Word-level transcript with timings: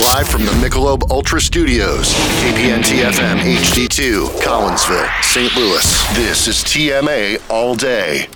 Live 0.00 0.26
from 0.26 0.46
the 0.46 0.52
Michelob 0.52 1.10
Ultra 1.10 1.38
Studios, 1.38 2.14
KPNT 2.40 3.04
FM 3.04 3.38
HD2, 3.40 4.26
Collinsville, 4.40 5.22
St. 5.22 5.54
Louis. 5.54 6.14
This 6.14 6.48
is 6.48 6.56
TMA 6.64 7.38
All 7.50 7.74
Day. 7.74 8.26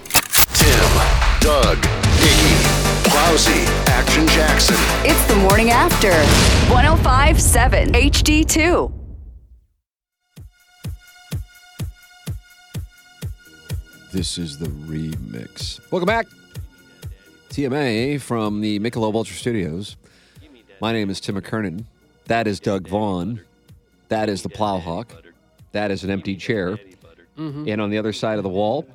Tim, 0.52 0.90
Doug, 1.40 1.78
Iggy, 1.78 3.08
Plowsy, 3.08 3.64
Action 3.88 4.26
Jackson. 4.28 4.76
It's 5.02 5.26
the 5.28 5.36
morning 5.36 5.70
after 5.70 6.12
1057 6.70 7.92
HD2. 7.92 8.92
This 14.12 14.36
is 14.36 14.58
the 14.58 14.68
remix. 14.68 15.80
Welcome 15.90 16.06
back. 16.06 16.26
TMA 17.48 18.20
from 18.20 18.60
the 18.60 18.78
Michelob 18.78 19.14
Ultra 19.14 19.34
Studios. 19.34 19.96
My 20.80 20.92
name 20.92 21.08
is 21.08 21.20
Tim 21.20 21.40
McKernan. 21.40 21.84
That 22.26 22.46
is 22.46 22.60
Doug 22.60 22.86
Vaughn. 22.86 23.40
That 24.08 24.28
is 24.28 24.42
the 24.42 24.50
Plowhawk. 24.50 25.06
That 25.72 25.90
is 25.90 26.04
an 26.04 26.10
empty 26.10 26.36
chair. 26.36 26.78
Mm-hmm. 27.38 27.66
And 27.66 27.80
on 27.80 27.88
the 27.88 27.96
other 27.96 28.12
side 28.12 28.36
of 28.36 28.42
the 28.42 28.50
wall, 28.50 28.86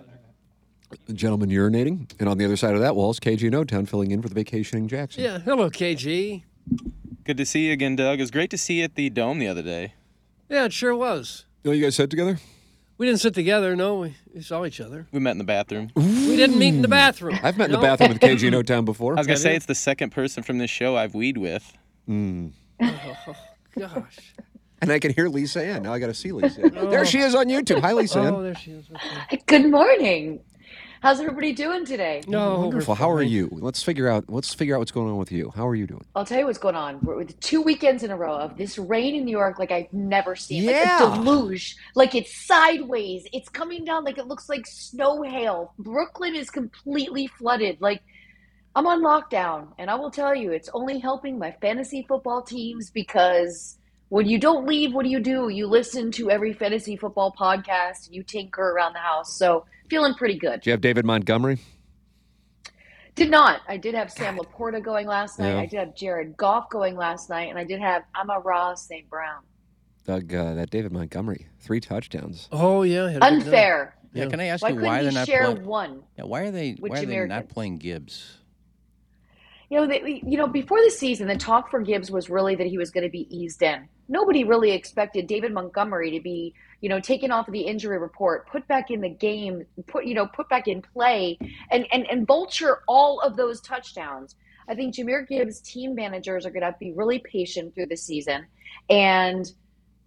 a 1.10 1.14
gentleman 1.14 1.50
urinating. 1.50 2.12
And 2.20 2.30
on 2.30 2.38
the 2.38 2.46
other 2.46 2.56
side 2.56 2.76
of 2.76 2.82
that 2.82 2.96
wall 2.96 3.10
is 3.10 3.20
KG 3.20 3.44
in 3.44 3.56
O-Town 3.56 3.88
filling 3.88 4.12
in 4.12 4.22
for 4.22 4.30
the 4.30 4.36
vacationing 4.36 4.88
Jackson. 4.88 5.23
Yeah, 5.23 5.40
hello, 5.40 5.72
KG. 5.72 6.44
Good 7.23 7.38
to 7.38 7.46
see 7.46 7.68
you 7.68 7.73
again, 7.73 7.95
Doug. 7.95 8.20
It 8.20 8.23
was 8.23 8.32
great 8.32 8.52
to 8.52 8.58
see 8.60 8.80
you 8.80 8.84
at 8.84 8.94
the 8.94 9.10
Dome 9.10 9.40
the 9.40 9.48
other 9.48 9.64
day. 9.64 9.95
Yeah, 10.50 10.66
it 10.66 10.73
sure 10.73 10.95
was. 10.95 11.45
Oh, 11.66 11.72
you 11.72 11.84
guys 11.84 11.95
sit 11.95 12.12
together? 12.12 12.38
We 13.02 13.08
didn't 13.08 13.22
sit 13.22 13.34
together, 13.34 13.76
no. 13.76 14.02
We, 14.02 14.16
we 14.32 14.42
saw 14.44 14.64
each 14.64 14.80
other. 14.80 15.08
We 15.12 15.20
met 15.20 15.32
in 15.32 15.40
the 15.40 15.44
bathroom. 15.44 15.90
We 15.96 16.36
didn't 16.36 16.60
meet 16.60 16.76
in 16.76 16.84
the 16.84 16.88
bathroom. 16.88 17.40
I've 17.42 17.58
met 17.58 17.66
in 17.66 17.72
the 17.72 17.78
No? 17.78 17.82
bathroom 17.82 18.12
with 18.12 18.20
KG 18.22 18.52
No 18.52 18.60
O-Town 18.60 18.86
before. 18.86 19.14
I 19.14 19.22
was 19.22 19.26
gonna 19.26 19.40
say 19.40 19.56
it's 19.56 19.66
the 19.66 19.74
second 19.74 20.12
person 20.12 20.44
from 20.44 20.60
this 20.60 20.70
show 20.70 20.96
I've 20.96 21.16
weed 21.16 21.40
with. 21.40 21.74
Mm. 22.08 22.52
Oh, 22.84 23.36
gosh. 23.80 24.36
And 24.82 24.92
I 24.92 25.00
can 25.00 25.14
hear 25.14 25.30
Lisa 25.30 25.64
Ann. 25.64 25.82
Now 25.84 25.94
I 25.94 26.00
got 26.00 26.08
to 26.08 26.14
see 26.14 26.32
Lisa 26.32 26.64
Ann. 26.64 26.74
There 26.92 27.00
oh. 27.00 27.04
she 27.04 27.20
is 27.20 27.34
on 27.34 27.46
YouTube. 27.46 27.80
Hi, 27.82 27.94
Lisa 27.94 28.20
oh, 28.20 28.24
Ann. 28.24 28.34
Oh, 28.36 28.44
there 28.44 28.56
she 28.56 28.72
is. 28.72 28.86
Okay. 28.92 29.42
Good 29.48 29.72
morning. 29.72 30.42
How's 31.02 31.20
everybody 31.20 31.52
doing 31.52 31.84
today? 31.84 32.22
No, 32.28 32.60
Wonderful. 32.60 32.94
How 32.94 33.10
are 33.10 33.23
you? 33.23 33.50
Let's 33.54 33.82
figure 33.82 34.08
out. 34.08 34.26
Let's 34.30 34.54
figure 34.54 34.76
out 34.76 34.80
what's 34.80 34.92
going 34.92 35.10
on 35.10 35.17
with 35.17 35.32
you. 35.32 35.52
How 35.56 35.67
are 35.67 35.73
you 35.73 35.88
doing? 35.88 36.06
I'll 36.16 36.28
tell 36.28 36.38
you 36.38 36.45
what's 36.45 36.60
going 36.60 36.76
on. 36.76 37.00
We're 37.02 37.16
with 37.16 37.39
two 37.39 37.64
weekends 37.64 38.04
in 38.04 38.12
a 38.12 38.16
row 38.16 38.36
of 38.36 38.56
this 38.56 38.78
rain 38.78 39.16
in 39.16 39.26
New 39.26 39.32
York 39.32 39.58
like 39.58 39.72
I've 39.72 39.92
never 39.92 40.36
seen. 40.36 40.61
Yeah. 40.61 41.00
Like 41.02 41.20
a 41.20 41.23
deluge. 41.23 41.76
Like 41.95 42.14
it's 42.14 42.45
sideways. 42.45 43.26
It's 43.34 43.50
coming 43.50 43.84
down 43.84 44.04
like 44.04 44.20
it 44.20 44.28
looks 44.28 44.48
like 44.48 44.67
snow 44.67 45.23
hail. 45.23 45.73
Brooklyn 45.80 46.36
is 46.36 46.52
completely 46.52 47.26
flooded. 47.26 47.82
Like 47.82 48.04
I'm 48.76 48.86
on 48.86 49.02
lockdown. 49.02 49.70
And 49.80 49.90
I 49.90 49.95
will 49.95 50.11
tell 50.11 50.36
you, 50.36 50.52
it's 50.52 50.70
only 50.72 51.00
helping 51.00 51.40
my 51.40 51.52
fantasy 51.61 52.06
football 52.08 52.44
teams 52.44 52.92
because 52.92 53.80
when 54.11 54.27
you 54.27 54.38
don't 54.38 54.67
leave, 54.67 54.94
what 54.94 55.05
do 55.05 55.10
you 55.10 55.22
do? 55.22 55.48
You 55.48 55.67
listen 55.67 56.11
to 56.11 56.30
every 56.30 56.52
fantasy 56.52 56.98
football 56.98 57.33
podcast, 57.39 58.08
and 58.08 58.16
you 58.16 58.23
tinker 58.23 58.61
around 58.61 58.92
the 58.92 58.99
house. 58.99 59.38
So 59.38 59.64
feeling 59.89 60.16
pretty 60.16 60.38
good. 60.38 60.60
Do 60.60 60.70
you 60.70 60.73
have 60.73 60.82
David 60.82 61.05
Montgomery? 61.05 61.60
Did 63.16 63.32
not. 63.32 63.61
I 63.70 63.77
did 63.77 63.95
have 63.95 64.11
Sam 64.11 64.38
Laporta 64.38 64.83
going 64.83 65.08
last 65.08 65.39
night. 65.39 65.54
Yeah. 65.54 65.61
I 65.61 65.66
did 65.66 65.80
have 65.80 65.95
Jared 65.95 66.36
Goff 66.36 66.70
going 66.70 66.98
last 66.98 67.30
night, 67.30 67.49
and 67.49 67.58
I 67.58 67.64
did 67.64 67.80
have 67.80 68.04
Amon-Ra 68.14 68.76
St. 68.76 69.10
Brown. 69.10 69.44
Doug, 70.05 70.33
uh, 70.36 70.55
that 70.55 70.70
David 70.72 70.92
Montgomery, 70.92 71.48
three 71.61 71.80
touchdowns. 71.80 72.49
Oh, 72.52 72.82
yeah. 72.82 73.10
had 73.10 73.10
a 73.10 73.14
good 73.14 73.22
night. 73.22 73.32
Unfair. 73.32 73.95
Yeah, 74.11 74.26
can 74.26 74.42
I 74.42 74.48
ask 74.48 74.61
Why 74.61 74.70
you 74.72 74.82
why 74.82 75.04
they're 75.04 75.11
not 75.14 75.26
share 75.26 75.45
playing? 75.45 75.66
one? 75.66 76.04
Yeah, 76.17 76.26
why 76.26 76.42
are 76.42 76.52
they 76.52 76.72
why 76.72 76.99
are 76.99 77.05
they 77.05 77.16
Jahmyr 77.16 77.30
not 77.30 77.48
playing 77.48 77.78
Gibbs? 77.78 78.39
You 79.70 79.78
know, 79.78 79.88
they, 79.88 80.22
you 80.28 80.38
know, 80.38 80.48
before 80.48 80.83
the 80.83 80.92
season, 80.92 81.30
the 81.30 81.38
talk 81.38 81.72
for 81.72 81.80
Gibbs 81.80 82.11
was 82.11 82.30
really 82.30 82.55
that 82.55 82.67
he 82.67 82.78
was 82.78 82.92
going 82.92 83.05
to 83.05 83.10
be 83.10 83.26
eased 83.33 83.61
in. 83.61 83.88
Nobody 84.11 84.44
really 84.44 84.72
expected 84.72 85.26
David 85.26 85.54
Montgomery 85.54 86.11
to 86.11 86.20
be, 86.20 86.54
you 86.82 86.89
know, 86.89 86.99
taken 86.99 87.32
off 87.32 87.48
of 87.48 87.54
the 87.54 87.61
injury 87.61 87.98
report, 87.98 88.45
put 88.49 88.67
back 88.67 88.92
in 88.92 88.99
the 88.99 89.10
game, 89.10 89.66
put, 89.88 90.05
you 90.05 90.14
know, 90.14 90.27
put 90.27 90.49
back 90.49 90.67
in 90.67 90.82
play, 90.82 91.39
and 91.72 91.88
and 91.94 92.05
and 92.11 92.27
vulture 92.27 92.82
all 92.89 93.22
of 93.22 93.38
those 93.38 93.61
touchdowns. 93.61 94.36
I 94.67 94.76
think 94.76 94.95
Jahmyr 94.95 95.26
Gibbs 95.27 95.61
team 95.61 95.95
managers 95.95 96.45
are 96.45 96.52
going 96.52 96.61
to 96.61 96.76
be 96.77 96.92
really 96.92 97.20
patient 97.20 97.73
through 97.73 97.86
the 97.86 97.95
season, 97.95 98.48
and 98.89 99.49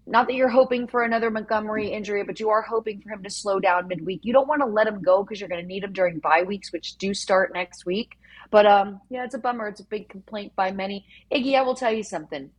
not 0.06 0.26
that 0.26 0.34
you're 0.34 0.50
hoping 0.50 0.86
for 0.86 1.02
another 1.02 1.30
Montgomery 1.30 1.88
injury, 1.88 2.24
but 2.24 2.38
you 2.38 2.50
are 2.50 2.60
hoping 2.60 3.00
for 3.00 3.08
him 3.08 3.22
to 3.22 3.30
slow 3.30 3.58
down 3.58 3.88
midweek. 3.88 4.20
You 4.22 4.34
don't 4.34 4.46
want 4.46 4.60
to 4.60 4.66
let 4.66 4.86
him 4.86 5.00
go 5.00 5.22
because 5.22 5.40
you're 5.40 5.48
going 5.48 5.62
to 5.62 5.66
need 5.66 5.82
him 5.82 5.94
during 5.94 6.18
bye 6.18 6.42
weeks, 6.42 6.72
which 6.72 6.98
do 6.98 7.14
start 7.14 7.54
next 7.54 7.86
week. 7.86 8.18
But 8.50 8.66
um, 8.66 9.00
yeah, 9.08 9.24
it's 9.24 9.34
a 9.34 9.38
bummer. 9.38 9.66
It's 9.66 9.80
a 9.80 9.84
big 9.86 10.10
complaint 10.10 10.52
by 10.54 10.72
many. 10.72 11.06
Iggy, 11.32 11.56
I 11.56 11.62
will 11.62 11.74
tell 11.74 11.92
you 11.92 12.02
something. 12.02 12.50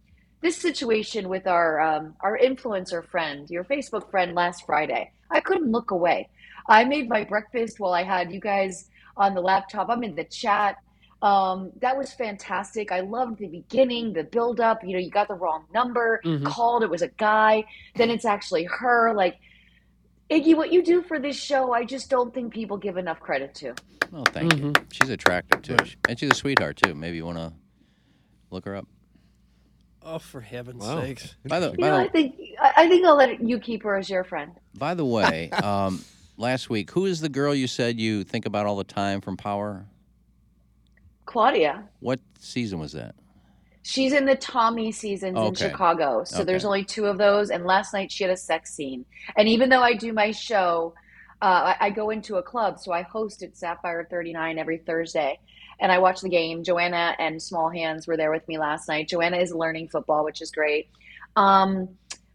This 0.46 0.58
situation 0.58 1.28
with 1.28 1.48
our 1.48 1.82
um, 1.82 2.16
our 2.20 2.38
influencer 2.38 3.04
friend, 3.04 3.50
your 3.50 3.64
Facebook 3.64 4.12
friend, 4.12 4.36
last 4.36 4.64
Friday, 4.68 5.12
I 5.32 5.40
couldn't 5.40 5.72
look 5.72 5.90
away. 5.90 6.30
I 6.70 6.84
made 6.84 7.10
my 7.10 7.24
breakfast 7.24 7.80
while 7.80 7.94
I 7.94 8.04
had 8.04 8.32
you 8.32 8.40
guys 8.40 8.88
on 9.18 9.34
the 9.34 9.42
laptop. 9.42 9.90
I'm 9.90 10.04
in 10.04 10.14
the 10.14 10.24
chat. 10.26 10.78
Um, 11.24 11.72
that 11.82 11.98
was 11.98 12.14
fantastic. 12.14 12.92
I 12.92 13.00
loved 13.00 13.40
the 13.40 13.48
beginning, 13.48 14.14
the 14.14 14.24
build 14.24 14.60
up. 14.62 14.84
You 14.84 14.94
know, 14.94 15.00
you 15.00 15.10
got 15.10 15.30
the 15.30 15.34
wrong 15.34 15.66
number, 15.74 16.22
Mhm. 16.24 16.46
called, 16.46 16.84
it 16.84 16.92
was 16.92 17.02
a 17.02 17.08
guy, 17.18 17.64
then 17.96 18.12
it's 18.12 18.24
actually 18.26 18.66
her. 18.66 19.16
Like, 19.16 19.38
Iggy, 20.30 20.56
what 20.56 20.72
you 20.72 20.84
do 20.84 21.02
for 21.02 21.18
this 21.18 21.36
show, 21.36 21.74
I 21.74 21.86
just 21.86 22.08
don't 22.12 22.32
think 22.32 22.54
people 22.54 22.78
give 22.78 22.98
enough 22.98 23.20
credit 23.20 23.56
to. 23.56 23.74
Oh, 24.14 24.24
thank 24.26 24.56
you. 24.60 24.74
She's 24.92 25.10
attractive 25.10 25.64
too, 25.64 25.78
She- 25.86 25.96
and 26.08 26.20
she's 26.20 26.30
a 26.30 26.36
sweetheart 26.36 26.76
too. 26.78 26.94
Maybe 26.94 27.18
you 27.18 27.26
want 27.26 27.40
to 27.40 27.52
look 28.52 28.66
her 28.66 28.76
up. 28.76 28.86
Oh, 30.06 30.20
for 30.20 30.40
heaven's 30.40 30.84
Wow. 30.86 31.04
sakes. 31.04 31.36
By 31.48 31.60
the 31.60 31.72
You 31.72 31.78
by 31.80 31.90
know, 31.90 32.00
I 32.00 32.08
think 32.10 32.36
I 32.62 32.74
I 32.78 32.90
think 32.90 33.06
I'll 33.06 33.16
let 33.18 33.42
you 33.42 33.60
keep 33.60 33.84
her 33.84 33.96
as 33.98 34.10
your 34.10 34.24
friend. 34.24 34.52
by 34.78 34.94
the 34.94 35.04
way, 35.06 35.52
um, 35.64 36.00
last 36.38 36.70
week, 36.70 36.92
who 36.92 37.06
is 37.06 37.22
the 37.22 37.30
girl 37.30 37.56
you 37.56 37.68
said 37.68 38.00
you 38.00 38.24
think 38.24 38.46
about 38.46 38.68
all 38.68 38.76
the 38.76 38.84
time 38.84 39.20
from 39.20 39.36
Power? 39.36 39.86
Claudia. 41.26 41.90
What 42.02 42.20
season 42.40 42.78
was 42.80 42.92
that? 42.92 43.16
She's 43.82 44.14
in 44.14 44.26
the 44.26 44.36
Tommy 44.36 44.92
seasons 44.92 45.38
in 45.38 45.44
Okay. 45.46 45.70
Chicago. 45.70 46.24
So 46.24 46.44
there's 46.44 46.66
only 46.66 46.84
two 46.84 47.06
of 47.06 47.18
those. 47.18 47.50
And 47.52 47.66
last 47.66 47.94
night 47.94 48.12
she 48.12 48.24
had 48.24 48.32
a 48.34 48.38
sex 48.38 48.74
scene. 48.76 49.06
And 49.38 49.48
even 49.48 49.70
though 49.70 49.82
I 49.82 49.94
do 49.94 50.12
my 50.12 50.32
show, 50.32 50.94
uh, 51.42 51.74
I, 51.80 51.88
I 51.88 51.90
go 51.92 52.10
into 52.10 52.38
a 52.38 52.44
club. 52.44 52.80
So 52.80 52.92
I 52.94 53.04
host 53.04 53.44
at 53.44 53.56
Sapphire 53.56 54.08
39 54.10 54.58
every 54.58 54.80
Thursday. 54.80 55.40
And 55.80 55.92
I 55.92 56.00
watched 56.00 56.22
the 56.22 56.30
game. 56.30 56.64
Joanna 56.64 57.16
and 57.20 57.42
Small 57.42 57.70
Hands 57.70 58.06
were 58.08 58.18
there 58.18 58.32
with 58.32 58.48
me 58.48 58.58
last 58.58 58.88
night. 58.88 59.08
Joanna 59.08 59.38
is 59.38 59.54
learning 59.54 59.90
football, 59.90 60.24
which 60.24 60.42
is 60.42 60.52
great. 60.52 60.90
Um, 61.36 61.90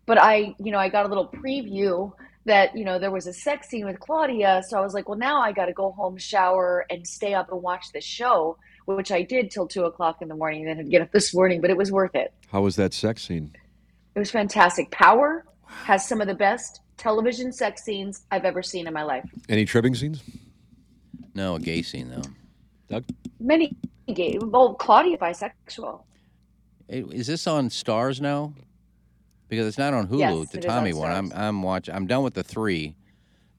but 0.06 0.18
I, 0.18 0.54
you 0.58 0.72
know, 0.72 0.78
I 0.78 0.88
got 0.88 1.06
a 1.06 1.08
little 1.08 1.28
preview 1.28 2.12
that, 2.44 2.76
you 2.76 2.84
know, 2.84 2.98
there 2.98 3.10
was 3.10 3.26
a 3.26 3.32
sex 3.32 3.68
scene 3.68 3.86
with 3.86 4.00
Claudia. 4.00 4.62
So 4.68 4.78
I 4.78 4.82
was 4.82 4.94
like, 4.94 5.08
well, 5.08 5.18
now 5.18 5.40
I 5.40 5.52
got 5.52 5.66
to 5.66 5.72
go 5.72 5.92
home, 5.92 6.16
shower, 6.16 6.86
and 6.90 7.06
stay 7.06 7.34
up 7.34 7.52
and 7.52 7.62
watch 7.62 7.92
the 7.92 8.00
show, 8.00 8.56
which 8.86 9.12
I 9.12 9.22
did 9.22 9.50
till 9.50 9.68
two 9.68 9.84
o'clock 9.84 10.20
in 10.20 10.28
the 10.28 10.34
morning. 10.34 10.64
Then 10.64 10.76
had 10.76 10.86
to 10.86 10.90
get 10.90 11.02
up 11.02 11.12
this 11.12 11.34
morning, 11.34 11.60
but 11.60 11.70
it 11.70 11.76
was 11.76 11.92
worth 11.92 12.14
it. 12.14 12.32
How 12.50 12.62
was 12.62 12.76
that 12.76 12.92
sex 12.92 13.22
scene? 13.22 13.54
It 14.14 14.18
was 14.18 14.30
fantastic. 14.30 14.90
Power 14.90 15.44
has 15.66 16.06
some 16.06 16.20
of 16.20 16.26
the 16.26 16.34
best 16.34 16.80
television 16.96 17.52
sex 17.52 17.84
scenes 17.84 18.22
I've 18.30 18.44
ever 18.44 18.62
seen 18.62 18.86
in 18.86 18.92
my 18.92 19.02
life. 19.02 19.24
Any 19.48 19.64
tripping 19.64 19.94
scenes? 19.94 20.22
No, 21.34 21.54
a 21.54 21.60
gay 21.60 21.82
scene 21.82 22.10
though. 22.10 22.28
Doug? 22.90 23.04
Many 23.38 23.76
gay, 24.12 24.38
well, 24.40 24.74
Claudia 24.74 25.16
bisexual. 25.16 26.02
Is 26.88 27.26
this 27.28 27.46
on 27.46 27.68
Starz 27.68 28.20
now? 28.20 28.52
Because 29.48 29.66
it's 29.66 29.78
not 29.78 29.94
on 29.94 30.08
Hulu. 30.08 30.18
Yes, 30.18 30.50
the 30.50 30.58
is 30.58 30.64
on 30.66 30.70
Tommy 30.70 30.92
one. 30.92 31.10
I'm 31.12 31.32
I'm 31.34 31.62
watching. 31.62 31.94
I'm 31.94 32.06
done 32.06 32.22
with 32.22 32.34
the 32.34 32.42
three 32.42 32.94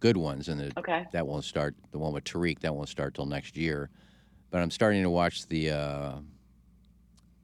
good 0.02 0.18
ones, 0.18 0.50
and 0.50 0.60
the, 0.60 0.72
Okay. 0.78 1.06
that 1.14 1.26
won't 1.26 1.46
start. 1.46 1.76
The 1.92 2.00
one 2.00 2.14
with 2.14 2.24
Tariq 2.26 2.60
that 2.60 2.76
won't 2.76 2.90
start 2.90 3.14
till 3.14 3.26
next 3.26 3.56
year. 3.58 3.90
But 4.52 4.62
I'm 4.62 4.72
starting 4.72 5.02
to 5.04 5.10
watch 5.10 5.48
the 5.48 5.72
uh, 5.72 6.12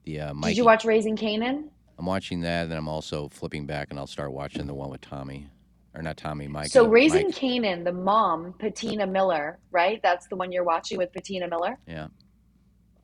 the 0.04 0.20
uh, 0.20 0.34
Mikey. 0.34 0.52
Did 0.52 0.58
you 0.58 0.64
watch 0.64 0.84
Raising 0.84 1.16
Kanan? 1.16 1.64
I'm 1.98 2.06
watching 2.06 2.40
that, 2.42 2.64
and 2.64 2.74
I'm 2.74 2.88
also 2.88 3.28
flipping 3.28 3.66
back, 3.66 3.88
and 3.90 3.98
I'll 3.98 4.06
start 4.06 4.32
watching 4.32 4.66
the 4.66 4.74
one 4.74 4.90
with 4.90 5.00
Tommy, 5.00 5.48
or 5.98 6.02
not 6.02 6.16
Tommy, 6.16 6.46
Mikey. 6.46 6.68
So 6.68 6.86
Raising 6.86 7.26
Mike. 7.26 7.34
Kanan, 7.34 7.84
the 7.84 7.92
mom, 7.92 8.54
Patina 8.58 9.06
Miller, 9.06 9.58
right? 9.72 10.00
That's 10.02 10.28
the 10.28 10.36
one 10.36 10.52
you're 10.52 10.64
watching 10.64 10.96
with 10.96 11.12
Patina 11.12 11.48
Miller. 11.48 11.76
Yeah. 11.88 12.06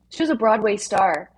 She 0.09 0.23
was 0.23 0.29
a 0.29 0.35
Broadway 0.35 0.77
star 0.77 1.29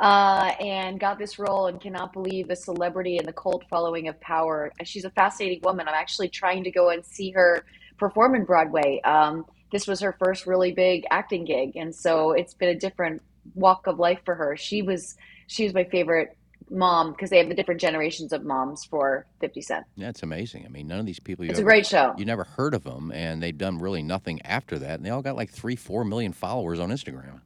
uh, 0.00 0.52
and 0.58 0.98
got 0.98 1.18
this 1.18 1.38
role 1.38 1.68
and 1.68 1.80
cannot 1.80 2.12
believe 2.12 2.48
the 2.48 2.56
celebrity 2.56 3.18
and 3.18 3.28
the 3.28 3.32
cult 3.32 3.64
following 3.70 4.08
of 4.08 4.20
Power. 4.20 4.72
She's 4.82 5.04
a 5.04 5.10
fascinating 5.10 5.60
woman. 5.62 5.86
I'm 5.86 5.94
actually 5.94 6.30
trying 6.30 6.64
to 6.64 6.70
go 6.72 6.90
and 6.90 7.04
see 7.04 7.30
her 7.30 7.64
perform 7.96 8.34
in 8.34 8.44
Broadway. 8.44 9.00
Um, 9.04 9.44
this 9.70 9.86
was 9.86 10.00
her 10.00 10.16
first 10.18 10.46
really 10.46 10.72
big 10.72 11.04
acting 11.12 11.44
gig, 11.44 11.76
and 11.76 11.94
so 11.94 12.32
it's 12.32 12.54
been 12.54 12.70
a 12.70 12.78
different 12.78 13.22
walk 13.54 13.86
of 13.86 14.00
life 14.00 14.20
for 14.24 14.34
her. 14.34 14.56
She 14.56 14.82
was 14.82 15.16
she 15.46 15.64
was 15.64 15.74
my 15.74 15.84
favorite 15.84 16.36
mom 16.70 17.12
because 17.12 17.30
they 17.30 17.38
have 17.38 17.48
the 17.48 17.54
different 17.54 17.80
generations 17.80 18.32
of 18.32 18.44
moms 18.44 18.84
for 18.84 19.26
50 19.40 19.60
Cent. 19.60 19.86
Yeah, 19.96 20.08
it's 20.08 20.22
amazing. 20.22 20.64
I 20.64 20.68
mean, 20.68 20.86
none 20.86 20.98
of 20.98 21.06
these 21.06 21.20
people. 21.20 21.44
You 21.44 21.50
It's 21.50 21.60
a 21.60 21.64
great 21.64 21.86
show. 21.86 22.14
You 22.16 22.24
never 22.24 22.44
heard 22.44 22.74
of 22.74 22.84
them, 22.84 23.12
and 23.12 23.42
they've 23.42 23.56
done 23.56 23.78
really 23.78 24.02
nothing 24.02 24.40
after 24.42 24.78
that, 24.78 24.94
and 24.94 25.04
they 25.04 25.10
all 25.10 25.22
got 25.22 25.36
like 25.36 25.50
three, 25.50 25.76
four 25.76 26.04
million 26.04 26.32
followers 26.32 26.80
on 26.80 26.90
Instagram. 26.90 27.40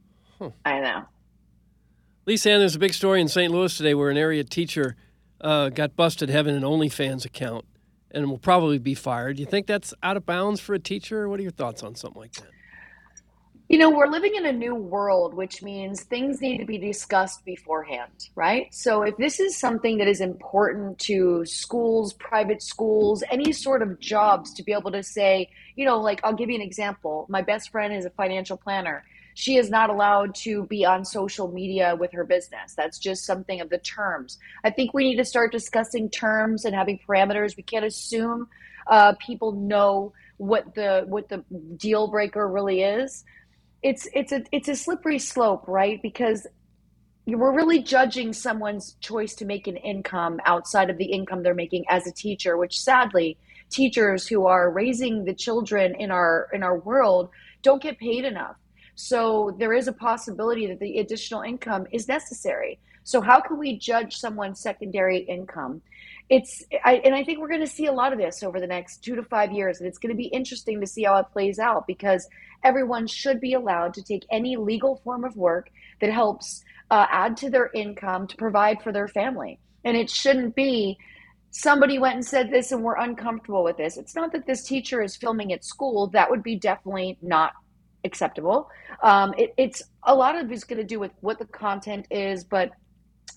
I 0.65 0.79
know. 0.79 1.03
Lisa 2.25 2.51
Ann, 2.51 2.59
there's 2.59 2.75
a 2.75 2.79
big 2.79 2.93
story 2.93 3.21
in 3.21 3.27
St. 3.27 3.51
Louis 3.51 3.75
today 3.75 3.93
where 3.93 4.09
an 4.09 4.17
area 4.17 4.43
teacher 4.43 4.95
uh, 5.41 5.69
got 5.69 5.95
busted 5.95 6.29
having 6.29 6.55
an 6.55 6.63
OnlyFans 6.63 7.25
account 7.25 7.65
and 8.11 8.29
will 8.29 8.37
probably 8.37 8.77
be 8.77 8.93
fired. 8.93 9.37
Do 9.37 9.41
you 9.41 9.47
think 9.47 9.67
that's 9.67 9.93
out 10.03 10.17
of 10.17 10.25
bounds 10.25 10.59
for 10.59 10.73
a 10.73 10.79
teacher? 10.79 11.27
What 11.27 11.39
are 11.39 11.43
your 11.43 11.51
thoughts 11.51 11.83
on 11.83 11.95
something 11.95 12.21
like 12.21 12.33
that? 12.33 12.49
You 13.69 13.77
know, 13.77 13.91
we're 13.91 14.07
living 14.07 14.33
in 14.33 14.47
a 14.47 14.51
new 14.51 14.73
world, 14.73 15.35
which 15.35 15.61
means 15.61 16.01
things 16.01 16.41
need 16.41 16.57
to 16.57 16.65
be 16.65 16.79
discussed 16.79 17.45
beforehand, 17.45 18.29
right? 18.33 18.73
So, 18.73 19.03
if 19.03 19.15
this 19.17 19.39
is 19.39 19.59
something 19.59 19.99
that 19.99 20.07
is 20.07 20.21
important 20.21 20.97
to 21.01 21.45
schools, 21.45 22.13
private 22.13 22.63
schools, 22.63 23.23
any 23.29 23.51
sort 23.51 23.83
of 23.83 23.99
jobs 23.99 24.55
to 24.55 24.63
be 24.63 24.73
able 24.73 24.91
to 24.93 25.03
say, 25.03 25.51
you 25.75 25.85
know, 25.85 26.01
like 26.01 26.19
I'll 26.23 26.33
give 26.33 26.49
you 26.49 26.55
an 26.55 26.63
example. 26.63 27.27
My 27.29 27.43
best 27.43 27.69
friend 27.69 27.93
is 27.93 28.05
a 28.05 28.09
financial 28.09 28.57
planner. 28.57 29.03
She 29.35 29.57
is 29.57 29.69
not 29.69 29.91
allowed 29.91 30.33
to 30.45 30.65
be 30.65 30.83
on 30.83 31.05
social 31.05 31.47
media 31.51 31.95
with 31.95 32.11
her 32.13 32.23
business. 32.23 32.73
That's 32.75 32.97
just 32.97 33.23
something 33.23 33.61
of 33.61 33.69
the 33.69 33.77
terms. 33.77 34.39
I 34.63 34.71
think 34.71 34.95
we 34.95 35.03
need 35.03 35.17
to 35.17 35.25
start 35.25 35.51
discussing 35.51 36.09
terms 36.09 36.65
and 36.65 36.73
having 36.73 36.99
parameters. 37.07 37.55
We 37.55 37.61
can't 37.61 37.85
assume 37.85 38.47
uh, 38.87 39.13
people 39.23 39.51
know 39.51 40.13
what 40.37 40.73
the 40.73 41.03
what 41.05 41.29
the 41.29 41.43
deal 41.77 42.07
breaker 42.07 42.47
really 42.47 42.81
is 42.81 43.25
it's 43.81 44.07
it's 44.13 44.31
a 44.31 44.43
it's 44.51 44.67
a 44.67 44.75
slippery 44.75 45.19
slope, 45.19 45.65
right? 45.67 46.01
Because 46.01 46.47
we're 47.25 47.55
really 47.55 47.81
judging 47.81 48.33
someone's 48.33 48.95
choice 49.01 49.35
to 49.35 49.45
make 49.45 49.67
an 49.67 49.77
income 49.77 50.39
outside 50.45 50.89
of 50.89 50.97
the 50.97 51.05
income 51.05 51.43
they're 51.43 51.53
making 51.53 51.85
as 51.89 52.07
a 52.07 52.11
teacher, 52.11 52.57
which 52.57 52.79
sadly, 52.79 53.37
teachers 53.69 54.27
who 54.27 54.47
are 54.47 54.71
raising 54.71 55.25
the 55.25 55.33
children 55.33 55.95
in 55.95 56.11
our 56.11 56.49
in 56.53 56.63
our 56.63 56.79
world 56.79 57.29
don't 57.61 57.81
get 57.81 57.99
paid 57.99 58.25
enough. 58.25 58.55
So 58.95 59.55
there 59.59 59.73
is 59.73 59.87
a 59.87 59.93
possibility 59.93 60.67
that 60.67 60.79
the 60.79 60.99
additional 60.99 61.41
income 61.41 61.87
is 61.91 62.07
necessary. 62.07 62.79
So 63.03 63.21
how 63.21 63.39
can 63.39 63.57
we 63.57 63.77
judge 63.77 64.17
someone's 64.17 64.59
secondary 64.59 65.19
income? 65.19 65.81
It's 66.29 66.63
I, 66.85 66.95
and 67.03 67.15
I 67.15 67.23
think 67.23 67.39
we're 67.39 67.49
going 67.49 67.59
to 67.61 67.67
see 67.67 67.87
a 67.87 67.91
lot 67.91 68.13
of 68.13 68.19
this 68.19 68.43
over 68.43 68.59
the 68.59 68.67
next 68.67 69.03
two 69.03 69.15
to 69.15 69.23
five 69.23 69.51
years, 69.51 69.79
and 69.79 69.87
it's 69.87 69.97
going 69.97 70.11
to 70.11 70.17
be 70.17 70.27
interesting 70.27 70.79
to 70.81 70.87
see 70.87 71.03
how 71.03 71.17
it 71.17 71.25
plays 71.33 71.59
out 71.59 71.87
because 71.87 72.27
everyone 72.63 73.07
should 73.07 73.39
be 73.39 73.53
allowed 73.53 73.93
to 73.95 74.03
take 74.03 74.25
any 74.31 74.55
legal 74.55 74.97
form 75.03 75.23
of 75.23 75.35
work 75.35 75.69
that 76.01 76.11
helps 76.11 76.63
uh, 76.91 77.07
add 77.09 77.37
to 77.37 77.49
their 77.49 77.71
income 77.73 78.27
to 78.27 78.35
provide 78.35 78.81
for 78.83 78.91
their 78.91 79.07
family, 79.07 79.59
and 79.83 79.97
it 79.97 80.09
shouldn't 80.09 80.55
be 80.55 80.97
somebody 81.51 81.97
went 81.97 82.15
and 82.15 82.25
said 82.25 82.51
this 82.51 82.71
and 82.71 82.83
we're 82.83 82.95
uncomfortable 82.95 83.63
with 83.63 83.77
this. 83.77 83.97
It's 83.97 84.15
not 84.15 84.31
that 84.33 84.45
this 84.45 84.63
teacher 84.63 85.01
is 85.01 85.15
filming 85.15 85.51
at 85.51 85.65
school. 85.65 86.07
That 86.07 86.29
would 86.29 86.43
be 86.43 86.55
definitely 86.55 87.17
not 87.21 87.53
acceptable. 88.03 88.69
Um, 89.03 89.33
it, 89.37 89.53
it's 89.57 89.81
a 90.03 90.13
lot 90.13 90.35
of 90.35 90.51
it's 90.51 90.63
going 90.63 90.77
to 90.77 90.85
do 90.85 90.99
with 90.99 91.11
what 91.21 91.39
the 91.39 91.45
content 91.45 92.07
is, 92.11 92.43
but 92.43 92.71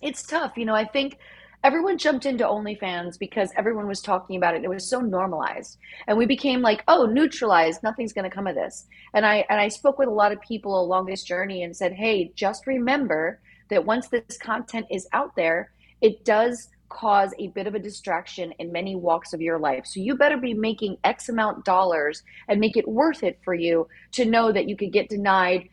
it's 0.03 0.23
tough. 0.23 0.53
You 0.57 0.67
know, 0.67 0.75
I 0.75 0.85
think 0.85 1.19
everyone 1.65 1.99
jumped 1.99 2.27
into 2.27 2.45
OnlyFans 2.45 3.19
because 3.19 3.51
everyone 3.57 3.87
was 3.87 4.01
talking 4.01 4.37
about 4.37 4.55
it. 4.55 4.65
It 4.65 4.69
was 4.69 4.89
so 4.89 5.01
normalized, 5.01 5.79
and 6.07 6.19
we 6.19 6.27
became 6.27 6.61
like, 6.61 6.83
oh, 6.89 7.07
neutralized. 7.07 7.83
Nothing's 7.83 8.13
going 8.13 8.29
to 8.29 8.35
come 8.35 8.47
of 8.47 8.55
this. 8.55 8.87
And 9.15 9.25
I 9.25 9.45
and 9.49 9.61
I 9.61 9.69
spoke 9.69 9.99
with 9.99 10.09
a 10.09 10.13
lot 10.13 10.33
of 10.33 10.41
people 10.41 10.81
along 10.81 11.07
this 11.07 11.23
journey 11.23 11.63
and 11.63 11.77
said, 11.77 11.93
hey, 11.93 12.33
just 12.35 12.67
remember 12.67 13.41
that 13.71 13.85
once 13.85 14.09
this 14.09 14.37
content 14.39 14.87
is 14.91 15.09
out 15.13 15.35
there, 15.37 15.73
it 16.01 16.25
does 16.25 16.69
cause 16.89 17.33
a 17.39 17.49
bit 17.49 17.67
of 17.67 17.75
a 17.75 17.79
distraction 17.79 18.53
in 18.59 18.71
many 18.71 18.95
walks 18.95 19.33
of 19.33 19.41
your 19.41 19.59
life. 19.59 19.87
So 19.87 19.99
you 19.99 20.15
better 20.15 20.37
be 20.37 20.53
making 20.53 20.99
X 21.05 21.29
amount 21.31 21.65
dollars 21.65 22.23
and 22.49 22.61
make 22.61 22.77
it 22.77 22.87
worth 22.87 23.23
it 23.23 23.39
for 23.43 23.55
you 23.55 23.89
to 24.13 24.27
know 24.27 24.53
that 24.53 24.69
you 24.69 24.77
could 24.77 24.93
get 24.93 25.09
denied 25.09 25.71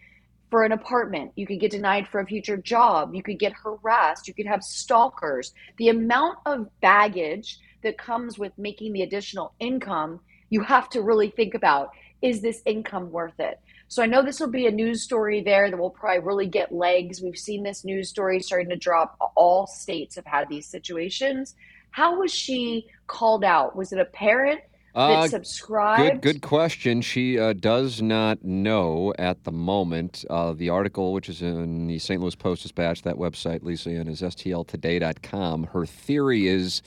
for 0.50 0.64
an 0.64 0.72
apartment. 0.72 1.32
You 1.36 1.46
could 1.46 1.60
get 1.60 1.72
denied 1.72 2.08
for 2.08 2.20
a 2.20 2.26
future 2.26 2.58
job. 2.58 3.14
You 3.14 3.24
could 3.24 3.40
get 3.40 3.54
harassed. 3.54 4.28
You 4.28 4.34
could 4.34 4.48
have 4.48 4.64
stalkers. 4.64 5.54
The 5.78 5.90
amount 5.90 6.40
of 6.46 6.68
baggage 6.82 7.60
that 7.84 7.98
comes 7.98 8.38
with 8.38 8.52
making 8.58 8.94
the 8.94 9.04
additional 9.04 9.54
income, 9.60 10.20
you 10.50 10.62
have 10.62 10.90
to 10.90 11.02
really 11.02 11.30
think 11.30 11.54
about 11.54 11.92
is 12.22 12.42
this 12.42 12.62
income 12.66 13.12
worth 13.12 13.40
it? 13.40 13.60
So 13.88 14.04
I 14.04 14.06
know 14.06 14.22
this 14.22 14.40
will 14.40 14.50
be 14.50 14.68
a 14.68 14.72
news 14.72 15.02
story 15.02 15.42
there 15.42 15.70
that 15.70 15.78
will 15.78 15.90
probably 15.90 16.20
really 16.20 16.48
get 16.48 16.72
legs. 16.72 17.22
We've 17.22 17.38
seen 17.38 17.64
this 17.64 17.86
news 17.86 18.10
story 18.10 18.40
starting 18.42 18.70
to 18.70 18.76
drop. 18.76 19.18
All 19.36 19.68
states 19.68 20.16
have 20.16 20.26
had 20.26 20.50
these 20.50 20.68
situations. 20.68 21.56
How 21.92 22.20
was 22.20 22.32
she 22.32 22.88
called 23.08 23.44
out? 23.44 23.76
Was 23.76 23.94
it 23.94 24.00
a 24.00 24.06
parent 24.06 24.62
that 24.94 25.00
Uh, 25.00 25.28
subscribed? 25.28 26.22
Good, 26.22 26.34
good 26.34 26.42
question. 26.42 27.02
She 27.02 27.38
uh, 27.40 27.54
does 27.54 28.02
not 28.02 28.44
know 28.44 29.14
at 29.20 29.44
the 29.44 29.52
moment. 29.52 30.26
Uh, 30.30 30.54
the 30.54 30.70
article, 30.70 31.14
which 31.14 31.30
is 31.30 31.42
in 31.42 31.88
the 31.88 32.00
St. 32.00 32.22
Louis 32.22 32.36
Post 32.36 32.64
Dispatch, 32.64 33.02
that 33.04 33.16
website, 33.16 33.64
Lisa, 33.64 33.90
and 33.92 34.10
is 34.10 34.22
stltoday.com. 34.22 35.66
Her 35.66 35.86
theory 35.86 36.48
is 36.48 36.82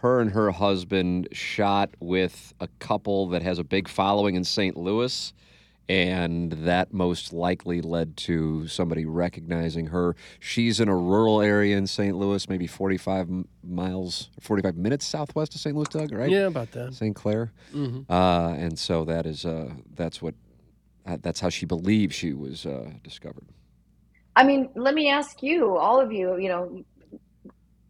her 0.00 0.20
and 0.20 0.30
her 0.32 0.50
husband 0.50 1.28
shot 1.32 1.90
with 2.00 2.52
a 2.60 2.68
couple 2.78 3.28
that 3.28 3.42
has 3.42 3.58
a 3.58 3.64
big 3.64 3.88
following 3.88 4.34
in 4.34 4.44
St. 4.44 4.76
Louis. 4.76 5.32
And 5.88 6.50
that 6.52 6.92
most 6.92 7.32
likely 7.32 7.80
led 7.80 8.16
to 8.18 8.66
somebody 8.66 9.04
recognizing 9.04 9.86
her. 9.86 10.16
She's 10.40 10.80
in 10.80 10.88
a 10.88 10.96
rural 10.96 11.40
area 11.40 11.76
in 11.76 11.86
St. 11.86 12.16
Louis, 12.16 12.48
maybe 12.48 12.66
45 12.66 13.28
miles, 13.62 14.30
45 14.40 14.76
minutes 14.76 15.06
southwest 15.06 15.54
of 15.54 15.60
St. 15.60 15.76
Louis, 15.76 15.88
Doug, 15.88 16.12
right? 16.12 16.28
Yeah, 16.30 16.46
about 16.46 16.72
that. 16.72 16.92
St. 16.94 17.14
Clair, 17.14 17.52
Mhm. 17.72 18.04
uh, 18.10 18.54
and 18.58 18.76
so 18.78 19.04
that 19.04 19.26
is 19.26 19.46
uh, 19.46 19.74
that's 19.94 20.20
what 20.20 20.34
uh, 21.06 21.18
that's 21.22 21.38
how 21.38 21.48
she 21.48 21.66
believes 21.66 22.16
she 22.16 22.32
was 22.32 22.66
uh, 22.66 22.90
discovered. 23.04 23.44
I 24.34 24.42
mean, 24.42 24.68
let 24.74 24.92
me 24.94 25.08
ask 25.08 25.40
you, 25.40 25.76
all 25.76 26.00
of 26.00 26.10
you, 26.10 26.36
you 26.36 26.48
know, 26.48 26.82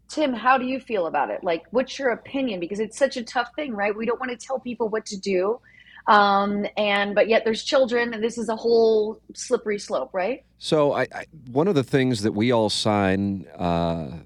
Tim, 0.09 0.35
how 0.35 0.59
do 0.59 0.67
you 0.67 0.79
feel 0.79 1.07
about 1.07 1.31
it? 1.31 1.43
Like, 1.43 1.65
what's 1.71 1.99
your 1.99 2.11
opinion? 2.11 2.61
Because 2.61 2.79
it's 2.79 2.97
such 2.99 3.17
a 3.17 3.25
tough 3.25 3.49
thing, 3.57 3.73
right? 3.75 3.97
We 3.97 4.05
don't 4.07 4.21
want 4.21 4.39
to 4.39 4.47
tell 4.47 4.59
people 4.61 4.89
what 4.91 5.07
to 5.07 5.17
do. 5.19 5.61
Um, 6.09 6.67
and, 6.77 7.15
but 7.15 7.29
yet 7.29 7.45
there's 7.45 7.65
children, 7.65 8.15
and 8.15 8.23
this 8.23 8.39
is 8.39 8.49
a 8.49 8.57
whole 8.57 9.21
slippery 9.35 9.79
slope, 9.79 10.11
right? 10.13 10.45
So 10.59 10.93
I, 10.93 11.03
I 11.13 11.27
one 11.51 11.69
of 11.69 11.75
the 11.75 11.83
things 11.85 12.23
that 12.23 12.33
we 12.33 12.53
all 12.53 12.71
sign. 12.71 13.47
Uh, 13.57 14.19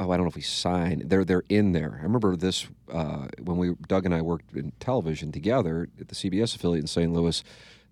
Oh, 0.00 0.12
I 0.12 0.16
don't 0.16 0.26
know 0.26 0.30
if 0.30 0.36
we 0.36 0.42
sign. 0.42 1.02
They're 1.06 1.24
they're 1.24 1.42
in 1.48 1.72
there. 1.72 1.98
I 1.98 2.04
remember 2.04 2.36
this 2.36 2.68
uh, 2.92 3.26
when 3.40 3.56
we 3.56 3.74
Doug 3.88 4.06
and 4.06 4.14
I 4.14 4.22
worked 4.22 4.54
in 4.54 4.72
television 4.78 5.32
together 5.32 5.88
at 6.00 6.08
the 6.08 6.14
CBS 6.14 6.54
affiliate 6.54 6.84
in 6.84 6.86
St. 6.86 7.12
Louis. 7.12 7.42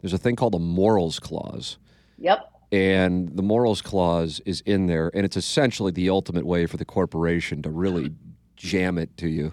There's 0.01 0.13
a 0.13 0.19
thing 0.19 0.37
called 0.37 0.55
a 0.55 0.61
morals 0.61 1.19
clause. 1.19 1.79
Yep. 2.19 2.53
And 2.71 3.37
the 3.37 3.43
morals 3.43 3.83
clause 3.83 4.41
is 4.45 4.61
in 4.63 4.87
there, 4.87 5.11
and 5.15 5.25
it's 5.25 5.37
essentially 5.37 5.91
the 5.91 6.11
ultimate 6.11 6.47
way 6.47 6.67
for 6.67 6.77
the 6.77 6.85
corporation 6.85 7.63
to 7.63 7.71
really 7.71 8.13
jam 8.57 8.99
it 8.99 9.17
to 9.17 9.29
you 9.29 9.53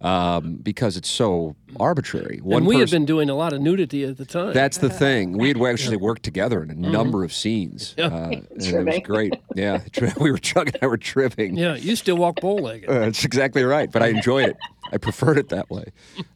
um, 0.00 0.54
because 0.56 0.96
it's 0.96 1.08
so 1.08 1.56
arbitrary. 1.80 2.40
and 2.44 2.66
we 2.66 2.78
had 2.78 2.90
been 2.90 3.04
doing 3.04 3.28
a 3.28 3.34
lot 3.34 3.52
of 3.52 3.60
nudity 3.60 4.04
at 4.04 4.16
the 4.16 4.24
time. 4.24 4.52
that's 4.52 4.78
the 4.78 4.90
thing. 5.04 5.36
We 5.36 5.48
had 5.48 5.60
actually 5.60 5.96
worked 5.96 6.22
together 6.22 6.62
in 6.62 6.70
a 6.70 6.74
number 6.74 7.24
of 7.24 7.32
scenes. 7.32 7.94
Yeah. 7.98 8.06
Uh, 8.06 8.28
and 8.30 8.46
it 8.62 8.86
was 8.86 9.00
great. 9.00 9.34
Yeah, 9.56 9.78
tri- 9.92 10.12
we 10.20 10.30
were 10.30 10.38
Chuck 10.38 10.68
and 10.68 10.78
I 10.82 10.86
were 10.86 10.96
tripping. 10.96 11.56
Yeah, 11.56 11.74
you 11.74 11.96
still 11.96 12.16
walk 12.16 12.40
bow 12.40 12.54
legged. 12.54 12.88
Uh, 12.88 13.00
that's 13.00 13.24
exactly 13.24 13.64
right. 13.64 13.90
But 13.90 14.02
I 14.02 14.08
enjoyed 14.08 14.48
it. 14.50 14.56
I 14.92 14.98
preferred 14.98 15.36
it 15.38 15.48
that 15.48 15.68
way. 15.68 15.86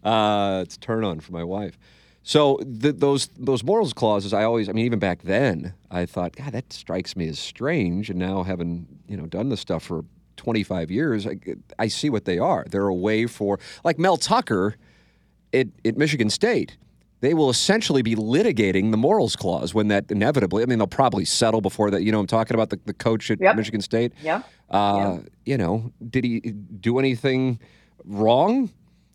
Uh, 0.03 0.61
it's 0.65 0.77
a 0.77 0.81
turn 0.81 1.05
on 1.05 1.21
for 1.21 1.33
my 1.33 1.45
wife. 1.45 1.79
So 2.25 2.57
th 2.59 2.97
those 2.99 3.29
those 3.37 3.65
morals 3.65 3.93
clauses, 3.93 4.33
I 4.33 4.45
always, 4.45 4.69
I 4.69 4.73
mean, 4.73 4.87
even 4.87 4.99
back 4.99 5.23
then, 5.23 5.75
I 5.91 6.07
thought, 6.07 6.37
God, 6.37 6.53
that 6.53 6.73
strikes 6.73 7.17
me 7.17 7.29
as 7.29 7.39
strange. 7.39 8.11
And 8.11 8.19
now, 8.19 8.43
having 8.43 8.87
you 9.09 9.17
know 9.17 9.27
done 9.27 9.49
this 9.49 9.61
stuff 9.61 9.83
for 9.85 10.05
25 10.37 10.91
years, 10.91 11.27
I, 11.27 11.37
I 11.79 11.89
see 11.89 12.11
what 12.11 12.25
they 12.25 12.39
are. 12.39 12.65
They're 12.69 12.87
a 12.89 12.95
way 12.95 13.27
for, 13.27 13.59
like 13.85 13.99
Mel 13.99 14.17
Tucker, 14.17 14.77
at, 15.53 15.67
at 15.85 15.97
Michigan 15.97 16.31
State. 16.31 16.77
They 17.21 17.35
will 17.35 17.51
essentially 17.51 18.03
be 18.03 18.17
litigating 18.17 18.91
the 18.91 18.97
morals 18.97 19.37
clause 19.37 19.73
when 19.73 19.89
that 19.89 20.11
inevitably. 20.11 20.63
I 20.63 20.67
mean, 20.67 20.79
they'll 20.79 20.87
probably 20.89 21.25
settle 21.25 21.61
before 21.61 21.91
that. 21.93 22.03
You 22.03 22.11
know, 22.11 22.19
I'm 22.19 22.27
talking 22.27 22.55
about 22.55 22.71
the, 22.71 22.81
the 22.85 22.95
coach 22.95 23.31
at 23.31 23.41
Yep. 23.41 23.55
Michigan 23.57 23.81
State. 23.81 24.13
Yeah. 24.23 24.43
Uh, 24.71 25.19
You 25.45 25.57
know, 25.57 25.93
did 26.11 26.25
he 26.25 26.41
do 26.41 26.99
anything 26.99 27.61
wrong? 28.05 28.71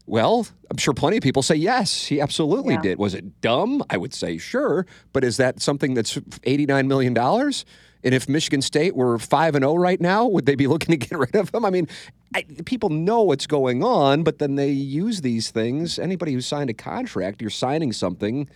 Well, 0.06 0.48
I'm 0.72 0.78
sure 0.78 0.94
plenty 0.94 1.18
of 1.18 1.24
people 1.24 1.42
say 1.42 1.56
yes, 1.56 2.06
he 2.06 2.22
absolutely 2.22 2.76
Yeah. 2.76 2.82
did. 2.82 2.98
Was 2.98 3.14
it 3.14 3.42
dumb? 3.42 3.84
I 3.90 3.98
would 3.98 4.14
say 4.14 4.38
sure, 4.38 4.86
but 5.12 5.26
is 5.26 5.36
that 5.38 5.60
something 5.62 5.94
that's 5.94 6.18
89 6.46 6.88
million 6.88 7.14
dollars? 7.14 7.66
And 8.08 8.16
if 8.16 8.30
Michigan 8.30 8.62
State 8.62 8.96
were 8.96 9.20
five 9.20 9.54
and 9.54 9.64
zero 9.64 9.76
right 9.76 10.00
now, 10.00 10.26
would 10.28 10.46
they 10.46 10.56
be 10.56 10.66
looking 10.68 10.98
to 10.98 11.08
get 11.08 11.20
rid 11.20 11.36
of 11.36 11.54
him? 11.54 11.66
I 11.66 11.70
mean, 11.70 11.90
I, 12.34 12.44
people 12.64 12.88
know 12.88 13.22
what's 13.22 13.46
going 13.46 13.84
on, 13.84 14.24
but 14.24 14.40
then 14.40 14.56
they 14.56 14.70
use 14.70 15.20
these 15.20 15.52
things. 15.52 16.00
Anybody 16.00 16.32
who 16.32 16.40
signed 16.40 16.70
a 16.70 16.74
contract, 16.74 17.42
you're 17.42 17.50
signing 17.50 17.92
something 17.92 18.48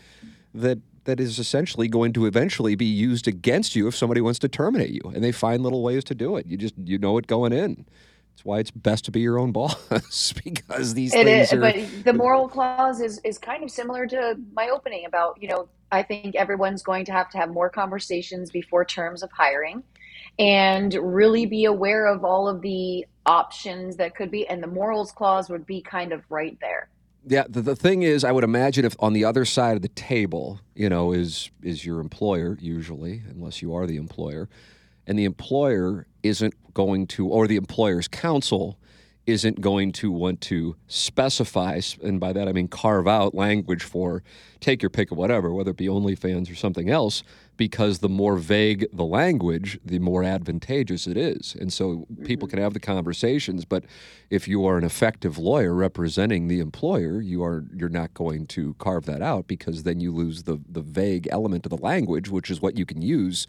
that 0.53 0.79
that 1.03 1.19
is 1.19 1.37
essentially 1.37 1.89
going 1.89 2.13
to 2.13 2.27
eventually 2.27 2.75
be 2.75 2.85
used 2.85 3.27
against 3.27 3.75
you 3.75 3.89
if 3.89 3.95
somebody 3.95 4.21
wants 4.21 4.39
to 4.39 4.47
terminate 4.47 4.91
you, 4.91 5.01
and 5.13 5.21
they 5.21 5.33
find 5.33 5.63
little 5.63 5.83
ways 5.83 6.05
to 6.05 6.15
do 6.15 6.37
it. 6.37 6.45
You 6.45 6.55
just 6.55 6.75
you 6.85 6.97
know 6.97 7.17
it 7.17 7.27
going 7.27 7.51
in. 7.51 7.85
That's 8.31 8.45
why 8.45 8.59
it's 8.59 8.71
best 8.71 9.03
to 9.03 9.11
be 9.11 9.19
your 9.19 9.37
own 9.37 9.51
boss 9.59 10.31
because 10.45 10.93
these 10.93 11.13
It 11.13 11.25
things 11.25 11.47
is, 11.47 11.53
are. 11.53 11.59
but 11.59 11.75
the 12.05 12.13
moral 12.13 12.47
clause 12.47 13.01
is 13.01 13.19
is 13.25 13.37
kind 13.37 13.65
of 13.65 13.69
similar 13.69 14.07
to 14.07 14.37
my 14.53 14.69
opening 14.69 15.03
about 15.05 15.41
you 15.41 15.49
know 15.49 15.67
I 15.91 16.03
think 16.03 16.35
everyone's 16.35 16.83
going 16.83 17.05
to 17.05 17.11
have 17.11 17.29
to 17.31 17.37
have 17.37 17.49
more 17.49 17.69
conversations 17.69 18.49
before 18.49 18.85
terms 18.85 19.23
of 19.23 19.31
hiring, 19.31 19.83
and 20.39 20.93
really 20.93 21.45
be 21.45 21.65
aware 21.65 22.07
of 22.07 22.23
all 22.23 22.47
of 22.47 22.61
the 22.61 23.05
options 23.25 23.97
that 23.97 24.15
could 24.15 24.31
be, 24.31 24.47
and 24.47 24.63
the 24.63 24.67
morals 24.67 25.11
clause 25.11 25.49
would 25.49 25.65
be 25.65 25.81
kind 25.81 26.13
of 26.13 26.23
right 26.29 26.57
there. 26.61 26.89
Yeah, 27.27 27.43
the, 27.47 27.61
the 27.61 27.75
thing 27.75 28.01
is, 28.01 28.23
I 28.23 28.31
would 28.31 28.43
imagine 28.43 28.83
if 28.83 28.95
on 28.99 29.13
the 29.13 29.25
other 29.25 29.45
side 29.45 29.75
of 29.75 29.83
the 29.83 29.89
table, 29.89 30.59
you 30.73 30.89
know, 30.89 31.11
is 31.11 31.51
is 31.61 31.85
your 31.85 31.99
employer 31.99 32.57
usually, 32.59 33.21
unless 33.29 33.61
you 33.61 33.75
are 33.75 33.85
the 33.85 33.97
employer, 33.97 34.49
and 35.05 35.19
the 35.19 35.25
employer 35.25 36.07
isn't 36.23 36.55
going 36.73 37.05
to, 37.07 37.27
or 37.27 37.47
the 37.47 37.57
employer's 37.57 38.07
counsel 38.07 38.79
isn't 39.27 39.61
going 39.61 39.91
to 39.91 40.11
want 40.11 40.41
to 40.41 40.75
specify, 40.87 41.79
and 42.01 42.19
by 42.19 42.33
that 42.33 42.47
I 42.47 42.51
mean 42.51 42.67
carve 42.67 43.07
out 43.07 43.35
language 43.35 43.83
for 43.83 44.23
take 44.59 44.81
your 44.81 44.89
pick 44.89 45.11
of 45.11 45.17
whatever, 45.17 45.53
whether 45.53 45.71
it 45.71 45.77
be 45.77 45.87
OnlyFans 45.87 46.51
or 46.51 46.55
something 46.55 46.89
else, 46.89 47.23
because 47.57 47.99
the 47.99 48.09
more 48.09 48.37
vague 48.37 48.87
the 48.91 49.05
language, 49.05 49.79
the 49.85 49.99
more 49.99 50.23
advantageous 50.23 51.05
it 51.05 51.17
is. 51.17 51.55
And 51.59 51.71
so 51.71 52.07
people 52.23 52.47
mm-hmm. 52.47 52.55
can 52.55 52.63
have 52.63 52.73
the 52.73 52.79
conversations, 52.79 53.65
but 53.65 53.85
if 54.29 54.47
you 54.47 54.65
are 54.65 54.77
an 54.77 54.83
effective 54.83 55.37
lawyer 55.37 55.73
representing 55.73 56.47
the 56.47 56.59
employer, 56.59 57.21
you 57.21 57.43
are 57.43 57.65
you're 57.75 57.89
not 57.89 58.13
going 58.13 58.47
to 58.47 58.73
carve 58.75 59.05
that 59.05 59.21
out 59.21 59.47
because 59.47 59.83
then 59.83 59.99
you 59.99 60.11
lose 60.11 60.43
the 60.43 60.59
the 60.67 60.81
vague 60.81 61.27
element 61.31 61.65
of 61.65 61.69
the 61.69 61.77
language, 61.77 62.29
which 62.29 62.49
is 62.49 62.61
what 62.61 62.77
you 62.77 62.85
can 62.85 63.01
use 63.01 63.45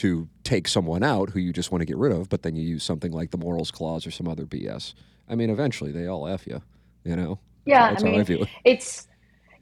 to 0.00 0.26
take 0.44 0.66
someone 0.66 1.02
out 1.02 1.28
who 1.28 1.40
you 1.40 1.52
just 1.52 1.70
want 1.70 1.82
to 1.82 1.86
get 1.86 1.98
rid 1.98 2.10
of, 2.10 2.30
but 2.30 2.42
then 2.42 2.56
you 2.56 2.66
use 2.66 2.82
something 2.82 3.12
like 3.12 3.30
the 3.32 3.36
morals 3.36 3.70
clause 3.70 4.06
or 4.06 4.10
some 4.10 4.26
other 4.26 4.46
BS. 4.46 4.94
I 5.28 5.34
mean, 5.34 5.50
eventually 5.50 5.92
they 5.92 6.06
all 6.06 6.26
F 6.26 6.46
you, 6.46 6.62
you 7.04 7.16
know? 7.16 7.38
Yeah, 7.66 7.90
That's 7.90 8.02
I 8.02 8.06
mean, 8.06 8.20
I 8.42 8.48
it's 8.64 9.06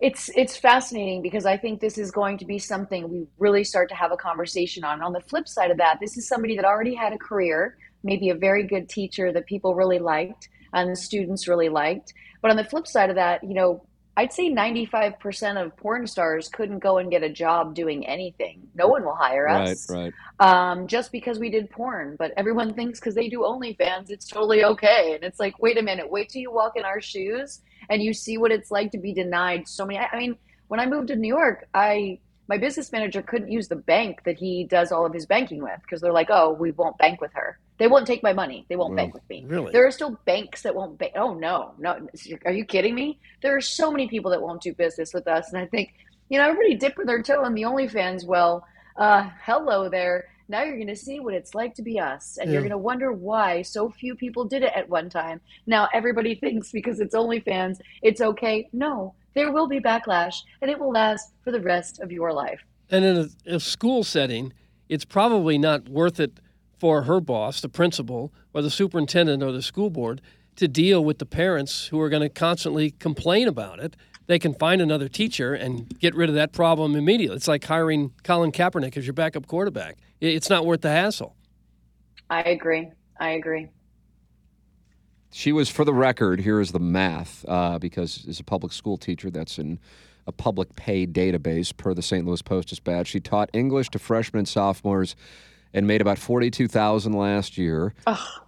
it's 0.01 0.31
it's 0.37 0.57
fascinating 0.57 1.23
because 1.23 1.45
I 1.45 1.57
think 1.57 1.81
this 1.81 1.99
is 1.99 2.13
going 2.13 2.39
to 2.39 2.45
be 2.45 2.57
something 2.61 3.11
we 3.11 3.27
really 3.39 3.65
start 3.65 3.89
to 3.89 3.97
have 3.97 4.13
a 4.13 4.17
conversation 4.17 4.85
on. 4.85 5.03
On 5.03 5.13
the 5.13 5.21
flip 5.21 5.49
side 5.49 5.73
of 5.73 5.79
that, 5.79 5.99
this 6.01 6.17
is 6.17 6.29
somebody 6.29 6.55
that 6.55 6.65
already 6.65 6.95
had 6.95 7.13
a 7.13 7.19
career, 7.19 7.77
maybe 8.05 8.31
a 8.31 8.37
very 8.37 8.63
good 8.63 8.89
teacher 8.89 9.33
that 9.33 9.47
people 9.47 9.75
really 9.75 9.99
liked 9.99 10.49
and 10.73 10.93
the 10.93 10.97
students 10.97 11.49
really 11.49 11.69
liked. 11.69 12.15
But 12.41 12.53
on 12.53 12.57
the 12.57 12.65
flip 12.65 12.87
side 12.87 13.11
of 13.11 13.17
that, 13.17 13.43
you 13.43 13.55
know, 13.55 13.85
I'd 14.19 14.33
say 14.33 14.51
95% 14.53 15.65
of 15.65 15.77
porn 15.77 16.07
stars 16.09 16.49
couldn't 16.49 16.81
go 16.81 16.99
and 16.99 17.09
get 17.09 17.23
a 17.23 17.29
job 17.31 17.75
doing 17.77 18.05
anything. 18.05 18.69
No 18.75 18.89
one 18.89 19.05
will 19.05 19.15
hire 19.15 19.45
Right, 19.45 19.71
us 19.71 19.89
right. 19.89 20.13
um, 20.41 20.89
just 20.89 21.13
because 21.13 21.39
we 21.39 21.51
did 21.51 21.71
porn. 21.71 22.17
But 22.19 22.33
everyone 22.37 22.75
thinks 22.75 22.99
because 22.99 23.15
they 23.15 23.29
do 23.29 23.41
OnlyFans, 23.43 24.11
it's 24.11 24.27
totally 24.27 24.65
okay. 24.65 25.13
And 25.15 25.23
it's 25.23 25.39
like, 25.39 25.61
wait 25.61 25.79
a 25.79 25.83
minute, 25.83 26.11
wait 26.11 26.31
till 26.31 26.43
you 26.43 26.53
walk 26.53 26.73
in 26.77 26.85
our 26.85 27.01
shoes 27.01 27.63
and 27.91 28.03
you 28.03 28.13
see 28.13 28.39
what 28.39 28.51
it's 28.51 28.73
like 28.73 28.91
to 28.93 28.99
be 28.99 29.15
denied 29.15 29.69
so 29.69 29.87
many. 29.87 30.01
I 30.01 30.09
I 30.13 30.19
mean, 30.19 30.37
when 30.67 30.81
I 30.81 30.87
moved 30.87 31.09
to 31.09 31.17
New 31.17 31.29
York, 31.35 31.69
I 31.73 32.19
my 32.49 32.59
business 32.59 32.91
manager 32.91 33.23
couldn't 33.23 33.53
use 33.53 33.69
the 33.69 33.77
bank 33.77 34.25
that 34.25 34.39
he 34.39 34.65
does 34.65 34.91
all 34.91 35.07
of 35.07 35.15
his 35.15 35.27
banking 35.27 35.63
with 35.63 35.81
because 35.83 36.01
they're 36.01 36.13
like, 36.13 36.29
oh, 36.31 36.53
we 36.55 36.73
won't 36.73 36.99
bank 36.99 37.21
with 37.21 37.33
her. 37.35 37.59
They 37.79 37.87
won't 37.87 38.07
take 38.07 38.23
my 38.25 38.33
money. 38.33 38.67
They 38.69 38.77
won't 38.77 38.97
bank 38.97 39.15
with 39.15 39.29
me. 39.29 39.45
Really? 39.47 39.73
There 39.73 39.87
are 39.87 39.91
still 39.93 40.19
banks 40.25 40.63
that 40.63 40.75
won't 40.75 40.99
bank. 40.99 41.13
Oh 41.17 41.35
no, 41.35 41.75
no. 41.79 42.09
Are 42.45 42.53
you 42.53 42.65
kidding 42.65 42.95
me? 42.95 43.21
There 43.41 43.57
are 43.57 43.61
so 43.61 43.91
many 43.91 44.09
people 44.09 44.33
that 44.33 44.43
won't 44.43 44.61
do 44.61 44.75
business 44.75 45.15
with 45.15 45.29
us, 45.29 45.53
and 45.53 45.59
I 45.59 45.67
think 45.67 45.95
you 46.29 46.39
know 46.39 46.45
everybody 46.49 46.75
dipping 46.75 47.07
their 47.07 47.23
toe 47.23 47.45
in 47.45 47.55
the 47.55 47.63
OnlyFans. 47.63 48.27
Well, 48.27 48.67
uh, 48.97 49.31
hello 49.45 49.89
there. 49.89 50.27
Now 50.49 50.63
you're 50.63 50.77
going 50.77 50.89
to 50.89 50.97
see 50.97 51.21
what 51.21 51.35
it's 51.35 51.55
like 51.55 51.75
to 51.75 51.83
be 51.83 52.01
us, 52.01 52.39
and 52.39 52.51
you're 52.51 52.63
going 52.63 52.71
to 52.71 52.79
wonder 52.79 53.13
why 53.13 53.63
so 53.63 53.91
few 53.91 54.15
people 54.15 54.45
did 54.45 54.63
it 54.63 54.73
at 54.75 54.89
one 54.89 55.11
time. 55.11 55.41
Now 55.67 55.89
everybody 55.93 56.35
thinks 56.43 56.73
because 56.73 57.01
it's 57.01 57.15
OnlyFans, 57.15 57.79
it's 58.03 58.21
okay. 58.21 58.69
No, 58.73 59.15
there 59.35 59.53
will 59.53 59.69
be 59.69 59.79
backlash, 59.79 60.37
and 60.63 60.71
it 60.71 60.81
will 60.81 60.91
last 60.91 61.33
for 61.45 61.53
the 61.53 61.61
rest 61.61 62.01
of 62.01 62.11
your 62.11 62.33
life. 62.33 62.61
And 62.91 63.05
in 63.05 63.17
a, 63.47 63.55
a 63.57 63.61
school 63.61 64.03
setting, 64.03 64.53
it's 64.89 65.05
probably 65.05 65.59
not 65.59 65.89
worth 65.89 66.19
it 66.19 66.41
for 66.79 67.03
her 67.03 67.21
boss, 67.21 67.61
the 67.61 67.69
principal, 67.69 68.33
or 68.55 68.63
the 68.63 68.71
superintendent 68.71 69.43
or 69.43 69.53
the 69.53 69.63
school 69.63 69.91
board 69.91 70.21
to 70.57 70.69
deal 70.69 71.05
with 71.05 71.19
the 71.19 71.27
parents 71.27 71.87
who 71.89 72.01
are 72.01 72.09
going 72.09 72.23
to 72.23 72.29
constantly 72.29 72.91
complain 72.91 73.47
about 73.47 73.79
it. 73.79 73.97
They 74.27 74.39
can 74.39 74.55
find 74.55 74.83
another 74.83 75.09
teacher 75.09 75.55
and 75.55 75.89
get 75.99 76.15
rid 76.15 76.29
of 76.29 76.35
that 76.35 76.53
problem 76.53 76.95
immediately. 76.95 77.37
It's 77.37 77.49
like 77.49 77.65
hiring 77.65 78.13
Colin 78.25 78.53
Kaepernick 78.53 78.97
as 78.97 79.07
your 79.07 79.15
backup 79.15 79.47
quarterback. 79.47 79.97
It's 80.21 80.51
not 80.51 80.67
worth 80.67 80.83
the 80.83 80.91
hassle. 80.91 81.35
I 82.29 82.43
agree. 82.43 82.91
I 83.19 83.31
agree. 83.31 83.69
She 85.31 85.53
was, 85.53 85.69
for 85.69 85.85
the 85.85 85.95
record, 85.95 86.41
here 86.41 86.61
is 86.61 86.73
the 86.73 86.79
math, 86.81 87.45
uh, 87.49 87.79
because 87.79 88.27
as 88.29 88.41
a 88.41 88.45
public 88.45 88.73
school 88.73 88.97
teacher, 88.97 89.31
that's 89.31 89.59
in 89.59 89.79
a 90.27 90.33
public 90.33 90.75
pay 90.75 91.07
database 91.07 91.75
per 91.75 91.95
the 91.95 92.03
St. 92.03 92.27
Louis 92.27 92.43
Post 92.43 92.69
Dispatch. 92.69 93.07
She 93.07 93.21
taught 93.21 93.49
English 93.53 93.91
to 93.91 93.99
freshmen 93.99 94.41
and 94.41 94.49
sophomores 94.49 95.17
and 95.73 95.87
made 95.87 96.01
about 96.01 96.19
42000 96.19 97.13
last 97.13 97.59
year. 97.59 97.95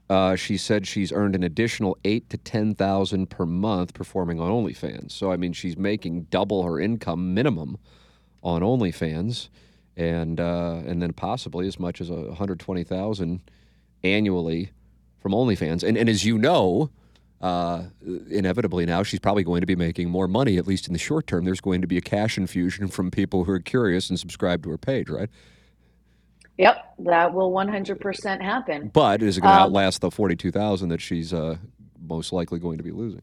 Uh, 0.09 0.35
she 0.35 0.57
said 0.57 0.87
she's 0.87 1.13
earned 1.13 1.37
an 1.37 1.45
additional 1.45 1.97
eight 2.05 2.29
to 2.31 2.37
10000 2.37 3.31
per 3.31 3.47
month 3.47 3.95
performing 3.95 4.41
on 4.41 4.51
OnlyFans. 4.51 5.13
So, 5.13 5.31
I 5.31 5.37
mean, 5.37 5.53
she's 5.53 5.77
making 5.77 6.23
double 6.31 6.65
her 6.65 6.81
income 6.81 7.33
minimum 7.33 7.79
on 8.43 8.63
OnlyFans 8.63 9.49
and, 9.97 10.41
uh, 10.41 10.81
and 10.85 11.01
then 11.01 11.13
possibly 11.13 11.69
as 11.69 11.79
much 11.79 12.01
as 12.01 12.11
a 12.11 12.15
120000 12.15 13.41
annually 14.03 14.71
from 15.21 15.33
OnlyFans. 15.33 15.85
And, 15.85 15.97
and 15.97 16.09
as 16.09 16.25
you 16.25 16.39
know, 16.39 16.91
uh, 17.41 17.85
inevitably 18.31 18.87
now 18.87 19.03
she's 19.03 19.21
probably 19.21 19.45
going 19.45 19.61
to 19.61 19.67
be 19.67 19.77
making 19.77 20.11
more 20.11 20.29
money, 20.29 20.59
at 20.59 20.67
least 20.67 20.87
in 20.87 20.93
the 20.93 20.99
short 20.99 21.27
term. 21.27 21.45
There's 21.45 21.61
going 21.61 21.81
to 21.81 21.87
be 21.87 21.97
a 21.97 22.03
cash 22.03 22.37
infusion 22.37 22.89
from 22.89 23.11
people 23.11 23.45
who 23.45 23.53
are 23.53 23.61
curious 23.61 24.11
and 24.11 24.19
subscribe 24.19 24.63
to 24.65 24.71
her 24.71 24.79
page, 24.79 25.09
right? 25.09 25.31
Yep, 26.61 26.95
that 27.07 27.33
will 27.33 27.51
100% 27.53 28.43
happen. 28.43 28.91
But 28.93 29.23
is 29.23 29.39
it 29.39 29.41
going 29.41 29.55
to 29.55 29.61
Um, 29.61 29.67
outlast 29.69 30.03
the 30.03 30.11
42000 30.11 30.91
that 30.91 31.01
she's 31.01 31.33
uh, 31.33 31.57
most 32.07 32.35
likely 32.35 32.59
going 32.59 32.77
to 32.77 32.85
be 32.85 32.91
losing? 32.91 33.23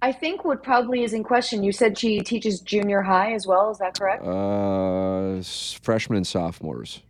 I 0.00 0.12
think 0.12 0.46
what 0.46 0.62
probably 0.62 1.02
is 1.02 1.12
in 1.12 1.24
question, 1.24 1.62
you 1.62 1.72
said 1.72 1.98
she 1.98 2.20
teaches 2.20 2.60
junior 2.60 3.02
high 3.02 3.32
as 3.34 3.46
well, 3.46 3.70
is 3.70 3.78
that 3.78 3.98
correct? 3.98 4.24
Uh, 4.24 5.42
freshmen 5.82 6.16
and 6.16 6.26
sophomores. 6.26 7.02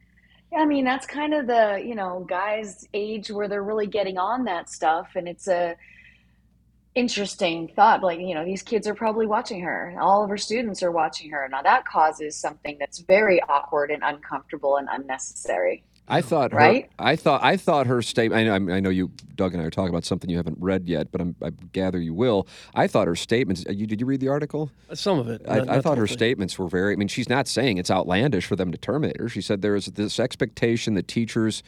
Yeah, 0.51 0.61
I 0.61 0.65
mean, 0.67 0.85
that's 0.85 1.07
kind 1.07 1.33
of 1.35 1.47
the, 1.47 1.81
you 1.85 1.95
know, 1.95 2.25
guys' 2.29 2.89
age 2.93 3.31
where 3.31 3.47
they're 3.47 3.63
really 3.63 3.87
getting 3.87 4.19
on 4.19 4.45
that 4.45 4.69
stuff. 4.71 5.11
And 5.15 5.29
it's 5.29 5.47
a 5.47 5.77
interesting 6.99 7.69
thought. 7.77 8.03
Like, 8.03 8.19
you 8.19 8.35
know, 8.35 8.45
these 8.45 8.63
kids 8.63 8.87
are 8.89 8.95
probably 8.95 9.27
watching 9.27 9.61
her. 9.63 9.95
All 10.01 10.23
of 10.25 10.29
her 10.31 10.37
students 10.39 10.83
are 10.83 10.91
watching 10.91 11.31
her. 11.31 11.49
Now 11.51 11.63
that 11.63 11.85
causes 11.87 12.37
something 12.37 12.77
that's 12.81 12.99
very 12.99 13.41
awkward 13.43 13.91
and 13.91 14.03
uncomfortable 14.03 14.77
and 14.77 14.89
unnecessary. 14.91 15.85
I 16.11 16.23
thought, 16.23 16.53
her, 16.53 16.59
Right? 16.59 16.91
I 16.99 17.17
thought, 17.17 17.45
I 17.45 17.59
thought 17.59 17.87
her 17.87 18.01
statement. 18.01 18.49
I 18.49 18.59
know, 18.59 18.73
I 18.75 18.81
know 18.81 18.89
you, 18.89 19.11
Doug, 19.37 19.53
and 19.53 19.63
I 19.63 19.67
are 19.67 19.71
talking 19.71 19.91
about 19.91 20.07
something 20.07 20.31
you 20.31 20.39
haven't 20.39 20.57
read 20.59 20.89
yet, 20.89 21.13
but 21.13 21.21
I'm, 21.21 21.37
I 21.43 21.51
gather 21.51 22.01
you 22.01 22.15
will. 22.15 22.49
I 22.75 22.87
thought 22.87 23.07
her 23.09 23.15
statements. 23.15 23.65
uh, 23.69 23.73
You, 23.73 23.87
did 23.87 24.01
you 24.01 24.07
read 24.07 24.21
the 24.21 24.29
article? 24.29 24.71
Some 24.95 25.19
of 25.19 25.29
it. 25.29 25.43
I, 25.47 25.59
not- 25.59 25.69
I 25.69 25.81
thought 25.83 25.99
her 25.99 26.07
thing. 26.07 26.17
statements 26.17 26.59
were 26.59 26.67
very. 26.67 26.95
I 26.95 26.97
mean, 26.97 27.09
she's 27.09 27.29
not 27.29 27.47
saying 27.47 27.77
it's 27.77 27.91
outlandish 27.91 28.47
for 28.47 28.57
them 28.57 28.73
to 28.73 28.79
terminate 28.79 29.21
her. 29.21 29.29
She 29.29 29.43
said 29.43 29.61
there 29.61 29.77
is 29.77 29.85
this 29.87 30.19
expectation 30.19 30.95
that 30.95 31.09
teachers 31.09 31.63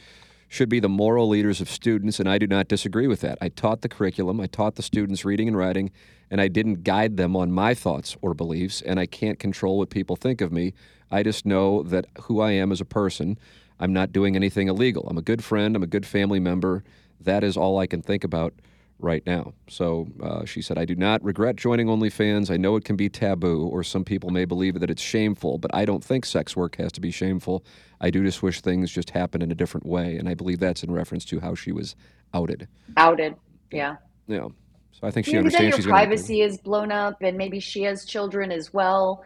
should 0.51 0.67
be 0.67 0.81
the 0.81 0.89
moral 0.89 1.29
leaders 1.29 1.61
of 1.61 1.69
students, 1.69 2.19
and 2.19 2.27
I 2.27 2.37
do 2.37 2.45
not 2.45 2.67
disagree 2.67 3.07
with 3.07 3.21
that. 3.21 3.37
I 3.39 3.47
taught 3.47 3.83
the 3.83 3.87
curriculum, 3.87 4.41
I 4.41 4.47
taught 4.47 4.75
the 4.75 4.83
students 4.83 5.23
reading 5.23 5.47
and 5.47 5.55
writing, 5.55 5.91
and 6.29 6.41
I 6.41 6.49
didn't 6.49 6.83
guide 6.83 7.15
them 7.15 7.37
on 7.37 7.53
my 7.53 7.73
thoughts 7.73 8.17
or 8.21 8.33
beliefs, 8.33 8.81
and 8.81 8.99
I 8.99 9.05
can't 9.05 9.39
control 9.39 9.77
what 9.77 9.89
people 9.89 10.17
think 10.17 10.41
of 10.41 10.51
me. 10.51 10.73
I 11.09 11.23
just 11.23 11.45
know 11.45 11.83
that 11.83 12.07
who 12.23 12.41
I 12.41 12.51
am 12.51 12.73
as 12.73 12.81
a 12.81 12.85
person, 12.85 13.39
I'm 13.79 13.93
not 13.93 14.11
doing 14.11 14.35
anything 14.35 14.67
illegal. 14.67 15.07
I'm 15.07 15.17
a 15.17 15.21
good 15.21 15.41
friend, 15.41 15.73
I'm 15.73 15.83
a 15.83 15.87
good 15.87 16.05
family 16.05 16.41
member. 16.41 16.83
That 17.21 17.45
is 17.45 17.55
all 17.55 17.79
I 17.79 17.87
can 17.87 18.01
think 18.01 18.25
about 18.25 18.53
right 19.01 19.25
now. 19.25 19.53
So 19.67 20.07
uh, 20.21 20.45
she 20.45 20.61
said, 20.61 20.77
I 20.77 20.85
do 20.85 20.95
not 20.95 21.23
regret 21.23 21.55
joining 21.55 21.87
OnlyFans. 21.87 22.51
I 22.51 22.57
know 22.57 22.75
it 22.75 22.85
can 22.85 22.95
be 22.95 23.09
taboo, 23.09 23.67
or 23.67 23.83
some 23.83 24.03
people 24.03 24.29
may 24.29 24.45
believe 24.45 24.79
that 24.79 24.89
it's 24.89 25.01
shameful, 25.01 25.57
but 25.57 25.73
I 25.73 25.85
don't 25.85 26.03
think 26.03 26.25
sex 26.25 26.55
work 26.55 26.75
has 26.77 26.91
to 26.93 27.01
be 27.01 27.11
shameful. 27.11 27.65
I 27.99 28.09
do 28.09 28.23
just 28.23 28.41
wish 28.43 28.61
things 28.61 28.91
just 28.91 29.09
happen 29.09 29.41
in 29.41 29.51
a 29.51 29.55
different 29.55 29.85
way. 29.85 30.17
And 30.17 30.29
I 30.29 30.33
believe 30.33 30.59
that's 30.59 30.83
in 30.83 30.91
reference 30.91 31.25
to 31.25 31.39
how 31.39 31.55
she 31.55 31.71
was 31.71 31.95
outed. 32.33 32.67
Outed. 32.97 33.35
Yeah. 33.71 33.97
Yeah. 34.27 34.47
So 34.91 35.07
I 35.07 35.11
think 35.11 35.25
she 35.25 35.33
Maybe 35.33 35.39
understands 35.39 35.69
your 35.69 35.77
she's 35.77 35.85
going 35.85 35.95
to. 35.95 36.05
privacy 36.05 36.41
is 36.41 36.57
blown 36.57 36.91
up, 36.91 37.21
and 37.21 37.37
maybe 37.37 37.59
she 37.59 37.83
has 37.83 38.05
children 38.05 38.51
as 38.51 38.73
well. 38.73 39.23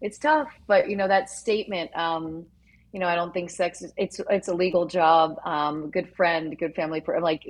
It's 0.00 0.18
tough, 0.18 0.48
but 0.66 0.90
you 0.90 0.96
know 0.96 1.08
that 1.08 1.30
statement. 1.30 1.96
Um, 1.96 2.44
you 2.92 3.00
know, 3.00 3.08
I 3.08 3.16
don't 3.16 3.32
think 3.32 3.50
sex 3.50 3.82
is 3.82 3.92
it's 3.96 4.20
it's 4.28 4.48
a 4.48 4.54
legal 4.54 4.86
job. 4.86 5.36
Um, 5.44 5.90
good 5.90 6.14
friend, 6.14 6.56
good 6.58 6.74
family. 6.74 7.02
Like, 7.20 7.42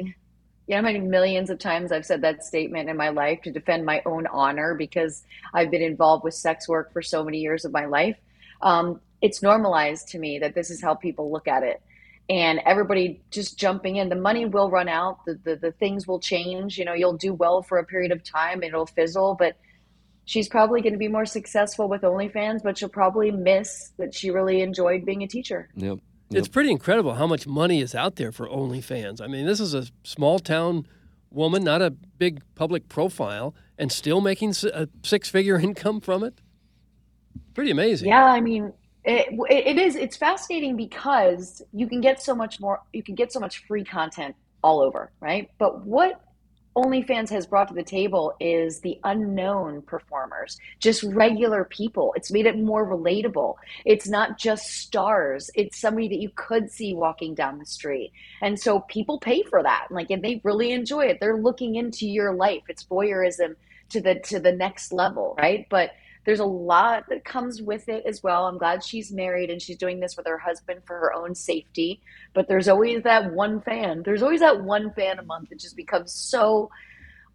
you 0.66 0.74
know, 0.74 0.76
how 0.76 0.82
many 0.82 1.00
millions 1.00 1.50
of 1.50 1.58
times 1.58 1.92
I've 1.92 2.06
said 2.06 2.22
that 2.22 2.44
statement 2.44 2.88
in 2.88 2.96
my 2.96 3.10
life 3.10 3.42
to 3.42 3.50
defend 3.50 3.84
my 3.84 4.02
own 4.06 4.26
honor 4.26 4.74
because 4.74 5.24
I've 5.52 5.70
been 5.70 5.82
involved 5.82 6.24
with 6.24 6.34
sex 6.34 6.68
work 6.68 6.92
for 6.92 7.02
so 7.02 7.22
many 7.22 7.38
years 7.38 7.64
of 7.64 7.72
my 7.72 7.86
life. 7.86 8.16
Um, 8.62 9.00
it's 9.20 9.42
normalized 9.42 10.08
to 10.08 10.18
me 10.18 10.38
that 10.38 10.54
this 10.54 10.70
is 10.70 10.82
how 10.82 10.94
people 10.94 11.30
look 11.30 11.48
at 11.48 11.62
it 11.62 11.82
and 12.28 12.60
everybody 12.64 13.20
just 13.30 13.58
jumping 13.58 13.96
in 13.96 14.08
the 14.08 14.16
money 14.16 14.46
will 14.46 14.70
run 14.70 14.88
out 14.88 15.24
the, 15.26 15.38
the 15.44 15.56
the 15.56 15.72
things 15.72 16.06
will 16.06 16.20
change 16.20 16.78
you 16.78 16.84
know 16.84 16.94
you'll 16.94 17.16
do 17.16 17.34
well 17.34 17.62
for 17.62 17.78
a 17.78 17.84
period 17.84 18.12
of 18.12 18.22
time 18.24 18.62
and 18.62 18.64
it'll 18.64 18.86
fizzle 18.86 19.36
but 19.38 19.56
she's 20.24 20.48
probably 20.48 20.80
going 20.80 20.92
to 20.92 20.98
be 20.98 21.08
more 21.08 21.26
successful 21.26 21.88
with 21.88 22.02
OnlyFans 22.02 22.62
but 22.62 22.78
she'll 22.78 22.88
probably 22.88 23.30
miss 23.30 23.92
that 23.98 24.14
she 24.14 24.30
really 24.30 24.62
enjoyed 24.62 25.04
being 25.04 25.22
a 25.22 25.28
teacher 25.28 25.68
Yep. 25.76 25.98
It's 26.30 26.48
pretty 26.48 26.70
incredible 26.70 27.14
how 27.14 27.26
much 27.26 27.46
money 27.46 27.80
is 27.80 27.94
out 27.94 28.16
there 28.16 28.32
for 28.32 28.48
OnlyFans. 28.48 29.20
I 29.20 29.26
mean, 29.26 29.46
this 29.46 29.60
is 29.60 29.74
a 29.74 29.86
small 30.02 30.38
town 30.38 30.86
woman, 31.30 31.62
not 31.64 31.82
a 31.82 31.90
big 31.90 32.42
public 32.54 32.88
profile, 32.88 33.54
and 33.78 33.92
still 33.92 34.20
making 34.20 34.54
a 34.72 34.88
six 35.02 35.28
figure 35.28 35.56
income 35.60 36.00
from 36.00 36.24
it. 36.24 36.40
Pretty 37.54 37.70
amazing. 37.70 38.08
yeah 38.08 38.24
i 38.24 38.40
mean 38.40 38.72
it, 39.04 39.28
it 39.48 39.78
is 39.78 39.94
it's 39.96 40.16
fascinating 40.16 40.76
because 40.76 41.62
you 41.72 41.86
can 41.88 42.00
get 42.00 42.20
so 42.20 42.34
much 42.34 42.58
more 42.58 42.80
you 42.92 43.02
can 43.02 43.14
get 43.14 43.32
so 43.32 43.38
much 43.38 43.64
free 43.66 43.84
content 43.84 44.34
all 44.62 44.80
over 44.80 45.12
right 45.20 45.50
but 45.58 45.84
what 45.86 46.20
OnlyFans 46.76 47.30
has 47.30 47.46
brought 47.46 47.68
to 47.68 47.74
the 47.74 47.84
table 47.84 48.34
is 48.40 48.80
the 48.80 48.98
unknown 49.04 49.82
performers, 49.82 50.58
just 50.80 51.04
regular 51.04 51.64
people. 51.64 52.12
It's 52.16 52.32
made 52.32 52.46
it 52.46 52.58
more 52.58 52.86
relatable. 52.86 53.54
It's 53.84 54.08
not 54.08 54.38
just 54.38 54.66
stars. 54.66 55.50
It's 55.54 55.80
somebody 55.80 56.08
that 56.08 56.20
you 56.20 56.30
could 56.34 56.70
see 56.70 56.92
walking 56.92 57.34
down 57.34 57.58
the 57.58 57.66
street. 57.66 58.12
And 58.42 58.58
so 58.58 58.80
people 58.80 59.20
pay 59.20 59.42
for 59.44 59.62
that. 59.62 59.86
Like 59.90 60.10
and 60.10 60.22
they 60.22 60.40
really 60.42 60.72
enjoy 60.72 61.06
it. 61.06 61.18
They're 61.20 61.38
looking 61.38 61.76
into 61.76 62.06
your 62.06 62.34
life. 62.34 62.62
It's 62.68 62.84
voyeurism 62.84 63.54
to 63.90 64.00
the 64.00 64.16
to 64.16 64.40
the 64.40 64.52
next 64.52 64.92
level, 64.92 65.34
right? 65.38 65.66
But 65.70 65.92
there's 66.24 66.40
a 66.40 66.44
lot 66.44 67.04
that 67.10 67.24
comes 67.24 67.60
with 67.60 67.88
it 67.88 68.04
as 68.06 68.22
well. 68.22 68.46
I'm 68.46 68.58
glad 68.58 68.82
she's 68.82 69.12
married 69.12 69.50
and 69.50 69.60
she's 69.60 69.76
doing 69.76 70.00
this 70.00 70.16
with 70.16 70.26
her 70.26 70.38
husband 70.38 70.80
for 70.86 70.98
her 70.98 71.12
own 71.14 71.34
safety. 71.34 72.00
But 72.32 72.48
there's 72.48 72.68
always 72.68 73.02
that 73.02 73.32
one 73.32 73.60
fan. 73.60 74.02
There's 74.04 74.22
always 74.22 74.40
that 74.40 74.62
one 74.62 74.92
fan 74.92 75.18
a 75.18 75.22
month 75.22 75.50
that 75.50 75.60
just 75.60 75.76
becomes 75.76 76.12
so 76.12 76.70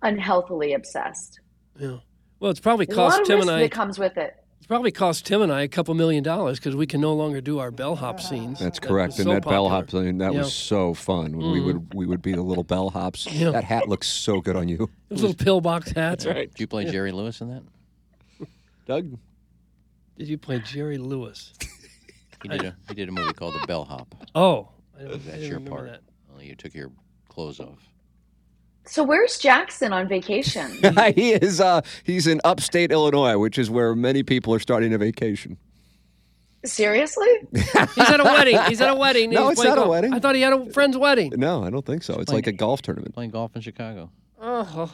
unhealthily 0.02 0.74
obsessed. 0.74 1.40
Yeah. 1.78 1.98
Well, 2.40 2.52
it's 2.52 2.60
probably 2.60 2.86
There's 2.86 2.98
a 2.98 3.02
lot 3.02 3.10
cost 3.10 3.22
of 3.22 3.28
Tim 3.28 3.38
risk 3.38 3.48
and 3.50 3.58
I. 3.58 3.62
that 3.62 3.72
comes 3.72 4.00
with 4.00 4.18
it. 4.18 4.36
It's 4.58 4.68
probably 4.68 4.92
cost 4.92 5.26
Tim 5.26 5.42
and 5.42 5.52
I 5.52 5.62
a 5.62 5.68
couple 5.68 5.94
million 5.94 6.24
dollars 6.24 6.60
because 6.60 6.76
we 6.76 6.86
can 6.86 7.00
no 7.00 7.14
longer 7.14 7.42
do 7.42 7.60
our 7.60 7.72
bellhop 7.72 8.20
scenes. 8.20 8.60
That's 8.60 8.80
That 8.80 8.88
correct. 8.88 9.12
was 9.14 9.20
and 9.20 9.28
so 9.28 9.34
that 9.34 9.44
popular. 9.44 9.70
bellhop 9.70 9.92
scene 9.92 10.18
that 10.18 10.34
Yeah. 10.34 10.40
was 10.40 10.54
so 10.54 10.94
fun. 10.94 11.38
When 11.38 11.52
we 11.52 11.60
mm. 11.60 11.66
would 11.66 11.94
we 11.94 12.06
would 12.06 12.22
be 12.22 12.34
the 12.34 12.42
little 12.42 12.66
bellhops. 12.66 13.28
Yeah. 13.32 13.52
That 13.52 13.64
hat 13.64 13.88
looks 13.88 14.08
so 14.08 14.42
good 14.42 14.56
on 14.56 14.68
you. 14.68 14.90
Those 15.10 15.22
little 15.22 15.36
pillbox 15.36 15.92
hats. 15.92 16.26
Right. 16.26 16.50
Did 16.52 16.60
you 16.60 16.68
play 16.68 16.86
Jerry 16.86 17.12
Lewis 17.12 17.40
in 17.42 17.50
that? 17.50 17.64
Doug? 18.90 19.20
Did 20.18 20.28
you 20.28 20.40
play 20.40 20.60
Jerry 20.60 20.98
Lewis? 20.98 21.54
He 22.42 22.48
did 22.48 22.64
a 22.64 22.76
he 22.88 22.94
did 22.96 23.10
a 23.10 23.12
movie 23.12 23.34
called 23.34 23.54
The 23.56 23.68
Bellhop. 23.68 24.16
Oh, 24.34 24.70
I 24.98 25.02
don't, 25.02 25.10
I 25.10 25.12
That's 25.18 25.26
didn't 25.26 25.42
your 25.42 25.54
remember 25.56 25.70
part. 25.72 25.90
that. 25.90 26.02
Only 26.32 26.48
you 26.48 26.56
took 26.56 26.74
your 26.74 26.90
clothes 27.28 27.60
off. 27.60 27.90
So 28.86 29.04
where's 29.04 29.38
Jackson 29.38 29.92
on 29.92 30.08
vacation? 30.08 30.72
he 31.16 31.34
is 31.34 31.60
uh 31.60 31.82
he's 32.06 32.28
in 32.28 32.40
upstate 32.46 32.94
Illinois, 32.94 33.38
which 33.38 33.58
is 33.58 33.70
where 33.70 33.94
many 33.94 34.24
people 34.24 34.54
are 34.54 34.60
starting 34.60 34.94
a 34.94 34.98
vacation. 34.98 35.58
Seriously? 36.64 37.28
He's 37.54 37.76
at 37.76 38.22
a 38.22 38.24
wedding. 38.24 38.58
He's 38.70 38.80
at 38.80 38.90
a 38.90 38.96
wedding. 38.96 39.32
No, 39.32 39.44
He's 39.50 39.52
it's 39.52 39.62
playing 39.62 39.76
not 39.76 39.78
a 39.80 39.82
golf. 39.82 39.90
wedding. 39.90 40.14
I 40.14 40.20
thought 40.20 40.36
he 40.36 40.42
had 40.42 40.54
a 40.54 40.70
friend's 40.72 40.98
wedding. 40.98 41.34
No, 41.36 41.64
I 41.66 41.70
don't 41.70 41.86
think 41.86 42.04
so. 42.04 42.20
It's 42.20 42.32
like 42.32 42.48
a 42.48 42.54
golf 42.54 42.82
tournament. 42.82 43.14
Playing 43.14 43.32
golf 43.32 43.54
in 43.56 43.62
Chicago. 43.62 44.12
Oh, 44.42 44.90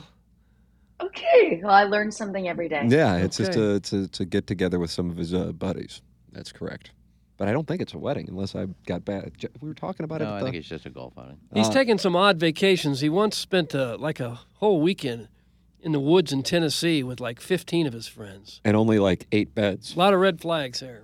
Okay. 1.01 1.59
Well, 1.63 1.71
I 1.73 1.83
learn 1.83 2.11
something 2.11 2.47
every 2.47 2.69
day. 2.69 2.85
Yeah, 2.87 3.17
it's 3.17 3.37
just 3.37 3.55
a 3.55 3.79
to, 3.81 4.07
to 4.07 4.25
get 4.25 4.47
together 4.47 4.79
with 4.79 4.91
some 4.91 5.09
of 5.09 5.17
his 5.17 5.33
uh, 5.33 5.51
buddies. 5.51 6.01
That's 6.31 6.51
correct. 6.51 6.91
But 7.37 7.49
I 7.49 7.51
don't 7.51 7.67
think 7.67 7.81
it's 7.81 7.93
a 7.93 7.97
wedding 7.97 8.27
unless 8.29 8.55
I 8.55 8.67
got 8.85 9.03
bad. 9.03 9.31
We 9.59 9.67
were 9.67 9.73
talking 9.75 10.05
about 10.05 10.21
it. 10.21 10.25
No, 10.25 10.31
at 10.31 10.35
I 10.35 10.39
the- 10.39 10.45
think 10.45 10.55
it's 10.55 10.67
just 10.69 10.85
a 10.85 10.89
golf 10.89 11.13
outing. 11.17 11.37
he's 11.53 11.67
Uh, 11.67 11.73
taken 11.73 11.97
some 11.97 12.15
odd 12.15 12.39
vacations. 12.39 13.01
He 13.01 13.09
once 13.09 13.35
spent 13.37 13.75
uh, 13.75 13.97
like 13.99 14.21
a 14.21 14.39
whole 14.55 14.79
weekend 14.81 15.27
in 15.81 15.91
the 15.91 15.99
woods 15.99 16.31
in 16.31 16.43
Tennessee 16.43 17.03
with 17.03 17.19
like 17.19 17.41
15 17.41 17.87
of 17.87 17.93
his 17.93 18.07
friends. 18.07 18.61
and 18.63 18.75
only 18.77 18.97
like 18.99 19.27
eight 19.33 19.53
beds. 19.53 19.95
A 19.95 19.99
lot 19.99 20.13
of 20.13 20.19
red 20.21 20.39
flags 20.39 20.79
there. 20.79 21.03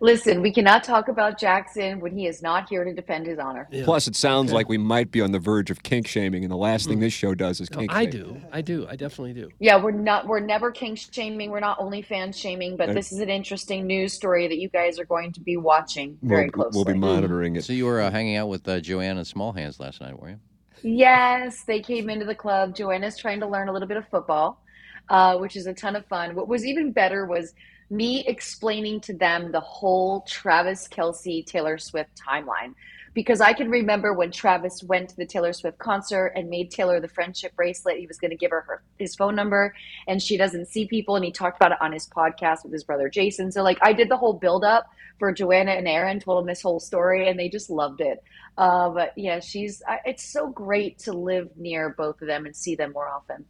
Listen, 0.00 0.42
we 0.42 0.52
cannot 0.52 0.84
talk 0.84 1.08
about 1.08 1.38
Jackson 1.38 2.00
when 2.00 2.16
he 2.16 2.26
is 2.26 2.42
not 2.42 2.68
here 2.68 2.84
to 2.84 2.92
defend 2.92 3.26
his 3.26 3.38
honor. 3.38 3.68
Yeah. 3.70 3.84
Plus, 3.84 4.06
it 4.08 4.16
sounds 4.16 4.52
like 4.52 4.68
we 4.68 4.78
might 4.78 5.10
be 5.10 5.20
on 5.20 5.32
the 5.32 5.38
verge 5.38 5.70
of 5.70 5.82
kink 5.82 6.06
shaming, 6.06 6.42
and 6.44 6.50
the 6.50 6.56
last 6.56 6.88
thing 6.88 7.00
this 7.00 7.12
show 7.12 7.34
does 7.34 7.60
is 7.60 7.70
No, 7.70 7.78
kink 7.78 7.90
Mm. 7.90 7.94
I 7.94 8.02
shame. 8.02 8.10
do. 8.10 8.40
I 8.52 8.60
do. 8.60 8.86
I 8.88 8.96
definitely 8.96 9.34
do. 9.34 9.50
Yeah, 9.58 9.80
we're 9.82 9.90
not 9.92 10.26
we're 10.26 10.40
never 10.40 10.70
king 10.70 10.94
shaming. 10.96 11.50
We're 11.50 11.60
not 11.60 11.78
only 11.80 12.02
fan 12.02 12.32
shaming, 12.32 12.76
but 12.76 12.88
And- 12.88 12.96
this 12.98 13.12
is 13.12 13.20
an 13.20 13.30
interesting 13.30 13.86
news 13.86 14.12
story 14.12 14.48
that 14.48 14.58
you 14.58 14.68
guys 14.68 14.98
are 14.98 15.04
going 15.04 15.32
to 15.32 15.40
be 15.40 15.56
watching 15.56 16.18
very 16.22 16.44
We'll, 16.44 16.50
closely. 16.70 16.78
we'll 16.78 16.94
be 16.94 16.98
monitoring 16.98 17.56
it. 17.56 17.64
So 17.64 17.72
you 17.72 17.86
were 17.86 18.00
uh, 18.00 18.10
hanging 18.10 18.36
out 18.36 18.48
with 18.48 18.66
uh, 18.68 18.80
Joanne 18.80 19.18
and 19.18 19.26
Small 19.26 19.52
Hands 19.52 19.78
last 19.80 20.00
night, 20.00 20.18
were 20.20 20.30
you? 20.30 20.40
Yes, 20.82 21.64
they 21.66 21.80
came 21.80 22.10
into 22.10 22.26
the 22.26 22.34
club. 22.34 22.74
Joanna's 22.74 23.16
trying 23.16 23.40
to 23.40 23.46
learn 23.46 23.68
a 23.68 23.72
little 23.72 23.88
bit 23.88 23.96
of 23.96 24.06
football, 24.08 24.62
uh, 25.08 25.36
which 25.38 25.56
is 25.56 25.66
a 25.66 25.72
ton 25.72 25.96
of 25.96 26.04
fun. 26.06 26.34
What 26.34 26.46
was 26.46 26.66
even 26.66 26.92
better 26.92 27.24
was 27.26 27.54
me 27.90 28.24
explaining 28.26 29.00
to 29.02 29.14
them 29.14 29.52
the 29.52 29.60
whole 29.60 30.22
Travis 30.22 30.88
Kelce 30.88 31.44
Taylor 31.44 31.78
Swift 31.78 32.10
timeline. 32.16 32.74
Because 33.12 33.40
I 33.40 33.52
can 33.52 33.70
remember 33.70 34.12
when 34.12 34.32
Travis 34.32 34.82
went 34.82 35.10
to 35.10 35.16
the 35.16 35.24
Taylor 35.24 35.52
Swift 35.52 35.78
concert 35.78 36.32
and 36.34 36.50
made 36.50 36.72
Taylor 36.72 36.98
the 36.98 37.06
friendship 37.06 37.54
bracelet. 37.54 37.98
He 37.98 38.08
was 38.08 38.18
going 38.18 38.32
to 38.32 38.36
give 38.36 38.50
her, 38.50 38.62
her 38.62 38.82
his 38.98 39.14
phone 39.14 39.36
number, 39.36 39.72
and 40.08 40.20
she 40.20 40.36
doesn't 40.36 40.66
see 40.66 40.88
people. 40.88 41.14
And 41.14 41.24
he 41.24 41.30
talked 41.30 41.56
about 41.56 41.70
it 41.70 41.78
on 41.80 41.92
his 41.92 42.08
podcast 42.08 42.64
with 42.64 42.72
his 42.72 42.82
brother 42.82 43.08
Jason. 43.08 43.52
So, 43.52 43.62
like, 43.62 43.78
I 43.82 43.92
did 43.92 44.08
the 44.08 44.16
whole 44.16 44.32
build 44.32 44.64
up 44.64 44.86
for 45.20 45.32
Joanna 45.32 45.70
and 45.70 45.86
Aaron, 45.86 46.18
told 46.18 46.40
them 46.40 46.48
this 46.48 46.60
whole 46.60 46.80
story, 46.80 47.28
and 47.28 47.38
they 47.38 47.48
just 47.48 47.70
loved 47.70 48.00
it. 48.00 48.20
Uh, 48.58 48.90
but 48.90 49.12
yeah, 49.16 49.38
she's. 49.38 49.80
I- 49.86 50.00
It's 50.06 50.24
so 50.24 50.48
great 50.48 50.98
to 51.00 51.12
live 51.12 51.50
near 51.56 51.90
both 51.90 52.20
of 52.20 52.26
them 52.26 52.46
and 52.46 52.56
see 52.56 52.74
them 52.74 52.90
more 52.92 53.08
often. 53.08 53.44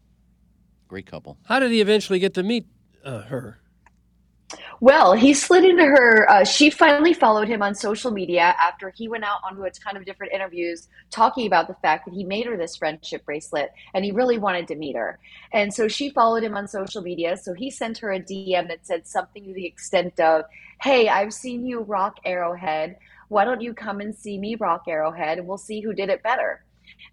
Great 0.88 1.07
couple. 1.07 1.38
How 1.47 1.59
did 1.59 1.70
he 1.70 1.81
eventually 1.81 2.18
get 2.18 2.35
to 2.35 2.42
meet 2.42 2.66
uh, 3.03 3.23
her? 3.23 3.61
Well, 4.81 5.12
he 5.14 5.35
slid 5.35 5.64
into 5.64 5.85
her. 5.85 6.29
Uh, 6.31 6.45
she 6.45 6.71
finally 6.71 7.12
followed 7.12 7.49
him 7.49 7.62
on 7.62 7.75
social 7.75 8.11
media 8.11 8.55
after 8.61 8.90
he 8.90 9.09
went 9.09 9.25
out 9.25 9.40
onto 9.45 9.62
a 9.62 9.71
ton 9.71 9.97
of 9.97 10.05
different 10.05 10.33
interviews 10.33 10.88
talking 11.11 11.47
about 11.47 11.69
the 11.69 11.75
fact 11.75 12.05
that 12.07 12.14
he 12.14 12.25
made 12.25 12.47
her 12.47 12.57
this 12.57 12.77
friendship 12.77 13.25
bracelet 13.25 13.73
and 13.95 14.05
he 14.05 14.12
really 14.12 14.38
wanted 14.38 14.69
to 14.69 14.75
meet 14.75 14.97
her. 14.97 15.19
And 15.53 15.73
so 15.73 15.88
she 15.88 16.11
followed 16.11 16.43
him 16.43 16.57
on 16.57 16.69
social 16.69 17.03
media. 17.03 17.37
So 17.37 17.55
he 17.55 17.71
sent 17.71 17.99
her 17.99 18.12
a 18.12 18.21
DM 18.21 18.69
that 18.69 18.87
said 18.87 19.07
something 19.07 19.45
to 19.45 19.55
the 19.55 19.67
extent 19.67 20.19
of, 20.21 20.45
Hey, 20.81 21.09
I've 21.09 21.33
seen 21.33 21.67
you 21.67 21.81
rock 21.81 22.17
Arrowhead. 22.25 22.97
Why 23.29 23.45
don't 23.45 23.61
you 23.61 23.75
come 23.75 24.01
and 24.01 24.14
see 24.14 24.38
me 24.38 24.55
rock 24.55 24.85
Arrowhead 24.88 25.38
and 25.38 25.47
we'll 25.47 25.59
see 25.59 25.81
who 25.81 25.95
did 25.95 26.09
it 26.09 26.23
better? 26.23 26.64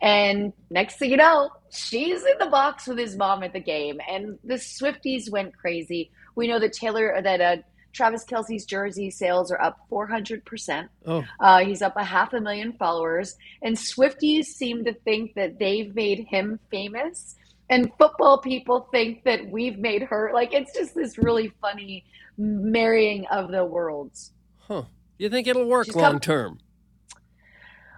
And 0.01 0.53
next 0.69 0.97
thing 0.97 1.11
you 1.11 1.17
know, 1.17 1.49
she's 1.71 2.23
in 2.23 2.37
the 2.39 2.47
box 2.47 2.87
with 2.87 2.97
his 2.97 3.15
mom 3.15 3.43
at 3.43 3.53
the 3.53 3.59
game, 3.59 3.99
and 4.09 4.37
the 4.43 4.55
Swifties 4.55 5.29
went 5.31 5.57
crazy. 5.57 6.11
We 6.35 6.47
know 6.47 6.59
that 6.59 6.73
Taylor, 6.73 7.19
that 7.21 7.41
uh, 7.41 7.57
Travis 7.93 8.23
Kelce's 8.25 8.65
jersey 8.65 9.09
sales 9.11 9.51
are 9.51 9.61
up 9.61 9.77
400%. 9.91 10.87
Oh, 11.05 11.23
Uh, 11.39 11.59
he's 11.65 11.81
up 11.81 11.95
a 11.97 12.03
half 12.03 12.33
a 12.33 12.39
million 12.41 12.73
followers, 12.73 13.35
and 13.61 13.75
Swifties 13.75 14.45
seem 14.45 14.85
to 14.85 14.93
think 14.93 15.33
that 15.35 15.59
they've 15.59 15.93
made 15.93 16.25
him 16.29 16.59
famous, 16.69 17.35
and 17.69 17.91
football 17.97 18.37
people 18.39 18.87
think 18.91 19.23
that 19.25 19.49
we've 19.49 19.77
made 19.77 20.03
her. 20.03 20.31
Like, 20.33 20.53
it's 20.53 20.73
just 20.73 20.95
this 20.95 21.17
really 21.17 21.51
funny 21.61 22.05
marrying 22.37 23.25
of 23.27 23.51
the 23.51 23.65
worlds. 23.65 24.31
huh. 24.59 24.83
You 25.17 25.29
think 25.29 25.45
it'll 25.47 25.67
work 25.67 25.85
She's 25.85 25.93
come- 25.93 26.01
long 26.03 26.19
term? 26.19 26.59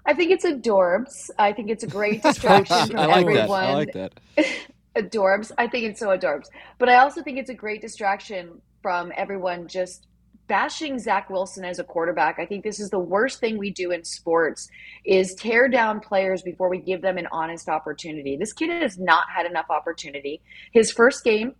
I 0.05 0.13
think 0.13 0.31
it's 0.31 0.45
adorbs. 0.45 1.29
I 1.39 1.53
think 1.53 1.69
it's 1.69 1.83
a 1.83 1.87
great 1.87 2.23
distraction 2.23 2.87
from 2.87 2.99
I 2.99 3.05
like 3.05 3.21
everyone. 3.21 3.47
that. 3.47 3.69
I 3.69 3.73
like 3.73 3.93
that. 3.93 4.19
adorbs. 4.95 5.51
I 5.57 5.67
think 5.67 5.85
it's 5.85 5.99
so 5.99 6.07
adorbs. 6.09 6.47
But 6.77 6.89
I 6.89 6.95
also 6.95 7.23
think 7.23 7.37
it's 7.37 7.49
a 7.49 7.55
great 7.55 7.81
distraction 7.81 8.61
from 8.81 9.11
everyone 9.15 9.67
just 9.67 10.07
bashing 10.47 10.99
Zach 10.99 11.29
Wilson 11.29 11.63
as 11.63 11.79
a 11.79 11.83
quarterback. 11.83 12.37
I 12.37 12.45
think 12.45 12.63
this 12.63 12.79
is 12.79 12.89
the 12.89 12.99
worst 12.99 13.39
thing 13.39 13.57
we 13.57 13.71
do 13.71 13.91
in 13.91 14.03
sports 14.03 14.67
is 15.05 15.33
tear 15.35 15.69
down 15.69 16.01
players 16.01 16.41
before 16.41 16.69
we 16.69 16.79
give 16.79 17.01
them 17.01 17.17
an 17.17 17.27
honest 17.31 17.69
opportunity. 17.69 18.35
This 18.35 18.51
kid 18.51 18.69
has 18.69 18.99
not 18.99 19.23
had 19.33 19.45
enough 19.45 19.67
opportunity. 19.69 20.41
His 20.73 20.91
first 20.91 21.23
game 21.23 21.55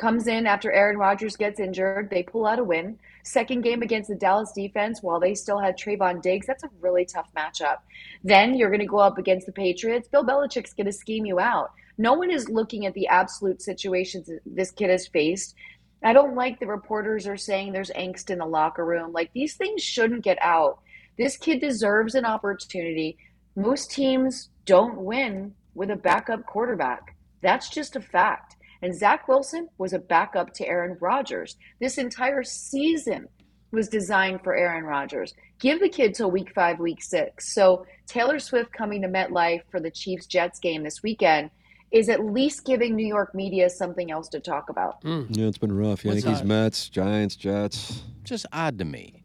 comes 0.00 0.26
in 0.26 0.46
after 0.46 0.72
Aaron 0.72 0.96
Rodgers 0.96 1.36
gets 1.36 1.60
injured. 1.60 2.08
They 2.10 2.22
pull 2.22 2.46
out 2.46 2.58
a 2.58 2.64
win. 2.64 2.98
Second 3.22 3.60
game 3.60 3.82
against 3.82 4.08
the 4.08 4.16
Dallas 4.16 4.50
defense 4.52 5.02
while 5.02 5.20
they 5.20 5.34
still 5.34 5.58
had 5.58 5.78
Trevon 5.78 6.22
Diggs. 6.22 6.46
That's 6.46 6.64
a 6.64 6.70
really 6.80 7.04
tough 7.04 7.30
matchup. 7.36 7.78
Then 8.24 8.54
you're 8.54 8.70
going 8.70 8.80
to 8.80 8.86
go 8.86 8.98
up 8.98 9.18
against 9.18 9.44
the 9.44 9.52
Patriots. 9.52 10.08
Bill 10.08 10.24
Belichick's 10.24 10.72
going 10.72 10.86
to 10.86 10.92
scheme 10.92 11.26
you 11.26 11.38
out. 11.38 11.72
No 11.98 12.14
one 12.14 12.30
is 12.30 12.48
looking 12.48 12.86
at 12.86 12.94
the 12.94 13.08
absolute 13.08 13.60
situations 13.60 14.30
this 14.46 14.70
kid 14.70 14.88
has 14.88 15.06
faced. 15.06 15.54
I 16.02 16.14
don't 16.14 16.34
like 16.34 16.58
the 16.58 16.66
reporters 16.66 17.26
are 17.26 17.36
saying 17.36 17.72
there's 17.72 17.90
angst 17.90 18.30
in 18.30 18.38
the 18.38 18.46
locker 18.46 18.86
room. 18.86 19.12
Like 19.12 19.30
these 19.34 19.54
things 19.54 19.82
shouldn't 19.82 20.24
get 20.24 20.38
out. 20.40 20.80
This 21.18 21.36
kid 21.36 21.60
deserves 21.60 22.14
an 22.14 22.24
opportunity. 22.24 23.18
Most 23.54 23.90
teams 23.90 24.48
don't 24.64 24.96
win 24.96 25.54
with 25.74 25.90
a 25.90 25.96
backup 25.96 26.46
quarterback. 26.46 27.16
That's 27.42 27.68
just 27.68 27.96
a 27.96 28.00
fact. 28.00 28.49
And 28.82 28.94
Zach 28.96 29.28
Wilson 29.28 29.68
was 29.78 29.92
a 29.92 29.98
backup 29.98 30.54
to 30.54 30.66
Aaron 30.66 30.96
Rodgers. 31.00 31.56
This 31.80 31.98
entire 31.98 32.42
season 32.42 33.28
was 33.72 33.88
designed 33.88 34.42
for 34.42 34.54
Aaron 34.54 34.84
Rodgers. 34.84 35.34
Give 35.58 35.80
the 35.80 35.88
kid 35.88 36.14
till 36.14 36.30
week 36.30 36.52
five, 36.54 36.78
week 36.78 37.02
six. 37.02 37.54
So 37.54 37.86
Taylor 38.06 38.38
Swift 38.38 38.72
coming 38.72 39.02
to 39.02 39.08
MetLife 39.08 39.62
for 39.70 39.80
the 39.80 39.90
Chiefs 39.90 40.26
Jets 40.26 40.58
game 40.58 40.82
this 40.82 41.02
weekend 41.02 41.50
is 41.90 42.08
at 42.08 42.24
least 42.24 42.64
giving 42.64 42.94
New 42.94 43.06
York 43.06 43.34
media 43.34 43.68
something 43.68 44.10
else 44.10 44.28
to 44.28 44.40
talk 44.40 44.70
about. 44.70 45.02
Hmm. 45.02 45.24
Yeah, 45.28 45.46
it's 45.46 45.58
been 45.58 45.76
rough. 45.76 46.04
What's 46.04 46.24
Yankees, 46.24 46.40
that? 46.40 46.46
Mets, 46.46 46.88
Giants, 46.88 47.36
Jets. 47.36 48.02
Just 48.22 48.46
odd 48.52 48.78
to 48.78 48.84
me 48.84 49.24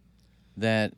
that 0.58 0.94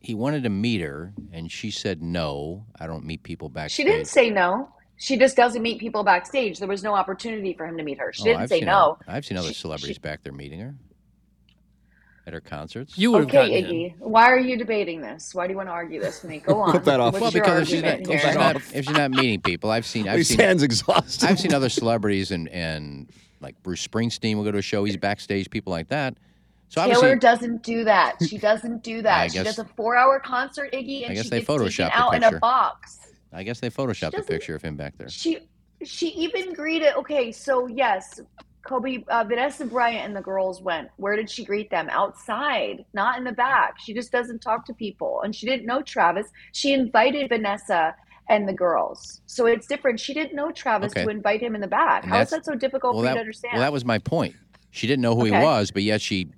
he 0.00 0.14
wanted 0.14 0.44
to 0.44 0.50
meet 0.50 0.80
her 0.80 1.12
and 1.32 1.50
she 1.50 1.70
said 1.70 2.02
no. 2.02 2.64
I 2.78 2.86
don't 2.86 3.04
meet 3.04 3.22
people 3.22 3.48
back. 3.48 3.70
She 3.70 3.84
didn't 3.84 4.06
say 4.06 4.30
no. 4.30 4.68
She 4.98 5.16
just 5.16 5.36
doesn't 5.36 5.62
meet 5.62 5.78
people 5.78 6.02
backstage. 6.02 6.58
There 6.58 6.68
was 6.68 6.82
no 6.82 6.94
opportunity 6.94 7.54
for 7.54 7.64
him 7.66 7.76
to 7.78 7.84
meet 7.84 7.98
her. 7.98 8.12
She 8.12 8.22
Oh, 8.22 8.24
didn't 8.26 8.40
I've 8.42 8.48
say 8.48 8.60
no. 8.60 8.98
Other, 9.06 9.16
I've 9.16 9.24
seen 9.24 9.36
other 9.38 9.48
She- 9.48 9.54
celebrities 9.54 9.94
she- 9.96 10.00
back 10.00 10.22
there 10.24 10.32
meeting 10.32 10.60
her 10.60 10.74
at 12.26 12.32
her 12.34 12.40
concerts. 12.40 12.98
You 12.98 13.12
would 13.12 13.20
have 13.20 13.28
Okay, 13.28 13.62
gotten 13.62 13.74
in. 13.74 13.90
Iggy. 13.92 13.94
Why 14.00 14.30
are 14.30 14.38
you 14.38 14.56
debating 14.58 15.00
this? 15.00 15.34
Why 15.34 15.46
do 15.46 15.52
you 15.52 15.56
want 15.56 15.68
to 15.68 15.72
argue 15.72 16.00
this 16.00 16.22
with 16.22 16.30
me? 16.30 16.38
Go 16.40 16.60
on. 16.60 16.72
Put 16.72 16.84
that 16.84 17.00
off. 17.00 17.12
What's 17.14 17.22
well, 17.22 17.30
because 17.30 17.62
if 17.62 17.68
she's, 17.68 17.82
not, 17.82 18.00
if, 18.00 18.20
she's 18.20 18.34
not, 18.34 18.56
if 18.56 18.84
she's 18.84 18.90
not 18.90 19.10
meeting 19.12 19.40
people, 19.40 19.70
I've 19.70 19.86
seen 19.86 20.08
I've 20.08 20.18
His 20.18 20.28
seen 20.28 20.40
hands 20.40 20.62
exhausted. 20.62 21.28
I've 21.28 21.38
seen 21.38 21.54
other 21.54 21.68
celebrities 21.68 22.30
and 22.32 22.48
and 22.48 23.08
like 23.40 23.54
Bruce 23.62 23.86
Springsteen 23.86 24.34
will 24.36 24.44
go 24.44 24.50
to 24.50 24.58
a 24.58 24.62
show. 24.62 24.82
He's 24.84 24.96
backstage, 24.96 25.48
people 25.48 25.70
like 25.70 25.88
that. 25.88 26.16
So 26.70 26.82
Taylor 26.82 26.94
obviously, 26.96 27.18
doesn't 27.20 27.62
do 27.62 27.84
that. 27.84 28.16
She 28.28 28.36
doesn't 28.36 28.82
do 28.82 29.00
that. 29.02 29.18
I 29.20 29.28
she 29.28 29.42
does 29.42 29.58
a 29.60 29.64
four-hour 29.64 30.20
concert, 30.20 30.72
Iggy, 30.72 31.04
and 31.04 31.12
I 31.12 31.14
guess 31.14 31.24
she 31.24 31.30
they 31.30 31.38
gets 31.38 31.46
taken 31.48 31.64
photoshopped 31.66 31.92
the 31.92 31.98
out 31.98 32.14
in 32.14 32.24
a 32.24 32.38
box. 32.40 32.98
I 33.32 33.42
guess 33.42 33.60
they 33.60 33.70
photoshopped 33.70 34.12
the 34.16 34.22
picture 34.22 34.54
of 34.54 34.62
him 34.62 34.76
back 34.76 34.96
there. 34.96 35.08
She 35.08 35.38
she 35.84 36.08
even 36.08 36.54
greeted. 36.54 36.94
Okay, 36.96 37.30
so 37.30 37.66
yes, 37.66 38.20
Kobe, 38.66 39.04
uh, 39.08 39.24
Vanessa 39.24 39.64
Bryant 39.64 40.06
and 40.06 40.16
the 40.16 40.20
girls 40.20 40.60
went. 40.60 40.88
Where 40.96 41.14
did 41.14 41.30
she 41.30 41.44
greet 41.44 41.70
them? 41.70 41.88
Outside, 41.90 42.84
not 42.94 43.18
in 43.18 43.24
the 43.24 43.32
back. 43.32 43.74
She 43.80 43.94
just 43.94 44.10
doesn't 44.10 44.40
talk 44.40 44.66
to 44.66 44.74
people, 44.74 45.20
and 45.22 45.34
she 45.34 45.46
didn't 45.46 45.66
know 45.66 45.82
Travis. 45.82 46.26
She 46.52 46.72
invited 46.72 47.28
Vanessa 47.28 47.94
and 48.30 48.48
the 48.48 48.52
girls, 48.52 49.22
so 49.26 49.46
it's 49.46 49.66
different. 49.66 50.00
She 50.00 50.12
didn't 50.14 50.34
know 50.34 50.50
Travis 50.50 50.92
Okay. 50.92 51.04
to 51.04 51.10
invite 51.10 51.40
him 51.40 51.54
in 51.54 51.60
the 51.60 51.66
back. 51.68 52.02
And 52.04 52.12
How 52.12 52.20
is 52.20 52.30
that 52.30 52.44
so 52.44 52.54
difficult 52.54 52.94
well, 52.96 53.04
for 53.04 53.08
you 53.08 53.14
to 53.14 53.20
understand? 53.20 53.52
well, 53.54 53.62
that 53.62 53.72
was 53.72 53.84
my 53.84 53.98
point. 53.98 54.34
She 54.70 54.86
didn't 54.86 55.00
know 55.02 55.14
who 55.14 55.22
Okay. 55.22 55.38
he 55.38 55.44
was, 55.44 55.70
but 55.70 55.82
yet 55.82 56.00
she 56.02 56.28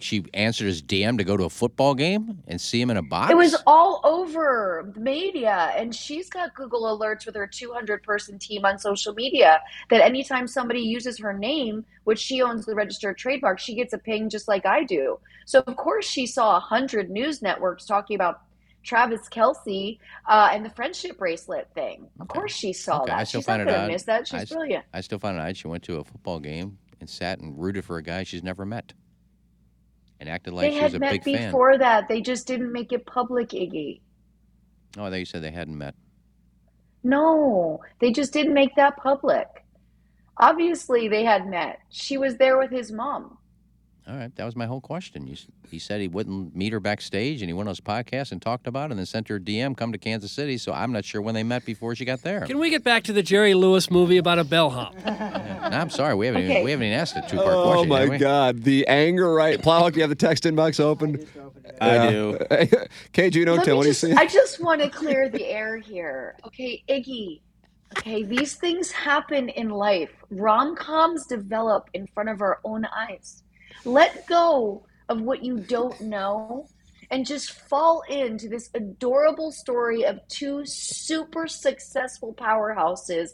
she 0.00 0.24
answered 0.34 0.66
his 0.66 0.82
DM 0.82 1.18
to 1.18 1.24
go 1.24 1.36
to 1.36 1.44
a 1.44 1.50
football 1.50 1.94
game 1.94 2.42
and 2.46 2.60
see 2.60 2.80
him 2.80 2.90
in 2.90 2.96
a 2.96 3.02
box. 3.02 3.30
It 3.30 3.36
was 3.36 3.56
all 3.66 4.00
over 4.04 4.90
the 4.94 5.00
media, 5.00 5.72
and 5.76 5.94
she's 5.94 6.28
got 6.30 6.54
Google 6.54 6.82
alerts 6.96 7.26
with 7.26 7.34
her 7.34 7.46
200 7.46 8.02
person 8.02 8.38
team 8.38 8.64
on 8.64 8.78
social 8.78 9.12
media 9.14 9.60
that 9.90 10.00
anytime 10.00 10.46
somebody 10.46 10.80
uses 10.80 11.18
her 11.18 11.32
name, 11.32 11.84
which 12.04 12.18
she 12.18 12.42
owns 12.42 12.64
the 12.66 12.74
registered 12.74 13.18
trademark, 13.18 13.58
she 13.58 13.74
gets 13.74 13.92
a 13.92 13.98
ping 13.98 14.28
just 14.30 14.46
like 14.48 14.64
I 14.66 14.84
do. 14.84 15.18
So, 15.46 15.62
of 15.66 15.76
course, 15.76 16.06
she 16.06 16.26
saw 16.26 16.50
a 16.50 16.60
100 16.60 17.10
news 17.10 17.42
networks 17.42 17.84
talking 17.84 18.14
about 18.14 18.40
Travis 18.84 19.28
Kelce 19.28 19.98
uh, 20.28 20.48
and 20.52 20.64
the 20.64 20.70
friendship 20.70 21.18
bracelet 21.18 21.68
thing. 21.74 22.06
Of 22.20 22.28
course, 22.28 22.52
she 22.54 22.72
saw 22.72 23.02
Okay, 23.02 23.12
I 23.12 23.18
that. 23.18 23.28
still 23.28 23.40
She's 23.40 23.48
not 23.48 23.60
it 23.60 23.68
odd. 23.68 23.88
miss 23.88 24.04
that. 24.04 24.28
She's 24.28 24.40
I 24.42 24.44
brilliant. 24.54 24.84
I 24.94 25.00
still 25.00 25.18
find 25.18 25.36
it 25.36 25.40
odd. 25.40 25.56
She 25.56 25.66
went 25.68 25.82
to 25.84 25.96
a 25.98 26.04
football 26.04 26.38
game 26.38 26.78
and 27.00 27.10
sat 27.10 27.40
and 27.40 27.58
rooted 27.60 27.84
for 27.84 27.98
a 27.98 28.02
guy 28.02 28.22
she's 28.24 28.42
never 28.42 28.64
met, 28.64 28.92
and 30.20 30.28
acted 30.28 30.54
like 30.54 30.70
they 30.70 30.76
she 30.76 30.82
was 30.82 30.92
had 30.92 30.94
a 30.94 30.98
met 31.00 31.12
big 31.12 31.24
fan. 31.24 31.48
before 31.48 31.78
that. 31.78 32.08
They 32.08 32.20
just 32.20 32.46
didn't 32.46 32.72
make 32.72 32.92
it 32.92 33.06
public, 33.06 33.50
Iggy. 33.50 34.00
Oh, 34.96 35.04
I 35.04 35.10
thought 35.10 35.16
you 35.16 35.24
said 35.24 35.42
they 35.42 35.50
hadn't 35.50 35.78
met. 35.78 35.94
No, 37.04 37.80
they 38.00 38.10
just 38.12 38.32
didn't 38.32 38.54
make 38.54 38.74
that 38.76 38.96
public. 38.96 39.46
Obviously, 40.38 41.08
they 41.08 41.24
had 41.24 41.46
met. 41.46 41.78
She 41.90 42.18
was 42.18 42.36
there 42.36 42.58
with 42.58 42.70
his 42.70 42.92
mom. 42.92 43.37
All 44.08 44.16
right, 44.16 44.34
that 44.36 44.44
was 44.46 44.56
my 44.56 44.64
whole 44.64 44.80
question. 44.80 45.26
You, 45.26 45.36
he 45.70 45.78
said 45.78 46.00
he 46.00 46.08
wouldn't 46.08 46.56
meet 46.56 46.72
her 46.72 46.80
backstage, 46.80 47.42
and 47.42 47.48
he 47.50 47.52
went 47.52 47.68
on 47.68 47.72
his 47.72 47.80
podcast 47.80 48.32
and 48.32 48.40
talked 48.40 48.66
about 48.66 48.86
it, 48.86 48.92
and 48.92 48.98
then 48.98 49.04
sent 49.04 49.28
her 49.28 49.36
a 49.36 49.40
DM, 49.40 49.76
come 49.76 49.92
to 49.92 49.98
Kansas 49.98 50.32
City. 50.32 50.56
So 50.56 50.72
I'm 50.72 50.92
not 50.92 51.04
sure 51.04 51.20
when 51.20 51.34
they 51.34 51.42
met 51.42 51.66
before 51.66 51.94
she 51.94 52.06
got 52.06 52.22
there. 52.22 52.40
Can 52.46 52.58
we 52.58 52.70
get 52.70 52.82
back 52.82 53.04
to 53.04 53.12
the 53.12 53.22
Jerry 53.22 53.52
Lewis 53.52 53.90
movie 53.90 54.16
about 54.16 54.38
a 54.38 54.44
bellhop? 54.44 54.94
No, 55.68 55.76
I'm 55.76 55.90
sorry, 55.90 56.14
we 56.14 56.24
haven't 56.24 56.44
Okay. 56.44 56.50
even, 56.52 56.64
we 56.64 56.70
haven't 56.70 56.86
even 56.86 56.98
asked 56.98 57.14
a 57.16 57.20
two 57.20 57.36
part 57.36 57.48
Oh 57.58 57.64
question. 57.64 57.88
my? 57.90 58.16
God, 58.16 58.62
the 58.62 58.86
anger! 58.86 59.34
Right, 59.34 59.60
Plowhawk, 59.60 59.96
you 59.96 60.00
have 60.00 60.08
the 60.08 60.16
text 60.16 60.44
inbox 60.44 60.80
open. 60.80 61.26
I 61.78 62.08
do. 62.10 62.38
KG, 63.12 63.34
you 63.34 63.44
know, 63.44 63.56
Let 63.56 63.64
Tim, 63.66 63.72
me 63.72 63.76
what 63.76 63.82
do 63.82 63.88
you 63.88 63.92
just, 63.92 64.00
see? 64.00 64.12
I 64.12 64.24
just 64.26 64.62
want 64.62 64.80
to 64.80 64.88
clear 64.88 65.28
the 65.28 65.44
air 65.44 65.76
here. 65.76 66.36
Okay, 66.46 66.82
Iggy. 66.88 67.42
Okay, 67.98 68.22
these 68.22 68.54
things 68.54 68.90
happen 68.90 69.50
in 69.50 69.68
life. 69.68 70.10
Rom 70.30 70.74
coms 70.74 71.26
develop 71.26 71.90
in 71.92 72.06
front 72.06 72.30
of 72.30 72.40
our 72.40 72.60
own 72.64 72.86
eyes. 72.86 73.42
Let 73.84 74.26
go 74.26 74.84
of 75.08 75.20
what 75.20 75.44
you 75.44 75.58
don't 75.58 76.00
know 76.00 76.66
and 77.10 77.26
just 77.26 77.52
fall 77.52 78.02
into 78.08 78.48
this 78.48 78.70
adorable 78.74 79.50
story 79.50 80.04
of 80.04 80.20
two 80.28 80.62
super 80.66 81.46
successful 81.46 82.34
powerhouses 82.34 83.30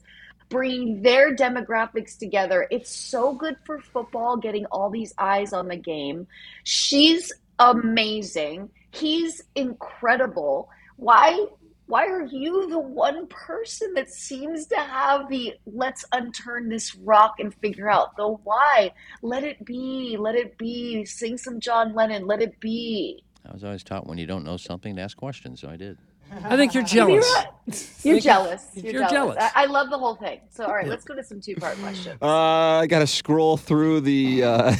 bringing 0.49 1.03
their 1.03 1.35
demographics 1.35 2.19
together. 2.19 2.67
It's 2.71 2.95
so 2.95 3.35
good 3.35 3.57
for 3.65 3.81
football 3.81 4.37
getting 4.37 4.67
all 4.67 4.91
these 4.91 5.13
eyes 5.19 5.53
on 5.53 5.69
the 5.69 5.77
game. 5.77 6.27
She's 6.63 7.33
amazing. 7.59 8.71
He's 8.93 9.43
incredible. 9.55 10.69
Why 10.97 11.47
why 11.87 12.07
are 12.07 12.25
you 12.25 12.68
the 12.70 12.79
one 12.79 13.27
person 13.27 13.92
that 13.94 14.11
seems 14.11 14.66
to 14.68 14.77
have 14.77 15.29
the 15.29 15.55
let's 15.66 16.05
unturn 16.12 16.68
this 16.68 16.94
rock 16.94 17.35
and 17.38 17.55
figure 17.55 17.88
out 17.90 18.16
the 18.16 18.27
why? 18.29 18.92
Let 19.23 19.44
it 19.44 19.64
be, 19.64 20.16
let 20.18 20.35
it 20.35 20.57
be. 20.57 21.05
Sing 21.05 21.37
some 21.37 21.61
John 21.61 21.94
Lennon, 21.94 22.27
let 22.27 22.40
it 22.40 22.59
be. 22.61 23.23
I 23.49 23.53
was 23.53 23.64
always 23.64 23.85
taught 23.85 24.07
when 24.07 24.16
you 24.18 24.27
don't 24.27 24.44
know 24.44 24.57
something 24.57 24.97
to 24.97 25.03
ask 25.03 25.16
questions, 25.16 25.61
so 25.61 25.68
I 25.68 25.77
did. 25.77 25.99
I 26.42 26.57
think 26.57 26.73
you're 26.75 26.83
You're, 26.92 27.20
jealous. 27.20 28.01
you're 28.05 28.18
jealous. 28.18 28.66
You're, 28.75 28.85
You're 28.92 29.09
jealous. 29.09 29.37
jealous. 29.37 29.53
I, 29.55 29.64
I 29.64 29.66
love 29.66 29.90
the 29.90 29.99
whole 29.99 30.14
thing. 30.14 30.40
So, 30.51 30.64
all 30.64 30.75
right, 30.75 30.88
let's 30.88 31.05
go 31.05 31.14
to 31.14 31.23
some 31.23 31.40
two 31.40 31.55
part 31.57 31.77
questions. 31.79 32.16
Uh, 32.20 32.27
I 32.29 32.87
got 32.87 33.01
to 33.01 33.07
scroll 33.07 33.57
through 33.59 34.01
the 34.01 34.42
uh, 34.42 34.70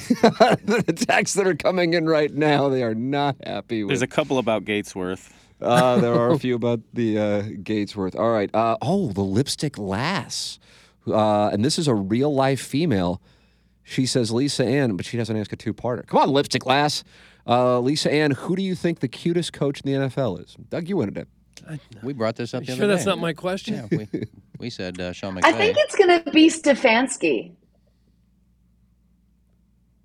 the 0.65 1.07
texts 1.07 1.37
that 1.37 1.47
are 1.47 1.55
coming 1.55 1.93
in 1.95 2.07
right 2.07 2.33
now. 2.33 2.71
They 2.71 2.83
are 2.83 2.95
not 2.95 3.37
happy 3.45 3.85
with. 3.85 3.91
There's 3.91 4.03
a 4.03 4.07
couple 4.07 4.39
about 4.39 4.65
Gatesworth. 4.65 5.31
Uh, 5.65 5.97
there 6.01 6.15
are 6.15 6.31
a 6.31 6.39
few 6.39 6.55
about 6.55 6.81
the 6.93 7.19
uh, 7.19 7.43
Gatesworth. 7.43 8.19
All 8.19 8.31
right. 8.31 8.55
Uh, 8.55 8.77
oh, 8.83 9.13
the 9.13 9.23
lipstick 9.23 9.79
lass. 9.79 10.59
Uh, 11.07 11.49
and 11.49 11.65
this 11.65 11.79
is 11.79 11.89
a 11.89 11.95
real 11.95 12.35
life 12.35 12.61
female. 12.61 13.21
She 13.83 14.07
says 14.07 14.31
Lisa 14.31 14.65
Ann, 14.65 14.97
but 14.97 15.05
she 15.05 15.17
doesn't 15.17 15.37
ask 15.37 15.53
a 15.53 15.57
two 15.57 15.75
parter. 15.75 16.07
Come 16.07 16.21
on, 16.21 16.31
lipstick 16.31 16.65
lass. 16.65 17.05
Uh, 17.47 17.79
Lisa 17.81 18.11
Ann, 18.11 18.31
who 18.31 18.57
do 18.57 18.63
you 18.63 18.75
think 18.75 19.01
the 19.01 19.09
cutest 19.09 19.53
coach 19.53 19.83
in 19.83 19.93
the 19.93 20.09
NFL 20.09 20.43
is? 20.43 20.57
Doug, 20.71 20.89
you 20.89 20.97
wanted 20.97 21.19
it. 21.19 21.29
We 22.03 22.13
brought 22.13 22.37
this 22.37 22.55
up 22.55 22.65
the 22.65 22.75
sure 22.75 22.85
other 22.85 22.87
that's 22.89 23.05
day. 23.05 23.11
not 23.11 23.19
my 23.19 23.33
question? 23.33 23.75
Yeah, 23.75 23.99
we, 23.99 24.09
we 24.59 24.71
said 24.71 25.01
uh, 25.01 25.13
Sean 25.13 25.35
McVay. 25.35 25.45
I 25.45 25.53
think 25.53 25.77
it's 25.79 25.95
going 25.95 26.23
to 26.23 26.31
be 26.31 26.49
Stefanski. 26.49 27.53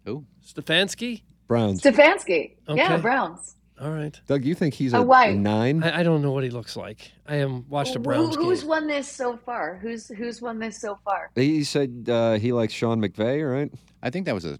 Who? 0.05 0.25
Stefanski? 0.45 1.23
Browns. 1.47 1.81
Stefanski. 1.81 2.55
Yeah, 2.67 2.97
Browns. 2.97 3.55
All 3.79 3.91
right. 3.91 4.19
Doug, 4.27 4.43
you 4.43 4.55
think 4.55 4.73
he's 4.73 4.93
A 4.93 4.97
a, 4.97 5.01
white. 5.01 5.37
nine? 5.37 5.83
I, 5.83 5.99
I 5.99 6.03
don't 6.03 6.21
know 6.21 6.31
what 6.31 6.43
he 6.43 6.49
looks 6.49 6.75
like. 6.75 7.11
I 7.27 7.35
am 7.35 7.67
watched 7.69 7.95
a 7.95 7.99
Who- 7.99 8.03
Browns 8.03 8.35
who's 8.35 8.59
game. 8.61 8.69
won 8.69 8.87
this 8.87 9.07
so 9.07 9.37
far? 9.37 9.77
Who's 9.77 10.07
who's 10.09 10.41
won 10.41 10.59
this 10.59 10.79
so 10.79 10.99
far? 11.05 11.31
He 11.35 11.63
said 11.63 12.07
uh, 12.09 12.33
he 12.33 12.51
likes 12.51 12.73
Sean 12.73 13.01
McVay, 13.01 13.49
right? 13.49 13.71
I 14.03 14.09
think 14.09 14.25
that 14.25 14.35
was 14.35 14.45
a 14.45 14.59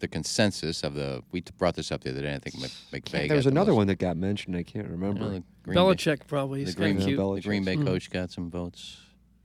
the 0.00 0.08
consensus 0.08 0.82
of 0.84 0.94
the. 0.94 1.22
We 1.32 1.42
brought 1.56 1.74
this 1.74 1.90
up 1.92 2.02
the 2.02 2.10
other 2.10 2.22
day. 2.22 2.34
I 2.34 2.38
think 2.38 2.60
Mc- 2.60 2.70
McVay. 3.04 3.26
There 3.28 3.36
was 3.36 3.44
the 3.46 3.50
another 3.50 3.72
most- 3.72 3.76
one 3.78 3.86
that 3.88 3.98
got 3.98 4.16
mentioned. 4.16 4.56
I 4.56 4.62
can't 4.64 4.88
remember. 4.88 5.20
No, 5.20 5.30
the 5.30 5.42
Green 5.62 5.74
Bay- 5.74 5.80
Belichick 5.80 6.26
probably. 6.26 6.64
The 6.64 6.72
Green, 6.72 6.98
kind 6.98 7.18
of 7.18 7.34
the 7.36 7.40
Green 7.42 7.64
Bay 7.64 7.76
coach 7.76 8.10
got 8.10 8.30
some 8.30 8.50
votes. 8.50 8.98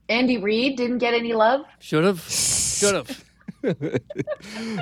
Andy 0.08 0.36
Reid 0.38 0.76
didn't 0.76 0.98
get 0.98 1.14
any 1.14 1.32
love. 1.32 1.62
Should 1.78 2.04
have. 2.04 2.20
Should 2.28 2.94
have. 2.94 3.23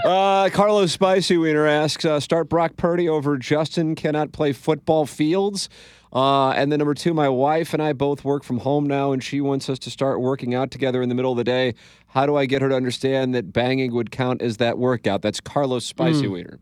Uh, 0.04 0.50
Carlos 0.50 0.92
Spicy 0.92 1.36
Wiener 1.36 1.66
asks, 1.66 2.04
uh, 2.04 2.18
start 2.18 2.48
Brock 2.48 2.76
Purdy 2.76 3.08
over 3.08 3.36
Justin 3.36 3.94
cannot 3.94 4.32
play 4.32 4.52
football 4.52 5.06
fields. 5.06 5.68
Uh, 6.12 6.50
and 6.50 6.70
then 6.70 6.78
number 6.78 6.94
two, 6.94 7.14
my 7.14 7.28
wife 7.28 7.72
and 7.72 7.82
I 7.82 7.92
both 7.92 8.24
work 8.24 8.42
from 8.42 8.58
home 8.58 8.84
now, 8.86 9.12
and 9.12 9.22
she 9.22 9.40
wants 9.40 9.70
us 9.70 9.78
to 9.80 9.90
start 9.90 10.20
working 10.20 10.54
out 10.54 10.70
together 10.70 11.00
in 11.00 11.08
the 11.08 11.14
middle 11.14 11.30
of 11.30 11.38
the 11.38 11.44
day. 11.44 11.74
How 12.08 12.26
do 12.26 12.36
I 12.36 12.46
get 12.46 12.60
her 12.60 12.68
to 12.68 12.74
understand 12.74 13.34
that 13.34 13.52
banging 13.52 13.94
would 13.94 14.10
count 14.10 14.42
as 14.42 14.58
that 14.58 14.78
workout? 14.78 15.22
That's 15.22 15.40
Carlos 15.40 15.86
Spicy 15.86 16.26
Wiener. 16.28 16.58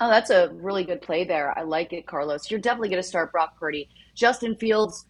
Oh, 0.00 0.08
that's 0.08 0.30
a 0.30 0.50
really 0.54 0.84
good 0.84 1.02
play 1.02 1.24
there. 1.24 1.56
I 1.58 1.62
like 1.62 1.92
it, 1.92 2.06
Carlos. 2.06 2.50
You're 2.50 2.60
definitely 2.60 2.88
going 2.88 3.02
to 3.02 3.08
start 3.08 3.30
Brock 3.30 3.58
Purdy. 3.58 3.88
Justin 4.14 4.56
Fields 4.56 5.06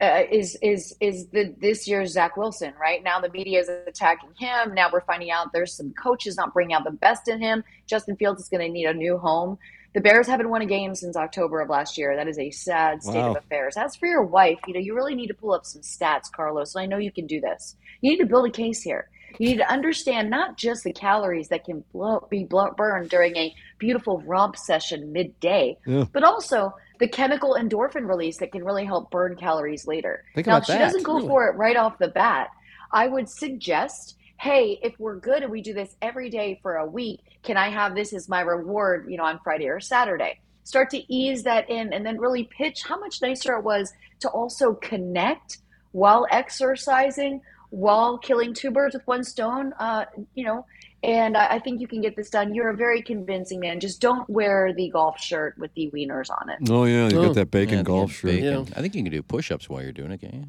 uh, 0.00 0.22
is 0.30 0.56
is 0.62 0.94
is 1.00 1.28
the 1.28 1.54
this 1.60 1.86
year's 1.86 2.12
Zach 2.12 2.36
Wilson. 2.36 2.72
Right 2.80 3.02
now, 3.02 3.20
the 3.20 3.30
media 3.30 3.60
is 3.60 3.68
attacking 3.68 4.30
him. 4.38 4.74
Now 4.74 4.88
we're 4.92 5.00
finding 5.02 5.30
out 5.30 5.52
there's 5.52 5.72
some 5.74 5.92
coaches 5.94 6.36
not 6.36 6.52
bringing 6.52 6.74
out 6.74 6.84
the 6.84 6.90
best 6.90 7.28
in 7.28 7.40
him. 7.40 7.64
Justin 7.86 8.16
Fields 8.16 8.42
is 8.42 8.48
going 8.48 8.66
to 8.66 8.72
need 8.72 8.86
a 8.86 8.94
new 8.94 9.16
home. 9.18 9.58
The 9.94 10.00
Bears 10.00 10.26
haven't 10.26 10.50
won 10.50 10.60
a 10.62 10.66
game 10.66 10.96
since 10.96 11.16
October 11.16 11.60
of 11.60 11.68
last 11.70 11.96
year. 11.96 12.16
That 12.16 12.26
is 12.26 12.38
a 12.38 12.50
sad 12.50 13.02
state 13.04 13.14
Wow. 13.14 13.30
of 13.30 13.36
affairs. 13.36 13.76
As 13.76 13.94
for 13.94 14.06
your 14.06 14.24
wife, 14.24 14.58
you 14.66 14.74
know 14.74 14.80
you 14.80 14.94
really 14.94 15.14
need 15.14 15.28
to 15.28 15.34
pull 15.34 15.52
up 15.52 15.64
some 15.64 15.82
stats, 15.82 16.30
Carlos. 16.30 16.74
And 16.74 16.82
I 16.82 16.86
know 16.86 16.98
you 16.98 17.12
can 17.12 17.26
do 17.28 17.40
this. 17.40 17.76
You 18.00 18.10
need 18.10 18.18
to 18.18 18.26
build 18.26 18.46
a 18.48 18.50
case 18.50 18.82
here. 18.82 19.08
You 19.38 19.48
need 19.48 19.58
to 19.58 19.72
understand 19.72 20.30
not 20.30 20.56
just 20.56 20.84
the 20.84 20.92
calories 20.92 21.48
that 21.48 21.64
can 21.64 21.84
blow, 21.92 22.26
be 22.30 22.44
blow, 22.44 22.70
burned 22.76 23.10
during 23.10 23.36
a 23.36 23.54
beautiful 23.78 24.20
romp 24.22 24.56
session 24.56 25.12
midday, 25.12 25.76
Yeah. 25.86 26.04
but 26.12 26.22
also 26.24 26.74
the 26.98 27.08
chemical 27.08 27.56
endorphin 27.58 28.08
release 28.08 28.38
that 28.38 28.52
can 28.52 28.64
really 28.64 28.84
help 28.84 29.10
burn 29.10 29.36
calories 29.36 29.86
later. 29.86 30.24
Think 30.34 30.46
now, 30.46 30.58
if 30.58 30.64
she 30.64 30.72
that. 30.72 30.78
doesn't 30.78 31.02
go 31.02 31.26
for 31.26 31.48
it 31.48 31.56
right 31.56 31.76
off 31.76 31.98
the 31.98 32.08
bat, 32.08 32.48
I 32.92 33.08
would 33.08 33.28
suggest, 33.28 34.16
hey, 34.40 34.78
if 34.82 34.94
we're 34.98 35.16
good 35.16 35.42
and 35.42 35.50
we 35.50 35.60
do 35.60 35.74
this 35.74 35.96
every 36.00 36.30
day 36.30 36.60
for 36.62 36.76
a 36.76 36.86
week, 36.86 37.20
can 37.42 37.56
I 37.56 37.68
have 37.70 37.94
this 37.94 38.12
as 38.12 38.28
my 38.28 38.40
reward, 38.40 39.06
you 39.08 39.16
know, 39.16 39.24
on 39.24 39.40
Friday 39.42 39.66
or 39.66 39.80
Saturday? 39.80 40.40
Start 40.62 40.90
to 40.90 41.12
ease 41.12 41.42
that 41.42 41.68
in 41.68 41.92
and 41.92 42.06
then 42.06 42.18
really 42.18 42.44
pitch 42.44 42.82
how 42.84 42.98
much 42.98 43.20
nicer 43.20 43.56
it 43.56 43.64
was 43.64 43.92
to 44.20 44.28
also 44.28 44.74
connect 44.74 45.58
while 45.92 46.26
exercising, 46.30 47.40
while 47.70 48.18
killing 48.18 48.54
two 48.54 48.70
birds 48.70 48.94
with 48.94 49.06
one 49.06 49.24
stone, 49.24 49.72
uh, 49.78 50.04
you 50.34 50.44
know, 50.44 50.64
and 51.04 51.36
I 51.36 51.54
I 51.54 51.58
think 51.58 51.80
you 51.80 51.86
can 51.86 52.00
get 52.00 52.16
this 52.16 52.30
done. 52.30 52.54
You're 52.54 52.70
a 52.70 52.76
very 52.76 53.02
convincing 53.02 53.60
man. 53.60 53.78
Just 53.80 54.00
don't 54.00 54.28
wear 54.28 54.72
the 54.72 54.88
golf 54.90 55.20
shirt 55.20 55.56
with 55.58 55.72
the 55.74 55.90
wieners 55.94 56.30
on 56.40 56.48
it. 56.50 56.58
Oh, 56.70 56.84
yeah. 56.84 57.08
You 57.08 57.18
Oh. 57.20 57.26
got 57.26 57.34
that 57.36 57.50
bacon 57.50 57.78
Yeah, 57.78 57.82
golf 57.84 58.12
shirt 58.12 58.30
bacon. 58.32 58.68
I 58.76 58.80
think 58.80 58.94
you 58.94 59.02
can 59.02 59.12
do 59.12 59.22
push-ups 59.22 59.68
while 59.68 59.82
you're 59.82 59.92
doing 59.92 60.10
it. 60.12 60.20
can't 60.20 60.34
you? 60.34 60.44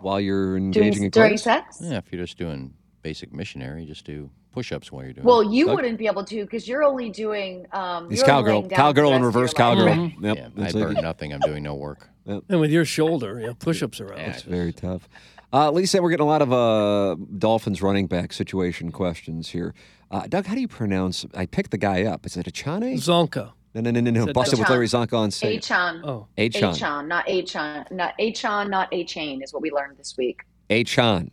while 0.00 0.18
you're 0.18 0.58
Doing, 0.58 0.64
engaging 0.74 1.02
in 1.04 1.10
during 1.10 1.32
class. 1.36 1.42
sex? 1.42 1.78
Yeah, 1.82 1.98
if 1.98 2.10
you're 2.10 2.22
just 2.24 2.38
doing 2.38 2.72
basic 3.02 3.34
missionary, 3.34 3.84
just 3.84 4.06
do 4.06 4.30
push-ups 4.50 4.90
while 4.90 5.04
you're 5.04 5.12
doing 5.12 5.26
Well, 5.26 5.40
it. 5.42 5.50
you 5.52 5.66
Doug? 5.66 5.76
wouldn't 5.76 5.98
be 5.98 6.06
able 6.06 6.24
to 6.24 6.40
because 6.42 6.66
you're 6.66 6.82
only 6.82 7.10
doing. 7.10 7.66
Um, 7.72 8.08
He's 8.08 8.20
you're 8.20 8.26
cowgirl. 8.26 8.56
laying 8.60 8.68
down 8.68 8.76
Cowgirl 8.78 9.10
the 9.10 9.16
in 9.16 9.22
rest 9.24 9.28
of 9.28 9.34
your 9.34 9.42
reverse 9.42 9.52
life. 9.52 9.58
cowgirl. 9.58 9.86
Right. 9.86 10.14
Yep. 10.22 10.36
yeah, 10.38 10.46
I 10.46 10.50
that's 10.62 10.74
like- 10.74 10.84
burn 10.94 10.94
nothing. 11.02 11.32
I'm 11.34 11.40
doing 11.40 11.62
no 11.62 11.74
work. 11.74 12.08
And 12.26 12.60
with 12.60 12.70
your 12.70 12.84
shoulder, 12.86 13.40
yeah, 13.40 13.52
push-ups 13.58 14.00
are 14.00 14.06
around. 14.06 14.20
It's 14.20 14.42
very 14.42 14.72
tough. 14.72 15.06
Uh, 15.52 15.70
Lisa, 15.70 16.00
we're 16.00 16.10
getting 16.10 16.24
a 16.26 16.28
lot 16.28 16.42
of 16.42 16.52
uh, 16.52 17.16
Dolphins 17.38 17.82
running 17.82 18.06
back 18.06 18.32
situation 18.32 18.92
questions 18.92 19.48
here. 19.48 19.74
Uh, 20.10 20.26
Doug, 20.28 20.46
how 20.46 20.54
do 20.54 20.60
you 20.60 20.68
pronounce? 20.68 21.26
I 21.34 21.46
picked 21.46 21.70
the 21.72 21.78
guy 21.78 22.04
up. 22.04 22.24
Is 22.26 22.36
it 22.36 22.46
Achane? 22.46 22.94
Csonka. 22.94 23.52
No, 23.74 23.80
no, 23.80 23.90
no, 23.90 24.00
no, 24.00 24.10
no. 24.10 24.24
Said 24.26 24.34
Busted 24.34 24.58
with 24.58 24.68
Larry 24.68 24.86
Csonka 24.86 25.12
on 25.16 25.30
stage. 25.30 25.70
Achan. 25.70 26.02
Oh, 26.04 26.26
Achan. 26.38 26.64
Achan, 26.70 27.08
not 27.08 27.28
Achan, 27.28 27.86
not 27.90 28.14
Achan, 28.20 28.70
not 28.70 28.88
A 28.92 29.04
chain 29.04 29.42
is 29.42 29.52
what 29.52 29.62
we 29.62 29.70
learned 29.70 29.96
this 29.96 30.16
week. 30.16 30.42
Achan. 30.70 31.30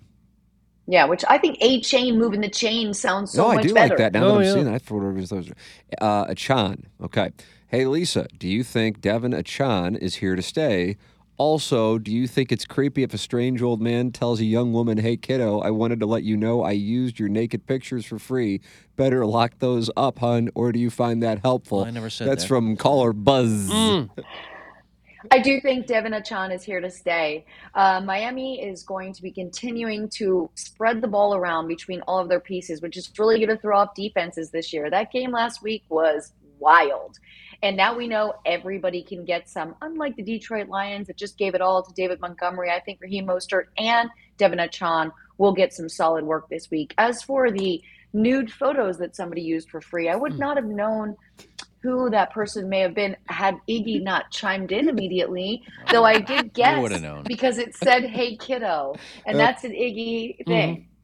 Yeah, 0.88 1.06
which 1.06 1.26
I 1.28 1.38
think 1.38 1.58
A 1.62 1.82
chain 1.82 2.18
moving 2.18 2.42
the 2.42 2.50
chain 2.50 2.94
sounds 2.94 3.32
so 3.34 3.50
no, 3.50 3.56
much 3.56 3.66
I 3.66 3.68
do 3.68 3.74
like 3.74 3.98
that. 3.98 4.14
Now 4.14 4.24
Oh, 4.24 4.28
that 4.28 4.36
I'm 4.38 4.44
yeah. 4.44 4.54
seeing 4.54 4.66
that, 4.66 4.74
I 4.76 4.80
thought 4.80 5.10
it 5.10 5.14
was 5.14 5.30
those. 5.30 5.52
Uh, 6.00 6.26
Achan. 6.30 6.88
Okay. 7.04 7.32
Hey, 7.68 7.86
Lisa, 7.86 8.28
do 8.38 8.48
you 8.48 8.64
think 8.64 9.02
Devin 9.02 9.34
Achan 9.34 9.96
is 9.96 10.16
here 10.16 10.36
to 10.36 10.42
stay? 10.42 10.96
Also, 11.38 12.00
do 12.00 12.12
you 12.12 12.28
think 12.28 12.52
it's 12.52 12.66
creepy 12.66 13.04
if 13.04 13.14
a 13.14 13.18
strange 13.18 13.62
old 13.62 13.80
man 13.80 14.12
tells 14.12 14.40
a 14.40 14.46
young 14.46 14.74
woman, 14.74 14.98
"Hey, 14.98 15.18
kiddo, 15.18 15.60
I 15.60 15.70
wanted 15.70 16.00
to 16.00 16.08
let 16.08 16.24
you 16.24 16.36
know 16.36 16.64
I 16.64 16.72
used 16.72 17.20
your 17.20 17.30
naked 17.30 17.68
pictures 17.68 18.06
for 18.06 18.18
free. 18.18 18.60
Better 18.96 19.24
lock 19.26 19.60
those 19.60 19.92
up, 19.96 20.20
hun." 20.20 20.50
Or 20.56 20.72
do 20.72 20.80
you 20.80 20.90
find 20.90 21.22
that 21.22 21.40
helpful? 21.44 21.84
I 21.84 21.92
never 21.92 22.10
said 22.10 22.26
that. 22.26 22.32
That's 22.32 22.44
that. 22.44 22.48
from 22.48 22.76
caller 22.76 23.14
Buzz. 23.14 23.70
I 25.32 25.40
do 25.40 25.60
think 25.60 25.88
Devin 25.88 26.14
Achan 26.14 26.52
is 26.52 26.64
here 26.64 26.80
to 26.80 26.90
stay. 26.90 27.46
Uh, 27.76 28.02
Miami 28.02 28.62
is 28.62 28.84
going 28.84 29.14
to 29.14 29.22
be 29.22 29.32
continuing 29.32 30.10
to 30.10 30.50
spread 30.56 31.02
the 31.02 31.08
ball 31.08 31.36
around 31.36 31.68
between 31.68 32.02
all 32.02 32.20
of 32.20 32.30
their 32.30 32.40
pieces, 32.40 32.82
which 32.82 32.98
is 32.98 33.12
really 33.18 33.38
going 33.38 33.50
to 33.50 33.58
throw 33.58 33.78
off 33.78 33.94
defenses 33.96 34.52
this 34.52 34.72
year. 34.72 34.90
That 34.90 35.12
game 35.12 35.32
last 35.32 35.62
week 35.62 35.84
was 35.90 36.34
wild. 36.60 37.20
And 37.64 37.76
now 37.76 37.96
we 37.96 38.08
know 38.08 38.36
everybody 38.46 39.04
can 39.04 39.26
get 39.26 39.50
some. 39.50 39.76
Unlike 39.82 40.16
the 40.16 40.24
Detroit 40.24 40.70
Lions 40.70 41.08
that 41.08 41.18
just 41.18 41.38
gave 41.38 41.56
it 41.56 41.62
all 41.62 41.84
to 41.84 41.94
David 41.94 42.20
Montgomery, 42.20 42.70
I 42.70 42.80
think 42.80 43.00
Raheem 43.02 43.26
Mostert 43.26 43.66
and 43.78 44.10
Devin 44.38 44.60
Achan 44.60 45.12
will 45.38 45.54
get 45.54 45.74
some 45.74 45.90
solid 45.90 46.24
work 46.24 46.50
this 46.50 46.70
week. 46.70 46.94
As 46.98 47.22
for 47.22 47.52
the 47.52 47.82
nude 48.14 48.52
photos 48.52 48.98
that 49.00 49.16
somebody 49.16 49.42
used 49.42 49.70
for 49.70 49.82
free, 49.82 50.10
I 50.10 50.16
would 50.16 50.34
hmm. 50.34 50.40
not 50.40 50.58
have 50.58 50.66
known 50.66 51.16
who 51.82 52.10
that 52.10 52.32
person 52.32 52.70
may 52.70 52.80
have 52.80 52.94
been 52.94 53.16
had 53.28 53.56
Iggy 53.70 54.02
not 54.02 54.32
chimed 54.32 54.72
in 54.72 54.90
immediately. 54.90 55.64
Though 55.92 56.04
I 56.04 56.20
did 56.20 56.54
guess 56.54 57.02
known. 57.02 57.24
because 57.24 57.60
it 57.60 57.76
said 57.76 58.04
"Hey 58.04 58.36
kiddo," 58.36 58.96
and 59.26 59.36
uh, 59.36 59.38
that's 59.38 59.64
an 59.64 59.72
Iggy 59.72 60.46
thing. 60.46 60.76
Mm-hmm. 60.76 60.97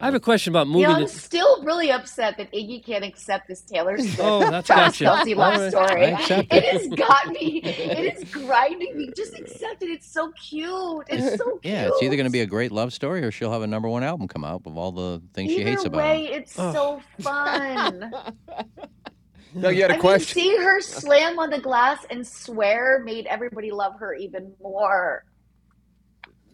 I 0.00 0.04
have 0.06 0.14
a 0.14 0.20
question 0.20 0.52
about 0.52 0.66
You 0.66 0.72
moving. 0.74 0.88
know, 0.88 0.94
I'm 0.96 1.02
it. 1.04 1.10
still 1.10 1.62
really 1.64 1.90
upset 1.90 2.36
that 2.38 2.52
Iggy 2.52 2.84
can't 2.84 3.04
accept 3.04 3.48
this 3.48 3.60
Taylor 3.62 3.96
oh, 3.98 4.02
Swift 4.02 4.20
Oh, 4.20 4.50
that's 4.50 4.66
Travis 4.66 4.98
gotcha. 5.00 5.30
Kelce 5.30 5.36
love 5.36 5.74
All 5.74 5.86
right. 5.86 6.20
story. 6.22 6.38
It 6.40 6.46
it. 6.52 6.64
has 6.64 6.88
got 6.88 7.26
me. 7.28 7.60
It 7.64 8.16
is 8.18 8.24
grinding 8.32 8.96
me. 8.96 9.10
Just 9.16 9.38
accept 9.38 9.82
it. 9.82 9.90
It's 9.90 10.10
so 10.12 10.32
cute. 10.32 11.04
It's 11.08 11.36
so 11.38 11.58
cute. 11.58 11.64
Yeah, 11.64 11.88
it's 11.88 12.02
either 12.02 12.16
going 12.16 12.26
to 12.26 12.30
be 12.30 12.40
a 12.40 12.46
great 12.46 12.72
love 12.72 12.92
story 12.92 13.22
or 13.24 13.30
she'll 13.30 13.52
have 13.52 13.62
a 13.62 13.66
number 13.66 13.88
one 13.88 14.02
album 14.04 14.28
come 14.28 14.44
out 14.44 14.62
of 14.66 14.76
all 14.76 14.92
the 14.92 15.20
things 15.34 15.52
she 15.52 15.60
Either 15.60 15.70
hates 15.70 15.84
about 15.84 15.98
way, 15.98 16.26
him. 16.26 16.42
it's 16.42 16.52
so 16.52 17.00
fun. 17.20 18.12
Doug, 19.60 19.74
you 19.74 19.82
had 19.82 19.90
a 19.90 19.94
I 19.94 19.96
mean, 19.96 20.00
question. 20.00 20.34
seeing 20.42 20.60
her 20.60 20.80
slam 20.80 21.38
on 21.38 21.50
the 21.50 21.58
glass 21.58 22.04
and 22.10 22.26
swear 22.26 23.02
made 23.04 23.26
everybody 23.26 23.70
love 23.70 23.94
her 23.98 24.14
even 24.14 24.52
more. 24.62 25.24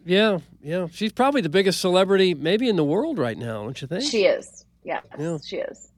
Yeah, 0.05 0.39
yeah. 0.61 0.87
She's 0.91 1.11
probably 1.11 1.41
the 1.41 1.49
biggest 1.49 1.81
celebrity 1.81 2.33
maybe 2.33 2.69
in 2.69 2.75
the 2.75 2.83
world 2.83 3.17
right 3.17 3.37
now, 3.37 3.63
don't 3.63 3.81
you 3.81 3.87
think? 3.87 4.03
She 4.03 4.25
is. 4.25 4.65
Yes, 4.83 5.03
Yeah. 5.17 5.37
she 5.43 5.57
is. 5.57 5.89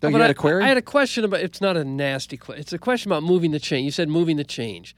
Doug, 0.00 0.12
But 0.12 0.18
you 0.18 0.22
had 0.22 0.28
I, 0.28 0.30
a 0.30 0.34
query. 0.34 0.64
I 0.64 0.68
had 0.68 0.76
a 0.78 0.82
question 0.82 1.24
about. 1.24 1.40
It's 1.40 1.60
not 1.60 1.76
a 1.76 1.84
nasty 1.84 2.36
question. 2.36 2.60
It's 2.60 2.72
a 2.72 2.78
question 2.78 3.10
about 3.10 3.22
moving 3.24 3.50
the 3.50 3.58
chain. 3.58 3.84
You 3.84 3.90
said 3.90 4.08
moving 4.08 4.36
the 4.36 4.44
change. 4.44 4.94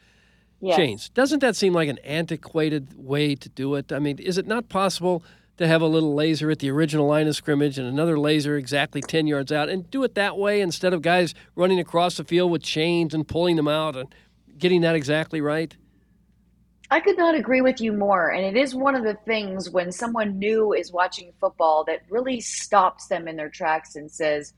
Yes. 0.60 0.76
Chains. 0.76 1.08
Doesn't 1.08 1.38
that 1.40 1.56
seem 1.56 1.72
like 1.72 1.88
an 1.88 1.98
antiquated 2.04 2.88
way 2.96 3.34
to 3.34 3.48
do 3.48 3.74
it? 3.76 3.92
I 3.92 3.98
mean, 3.98 4.18
is 4.18 4.36
it 4.36 4.46
not 4.46 4.68
possible 4.68 5.24
to 5.56 5.66
have 5.66 5.80
a 5.80 5.86
little 5.86 6.14
laser 6.14 6.50
at 6.50 6.58
the 6.58 6.70
original 6.70 7.06
line 7.06 7.26
of 7.26 7.34
scrimmage 7.34 7.78
and 7.78 7.88
another 7.88 8.18
laser 8.18 8.56
exactly 8.56 9.00
10 9.00 9.26
yards 9.26 9.50
out 9.50 9.68
and 9.70 9.90
do 9.90 10.04
it 10.04 10.14
that 10.16 10.36
way 10.36 10.60
instead 10.60 10.92
of 10.92 11.00
guys 11.02 11.34
running 11.56 11.78
across 11.80 12.16
the 12.18 12.24
field 12.24 12.50
with 12.50 12.62
chains 12.62 13.14
and 13.14 13.26
pulling 13.26 13.56
them 13.56 13.68
out 13.68 13.96
and 13.96 14.14
getting 14.58 14.82
that 14.82 14.94
exactly 14.94 15.40
right? 15.40 15.76
I 16.90 17.00
could 17.00 17.16
not 17.16 17.34
agree 17.34 17.60
with 17.60 17.80
you 17.80 17.92
more. 17.92 18.30
And 18.30 18.44
it 18.44 18.60
is 18.60 18.74
one 18.74 18.94
of 18.96 19.04
the 19.04 19.14
things 19.24 19.70
when 19.70 19.92
someone 19.92 20.38
new 20.38 20.72
is 20.72 20.92
watching 20.92 21.32
football 21.40 21.84
that 21.84 22.00
really 22.10 22.40
stops 22.40 23.06
them 23.06 23.28
in 23.28 23.36
their 23.36 23.48
tracks 23.48 23.94
and 23.96 24.10
says, 24.10 24.54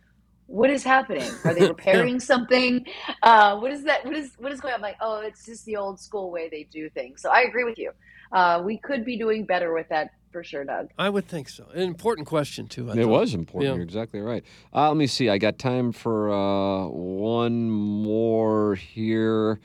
what 0.47 0.71
is 0.71 0.83
happening? 0.83 1.31
Are 1.45 1.55
they 1.55 1.67
repairing 1.69 2.21
something? 2.21 2.87
Uh, 3.23 3.59
what 3.59 3.71
is 3.73 3.85
that? 3.85 4.05
What 4.05 4.17
is 4.17 4.33
what 4.39 4.53
is 4.53 4.61
going 4.61 4.75
on? 4.75 4.79
I'm 4.79 4.83
like, 4.83 4.97
oh, 5.01 5.21
it's 5.21 5.47
just 5.47 5.65
the 5.65 5.77
old 5.77 6.01
school 6.01 6.31
way 6.31 6.49
they 6.51 6.65
do 6.65 6.91
things. 6.91 7.23
So 7.23 7.31
I 7.31 7.43
agree 7.43 7.65
with 7.65 7.79
you. 7.79 7.93
Uh, 8.33 8.63
we 8.65 8.79
could 8.79 9.05
be 9.05 9.17
doing 9.17 9.45
better 9.45 9.73
with 9.73 9.89
that 9.91 10.11
for 10.31 10.43
sure, 10.43 10.65
Doug. 10.65 10.89
I 10.99 11.11
would 11.11 11.27
think 11.29 11.49
so. 11.51 11.67
An 11.75 11.83
important 11.83 12.27
question, 12.27 12.67
too. 12.67 12.89
I 12.91 12.95
It 12.95 13.03
thought. 13.03 13.09
was 13.09 13.35
important. 13.35 13.69
Yeah. 13.71 13.75
You're 13.75 13.85
exactly 13.85 14.21
right. 14.21 14.43
Uh, 14.75 14.89
let 14.89 14.97
me 14.97 15.07
see. 15.07 15.29
I 15.29 15.37
got 15.39 15.59
time 15.59 15.93
for 15.93 16.33
uh, 16.33 16.87
one 16.89 17.71
more 17.71 18.75
here. 18.75 19.61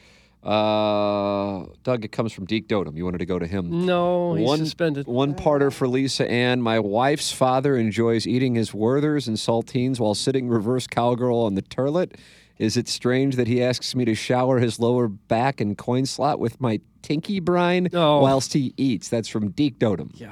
Uh, 0.48 1.66
Doug, 1.84 2.06
it 2.06 2.12
comes 2.12 2.32
from 2.32 2.46
Deke 2.46 2.68
Dotem. 2.68 2.96
You 2.96 3.04
wanted 3.06 3.18
to 3.20 3.26
go 3.26 3.38
to 3.38 3.46
him. 3.48 3.86
No, 3.86 4.34
he's 4.36 4.46
one, 4.46 4.60
suspended. 4.60 5.06
One 5.06 5.34
parter 5.36 5.72
for 5.74 5.88
Lisa 5.88 6.30
Ann. 6.30 6.62
My 6.62 6.80
wife's 6.80 7.32
father 7.32 7.76
enjoys 7.78 8.26
eating 8.26 8.56
his 8.56 8.72
Werthers 8.72 9.28
and 9.28 9.36
saltines 9.38 10.00
while 10.00 10.16
sitting 10.16 10.48
reverse 10.48 10.88
cowgirl 10.88 11.38
on 11.40 11.56
the 11.56 11.62
turlet. 11.62 12.16
Is 12.58 12.76
it 12.76 12.88
strange 12.88 13.36
that 13.36 13.48
he 13.48 13.62
asks 13.62 13.94
me 13.94 14.04
to 14.06 14.16
shower 14.16 14.58
his 14.60 14.80
lower 14.80 15.08
back 15.08 15.62
and 15.62 15.78
coin 15.78 16.06
slot 16.08 16.40
with 16.40 16.60
my 16.60 16.80
tinky 17.04 17.40
brine 17.40 17.88
Oh. 17.94 18.22
whilst 18.22 18.54
he 18.54 18.74
eats? 18.78 19.10
That's 19.10 19.28
from 19.28 19.50
Deke 19.52 19.78
Dotem. 19.78 20.18
Gosh. 20.20 20.32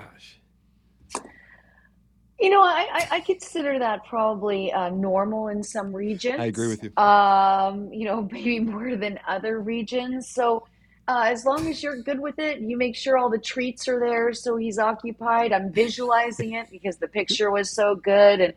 You 2.40 2.50
know, 2.50 2.62
I, 2.62 2.88
I, 2.92 3.08
I 3.12 3.20
consider 3.22 3.80
that 3.80 4.06
probably 4.06 4.72
uh, 4.72 4.90
normal 4.90 5.48
in 5.48 5.64
some 5.64 5.96
regions. 5.96 6.40
I 6.40 6.46
agree 6.46 6.68
with 6.68 6.84
you. 6.84 6.92
Um, 6.98 7.92
you 7.94 8.06
know, 8.06 8.28
maybe 8.32 8.60
more 8.60 8.96
than 8.96 9.20
other 9.28 9.60
regions. 9.60 10.30
So, 10.30 10.68
uh, 11.08 11.26
as 11.28 11.46
long 11.46 11.68
as 11.70 11.84
you're 11.84 12.02
good 12.02 12.20
with 12.20 12.40
it, 12.40 12.60
you 12.60 12.78
make 12.78 12.96
sure 12.96 13.16
all 13.16 13.30
the 13.30 13.38
treats 13.38 13.88
are 13.88 14.00
there 14.00 14.34
so 14.34 14.58
he's 14.58 14.80
occupied. 14.80 15.54
I'm 15.54 15.72
visualizing 15.72 16.54
it 16.54 16.72
because 16.72 16.98
the 16.98 17.08
picture 17.08 17.52
was 17.52 17.70
so 17.70 17.96
good. 17.96 18.42
And 18.42 18.54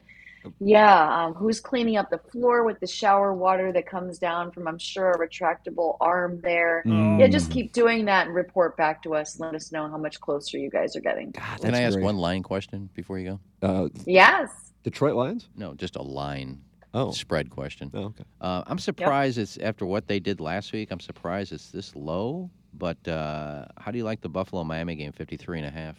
yeah, 0.60 1.24
um, 1.26 1.34
who's 1.34 1.60
cleaning 1.60 1.96
up 1.96 2.10
the 2.10 2.18
floor 2.18 2.64
with 2.64 2.80
the 2.80 2.86
shower 2.86 3.34
water 3.34 3.72
that 3.72 3.86
comes 3.86 4.18
down 4.18 4.50
from, 4.50 4.66
I'm 4.68 4.78
sure, 4.78 5.12
a 5.12 5.18
retractable 5.18 5.96
arm 6.00 6.40
there. 6.42 6.82
Mm. 6.86 7.20
Yeah, 7.20 7.26
just 7.28 7.50
keep 7.50 7.72
doing 7.72 8.04
that 8.06 8.26
and 8.26 8.34
report 8.34 8.76
back 8.76 9.02
to 9.04 9.14
us. 9.14 9.38
Let 9.40 9.54
us 9.54 9.72
know 9.72 9.88
how 9.88 9.98
much 9.98 10.20
closer 10.20 10.58
you 10.58 10.70
guys 10.70 10.96
are 10.96 11.00
getting. 11.00 11.32
Can 11.32 11.74
I 11.74 11.82
ask 11.82 11.98
one 11.98 12.16
line 12.16 12.42
question 12.42 12.88
before 12.94 13.18
you 13.18 13.38
go? 13.62 13.66
Uh, 13.68 13.88
Yes. 14.06 14.50
Detroit 14.84 15.14
Lions? 15.16 15.48
No, 15.56 15.74
just 15.74 15.96
a 15.96 16.02
line 16.02 16.60
Oh. 16.94 17.10
spread 17.10 17.50
question. 17.50 17.90
Oh, 17.92 18.04
okay. 18.04 18.24
Uh, 18.40 18.62
I'm 18.66 18.78
surprised 18.78 19.36
it's 19.38 19.58
after 19.58 19.84
what 19.84 20.06
they 20.06 20.18
did 20.20 20.40
last 20.40 20.72
week. 20.72 20.90
I'm 20.90 21.00
surprised 21.00 21.52
it's 21.52 21.70
this 21.70 21.94
low. 21.94 22.50
But 22.74 23.06
uh, 23.08 23.66
how 23.76 23.90
do 23.90 23.98
you 23.98 24.04
like 24.04 24.20
the 24.20 24.28
Buffalo 24.28 24.62
Miami 24.62 24.94
game, 24.94 25.12
53 25.12 25.58
and 25.58 25.66
a 25.66 25.70
half? 25.70 25.96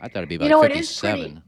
I 0.00 0.08
thought 0.08 0.18
it'd 0.18 0.28
be 0.28 0.34
about 0.36 0.46
You 0.46 0.50
know, 0.50 0.62
it 0.62 0.72
is 0.72 0.88
57. 0.88 1.42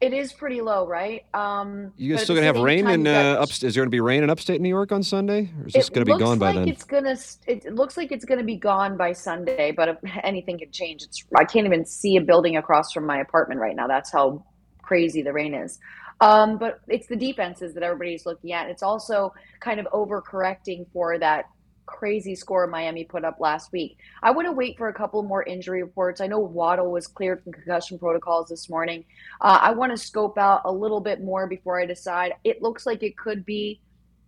It 0.00 0.14
is 0.14 0.32
pretty 0.32 0.62
low, 0.62 0.86
right? 0.86 1.24
Um, 1.34 1.92
You 1.96 2.14
guys 2.14 2.24
still 2.24 2.34
gonna 2.34 2.46
have 2.46 2.56
rain 2.56 2.88
in 2.88 3.06
uh, 3.06 3.36
upstate? 3.38 3.68
Is 3.68 3.74
there 3.74 3.84
gonna 3.84 3.90
be 3.90 4.00
rain 4.00 4.22
in 4.22 4.30
upstate 4.30 4.60
New 4.60 4.68
York 4.68 4.92
on 4.92 5.02
Sunday, 5.02 5.50
or 5.60 5.66
is 5.66 5.74
this 5.74 5.90
gonna 5.90 6.06
be 6.06 6.16
gone 6.16 6.38
by 6.38 6.52
then? 6.52 6.68
It's 6.68 6.84
gonna. 6.84 7.16
It, 7.46 7.66
it 7.66 7.74
looks 7.74 7.96
like 7.98 8.10
it's 8.10 8.24
gonna 8.24 8.42
be 8.42 8.56
gone 8.56 8.96
by 8.96 9.12
Sunday, 9.12 9.72
but 9.72 9.88
if 9.88 9.98
anything 10.22 10.58
can 10.58 10.70
change. 10.72 11.02
It's. 11.02 11.24
I 11.36 11.44
can't 11.44 11.66
even 11.66 11.84
see 11.84 12.16
a 12.16 12.20
building 12.22 12.56
across 12.56 12.92
from 12.92 13.04
my 13.04 13.20
apartment 13.20 13.60
right 13.60 13.76
now. 13.76 13.86
That's 13.86 14.10
how 14.10 14.44
crazy 14.82 15.22
the 15.22 15.32
rain 15.32 15.54
is. 15.54 15.78
Um, 16.22 16.58
but 16.58 16.80
it's 16.88 17.06
the 17.06 17.16
defenses 17.16 17.74
that 17.74 17.82
everybody's 17.82 18.26
looking 18.26 18.52
at. 18.52 18.68
It's 18.68 18.82
also 18.82 19.32
kind 19.60 19.80
of 19.80 19.86
overcorrecting 19.86 20.86
for 20.92 21.18
that 21.18 21.46
crazy 21.90 22.34
score 22.34 22.66
Miami 22.66 23.04
put 23.04 23.24
up 23.24 23.40
last 23.40 23.72
week. 23.72 23.98
I 24.22 24.30
want 24.30 24.46
to 24.46 24.52
wait 24.52 24.78
for 24.78 24.88
a 24.88 24.94
couple 24.94 25.22
more 25.22 25.42
injury 25.42 25.82
reports. 25.82 26.20
I 26.20 26.28
know 26.28 26.38
Waddle 26.38 26.90
was 26.92 27.06
cleared 27.06 27.42
from 27.42 27.52
concussion 27.52 27.98
protocols 27.98 28.48
this 28.48 28.70
morning. 28.70 29.04
Uh, 29.40 29.58
I 29.60 29.72
want 29.72 29.90
to 29.92 29.98
scope 29.98 30.38
out 30.38 30.62
a 30.64 30.72
little 30.72 31.00
bit 31.00 31.20
more 31.22 31.46
before 31.46 31.80
I 31.80 31.86
decide. 31.86 32.34
It 32.44 32.62
looks 32.62 32.86
like 32.86 33.02
it 33.02 33.16
could 33.16 33.44
be 33.44 33.80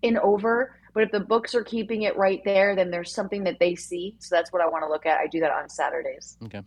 an 0.03 0.19
over, 0.19 0.77
but 0.93 1.05
if 1.05 1.13
the 1.13 1.21
books 1.21 1.55
are 1.55 1.63
keeping 1.63 2.03
it 2.03 2.17
right 2.17 2.43
there, 2.45 2.75
then 2.75 2.91
there's 2.91 3.15
something 3.15 3.45
that 3.45 3.59
they 3.61 3.77
see. 3.77 4.17
So 4.19 4.35
that's 4.35 4.53
what 4.53 4.61
I 4.61 4.69
want 4.69 4.85
to 4.85 4.89
look 4.89 5.07
at. 5.07 5.19
I 5.19 5.29
do 5.29 5.41
that 5.41 5.53
on 5.53 5.69
Saturdays. 5.69 6.37
Okay. 6.45 6.63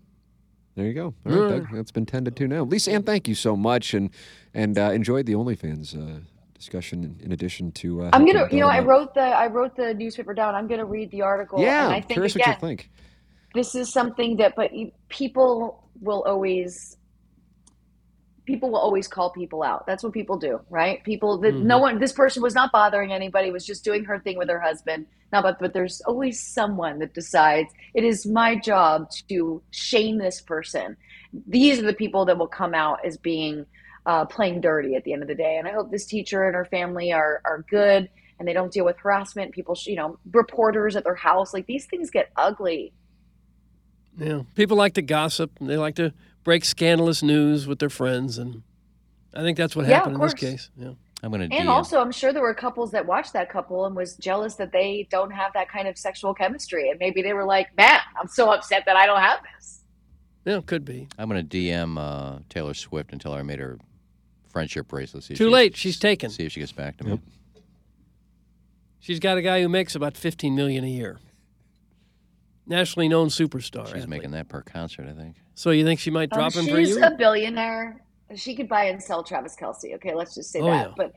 There 0.75 0.85
you 0.85 0.93
go. 0.93 1.13
All 1.25 1.31
right, 1.31 1.49
Doug. 1.49 1.67
That's 1.73 1.91
been 1.91 2.05
tended 2.05 2.35
to 2.35 2.47
now. 2.47 2.63
Lisa 2.63 2.91
Ann, 2.91 3.03
thank 3.03 3.29
you 3.29 3.35
so 3.35 3.55
much, 3.55 3.93
and 3.93 4.09
and 4.53 4.77
uh, 4.77 4.91
enjoyed 4.91 5.25
the 5.25 5.33
OnlyFans 5.33 5.95
uh, 5.95 6.19
discussion. 6.65 7.19
In, 7.21 7.31
addition 7.31 7.71
to, 7.73 8.03
uh, 8.03 8.09
I'm 8.13 8.25
gonna, 8.25 8.47
you 8.51 8.59
know, 8.59 8.67
I 8.67 8.79
wrote 8.79 9.13
the 9.13 9.21
I 9.21 9.47
wrote 9.47 9.75
the 9.75 9.93
newspaper 9.93 10.33
down. 10.33 10.55
I'm 10.55 10.67
gonna 10.67 10.85
read 10.85 11.11
the 11.11 11.21
article. 11.21 11.61
Yeah, 11.61 11.85
and 11.85 11.93
I 11.93 12.01
think 12.01 12.13
curious 12.13 12.35
again, 12.35 12.49
what 12.49 12.55
you 12.55 12.67
think. 12.67 12.89
this 13.53 13.75
is 13.75 13.91
something 13.91 14.37
that, 14.37 14.53
but 14.55 14.71
people 15.09 15.87
will 16.01 16.23
always, 16.23 16.97
people 18.45 18.71
will 18.71 18.79
always 18.79 19.07
call 19.07 19.31
people 19.31 19.63
out. 19.63 19.85
That's 19.85 20.03
what 20.03 20.13
people 20.13 20.37
do, 20.37 20.59
right? 20.69 21.03
People 21.03 21.37
that 21.39 21.53
no 21.55 21.77
one, 21.79 21.99
this 21.99 22.13
person 22.13 22.41
was 22.41 22.55
not 22.55 22.71
bothering 22.71 23.11
anybody, 23.13 23.51
was 23.51 23.65
just 23.65 23.83
doing 23.83 24.03
her 24.05 24.19
thing 24.19 24.37
with 24.37 24.49
her 24.49 24.59
husband. 24.59 25.05
Not, 25.31 25.43
but 25.43 25.59
but 25.59 25.73
there's 25.73 26.01
always 26.01 26.41
someone 26.41 26.99
that 26.99 27.13
decides 27.13 27.71
it 27.93 28.03
is 28.03 28.25
my 28.25 28.55
job 28.55 29.09
to 29.29 29.61
shame 29.71 30.17
this 30.17 30.41
person. 30.41 30.97
These 31.47 31.79
are 31.79 31.85
the 31.85 31.93
people 31.93 32.25
that 32.25 32.37
will 32.37 32.47
come 32.47 32.73
out 32.73 33.05
as 33.05 33.17
being 33.17 33.65
uh, 34.05 34.25
playing 34.25 34.61
dirty 34.61 34.95
at 34.95 35.03
the 35.03 35.13
end 35.13 35.21
of 35.21 35.27
the 35.27 35.35
day. 35.35 35.57
And 35.57 35.67
I 35.67 35.71
hope 35.71 35.91
this 35.91 36.05
teacher 36.05 36.45
and 36.45 36.55
her 36.55 36.65
family 36.65 37.11
are 37.11 37.41
are 37.45 37.65
good 37.69 38.09
and 38.37 38.47
they 38.47 38.53
don't 38.53 38.71
deal 38.71 38.85
with 38.85 38.97
harassment. 38.97 39.51
People, 39.53 39.75
sh- 39.75 39.87
you 39.87 39.95
know, 39.95 40.19
reporters 40.31 40.95
at 40.95 41.03
their 41.03 41.15
house. 41.15 41.53
Like 41.53 41.65
these 41.67 41.85
things 41.85 42.09
get 42.11 42.29
ugly. 42.35 42.93
Yeah, 44.17 44.43
people 44.55 44.77
like 44.77 44.93
to 44.93 45.01
gossip. 45.01 45.51
and 45.59 45.69
They 45.69 45.77
like 45.77 45.95
to 45.95 46.13
break 46.43 46.63
scandalous 46.65 47.21
news 47.23 47.67
with 47.67 47.79
their 47.79 47.89
friends, 47.89 48.37
and 48.37 48.63
I 49.33 49.41
think 49.41 49.57
that's 49.57 49.75
what 49.75 49.87
Yeah, 49.87 49.95
happened 49.95 50.15
of 50.15 50.21
in 50.21 50.27
this 50.27 50.33
case. 50.33 50.69
Yeah. 50.77 50.91
I'm 51.23 51.31
going 51.31 51.49
to 51.49 51.55
And 51.55 51.69
also, 51.69 51.99
I'm 51.99 52.11
sure 52.11 52.31
there 52.33 52.41
were 52.43 52.53
couples 52.53 52.91
that 52.91 53.05
watched 53.07 53.33
that 53.33 53.49
couple 53.49 53.85
and 53.85 53.95
was 53.95 54.15
jealous 54.17 54.55
that 54.55 54.71
they 54.71 55.07
don't 55.09 55.31
have 55.31 55.53
that 55.53 55.69
kind 55.69 55.87
of 55.87 55.97
sexual 55.97 56.35
chemistry. 56.35 56.89
And 56.91 56.99
maybe 56.99 57.23
they 57.23 57.33
were 57.33 57.45
like, 57.45 57.75
man, 57.75 57.99
I'm 58.19 58.27
so 58.27 58.51
upset 58.51 58.83
that 58.85 58.95
I 58.95 59.07
don't 59.07 59.21
have 59.21 59.39
this. 59.55 59.81
Yeah, 60.45 60.59
could 60.63 60.85
be. 60.85 61.07
I'm 61.17 61.27
going 61.27 61.47
to 61.47 61.57
DM 61.57 61.97
uh, 61.97 62.39
Taylor 62.49 62.75
Swift 62.75 63.11
and 63.11 63.19
tell 63.19 63.33
her 63.33 63.39
I 63.39 63.43
made 63.43 63.57
her 63.59 63.79
friendship 64.55 64.87
bracelet. 64.87 65.21
See 65.21 65.35
Too 65.35 65.49
late. 65.49 65.75
She's 65.75 65.99
taken. 65.99 66.29
See 66.29 66.45
if 66.45 66.53
she 66.53 66.61
gets 66.61 66.71
back 66.71 66.95
to 66.99 67.03
me. 67.03 67.19
She's 69.01 69.19
got 69.19 69.37
a 69.37 69.41
guy 69.41 69.61
who 69.61 69.67
makes 69.67 69.95
about 69.95 70.15
15 70.15 70.55
million 70.55 70.85
a 70.85 70.87
year. 70.87 71.19
Nationally 72.65 73.09
known 73.09 73.27
superstar. 73.27 73.85
She's 73.87 73.95
athlete. 73.95 74.07
making 74.09 74.31
that 74.31 74.47
per 74.47 74.61
concert, 74.61 75.07
I 75.09 75.11
think. 75.13 75.35
So 75.55 75.71
you 75.71 75.83
think 75.83 75.99
she 75.99 76.09
might 76.09 76.31
Um, 76.31 76.39
drop 76.39 76.53
him 76.53 76.67
for 76.67 76.79
you? 76.79 76.85
she's 76.85 76.95
a 76.95 77.11
billionaire. 77.11 78.01
She 78.35 78.55
could 78.55 78.69
buy 78.69 78.85
and 78.85 79.03
sell 79.03 79.23
Travis 79.23 79.57
Kelce. 79.59 79.93
Okay, 79.95 80.15
let's 80.15 80.33
just 80.33 80.51
say 80.51 80.61
Oh, 80.61 80.67
that. 80.67 80.87
yeah. 80.87 80.93
But 80.95 81.11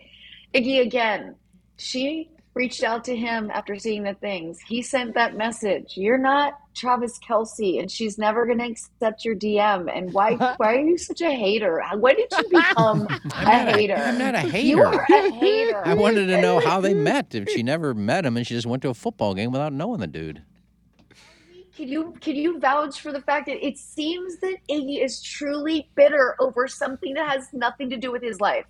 Iggy, 0.53 0.81
again, 0.83 1.37
she 1.77 2.31
reached 2.55 2.83
out 2.83 3.05
to 3.05 3.15
him 3.17 3.53
after 3.55 3.79
seeing 3.79 4.03
the 4.03 4.15
things. 4.15 4.59
He 4.67 4.83
sent 4.83 5.15
that 5.15 5.37
message. 5.37 5.93
You're 5.97 6.19
not 6.19 6.55
Travis 6.79 7.19
Kelce, 7.19 7.81
and 7.81 7.91
she's 7.91 8.19
never 8.19 8.47
going 8.47 8.59
to 8.59 8.67
accept 8.67 9.25
your 9.25 9.35
DM. 9.35 9.91
And 9.95 10.13
why? 10.13 10.35
why 10.57 10.77
are 10.77 10.81
you 10.81 10.97
such 10.97 11.21
a 11.21 11.31
hater? 11.31 11.83
When 11.97 12.17
did 12.17 12.29
you 12.31 12.45
become 12.49 13.07
a 13.35 13.73
hater? 13.73 13.97
I'm 13.97 14.19
not 14.19 14.35
a 14.35 14.41
hater. 14.41 14.67
You 14.67 14.85
hater. 14.85 14.87
are 14.87 15.27
a 15.27 15.31
hater. 15.33 15.83
I 15.85 15.95
wanted 15.95 16.27
to 16.27 16.41
know 16.41 16.61
how 16.61 16.81
they 16.81 16.95
met. 17.11 17.35
If 17.35 17.49
she 17.51 17.63
never 17.63 17.95
met 17.95 18.25
him 18.25 18.37
and 18.37 18.47
she 18.47 18.55
just 18.55 18.67
went 18.67 18.83
to 18.83 18.91
a 18.91 18.95
football 18.95 19.35
game 19.35 19.53
without 19.53 19.73
knowing 19.73 20.01
the 20.01 20.07
dude. 20.07 20.43
Can 21.77 21.87
you 21.87 22.15
can 22.21 22.35
you 22.35 22.59
vouch 22.59 23.01
for 23.01 23.13
the 23.13 23.21
fact 23.21 23.47
that 23.47 23.65
it 23.65 23.79
seems 23.79 24.39
that 24.39 24.57
Iggy 24.69 25.05
is 25.05 25.23
truly 25.23 25.89
bitter 25.95 26.35
over 26.41 26.67
something 26.67 27.15
that 27.15 27.29
has 27.29 27.53
nothing 27.53 27.89
to 27.91 27.97
do 27.97 28.11
with 28.11 28.23
his 28.23 28.41
life? 28.41 28.65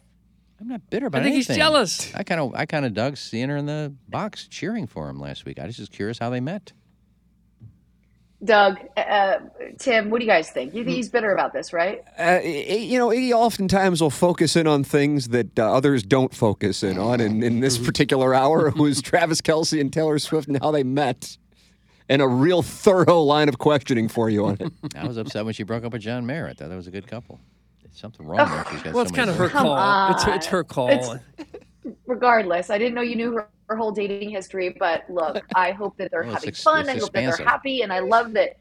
I'm 0.60 0.68
not 0.68 0.90
bitter 0.90 1.06
about 1.06 1.20
I 1.20 1.24
think 1.24 1.36
he's 1.36 1.46
jealous. 1.46 2.14
I 2.14 2.24
kind 2.24 2.40
of, 2.40 2.54
I 2.54 2.66
kind 2.66 2.84
of 2.84 2.92
dug 2.92 3.16
seeing 3.16 3.48
her 3.48 3.56
in 3.56 3.66
the 3.66 3.94
box 4.08 4.48
cheering 4.48 4.86
for 4.86 5.08
him 5.08 5.20
last 5.20 5.44
week. 5.44 5.58
I 5.58 5.66
was 5.66 5.76
just 5.76 5.92
curious 5.92 6.18
how 6.18 6.30
they 6.30 6.40
met. 6.40 6.72
Doug, 8.44 8.78
uh, 8.96 9.38
Tim, 9.78 10.10
what 10.10 10.20
do 10.20 10.24
you 10.24 10.30
guys 10.30 10.48
think? 10.50 10.72
You 10.72 10.84
think 10.84 10.94
he's 10.96 11.08
bitter 11.08 11.32
about 11.32 11.52
this, 11.52 11.72
right? 11.72 12.04
Uh, 12.16 12.38
you 12.44 12.96
know, 12.96 13.10
he 13.10 13.32
oftentimes 13.32 14.00
will 14.00 14.10
focus 14.10 14.54
in 14.54 14.68
on 14.68 14.84
things 14.84 15.28
that 15.28 15.58
uh, 15.58 15.72
others 15.72 16.04
don't 16.04 16.32
focus 16.32 16.84
in 16.84 16.98
on. 16.98 17.20
And 17.20 17.42
in 17.42 17.58
this 17.58 17.78
particular 17.78 18.34
hour, 18.34 18.68
it 18.68 18.76
was 18.76 19.02
Travis 19.02 19.40
Kelce 19.40 19.80
and 19.80 19.92
Taylor 19.92 20.20
Swift 20.20 20.46
and 20.46 20.56
how 20.62 20.70
they 20.70 20.84
met, 20.84 21.36
and 22.08 22.22
a 22.22 22.28
real 22.28 22.62
thorough 22.62 23.20
line 23.22 23.48
of 23.48 23.58
questioning 23.58 24.06
for 24.08 24.30
you 24.30 24.46
on 24.46 24.56
it. 24.60 24.72
I 24.96 25.06
was 25.08 25.16
upset 25.16 25.44
when 25.44 25.52
she 25.54 25.64
broke 25.64 25.84
up 25.84 25.92
with 25.92 26.02
John 26.02 26.24
Mayer. 26.24 26.46
I 26.46 26.52
thought 26.54 26.68
that 26.68 26.76
was 26.76 26.86
a 26.86 26.92
good 26.92 27.08
couple. 27.08 27.40
There's 27.82 27.98
something 27.98 28.24
wrong 28.24 28.38
there. 28.48 28.64
She's 28.70 28.82
got 28.84 28.94
Well, 28.94 29.04
so 29.04 29.08
it's 29.08 29.16
kind 29.16 29.30
of 29.30 29.36
her 29.36 29.48
call. 29.48 30.12
It's, 30.12 30.24
it's 30.28 30.46
her 30.46 30.62
call. 30.62 30.90
It's- 30.90 31.18
Regardless, 32.08 32.70
I 32.70 32.78
didn't 32.78 32.94
know 32.94 33.02
you 33.02 33.14
knew 33.16 33.32
her, 33.34 33.48
her 33.68 33.76
whole 33.76 33.92
dating 33.92 34.30
history, 34.30 34.74
but 34.78 35.04
look, 35.10 35.44
I 35.54 35.72
hope 35.72 35.96
that 35.98 36.10
they're 36.10 36.22
Well, 36.24 36.32
having 36.34 36.48
ex- 36.48 36.62
fun. 36.62 36.80
it's 36.80 36.88
I 36.88 36.92
hope 36.98 37.12
that 37.12 37.36
they're 37.36 37.46
happy, 37.46 37.82
and 37.82 37.92
I 37.92 38.00
love 38.00 38.32
that 38.32 38.56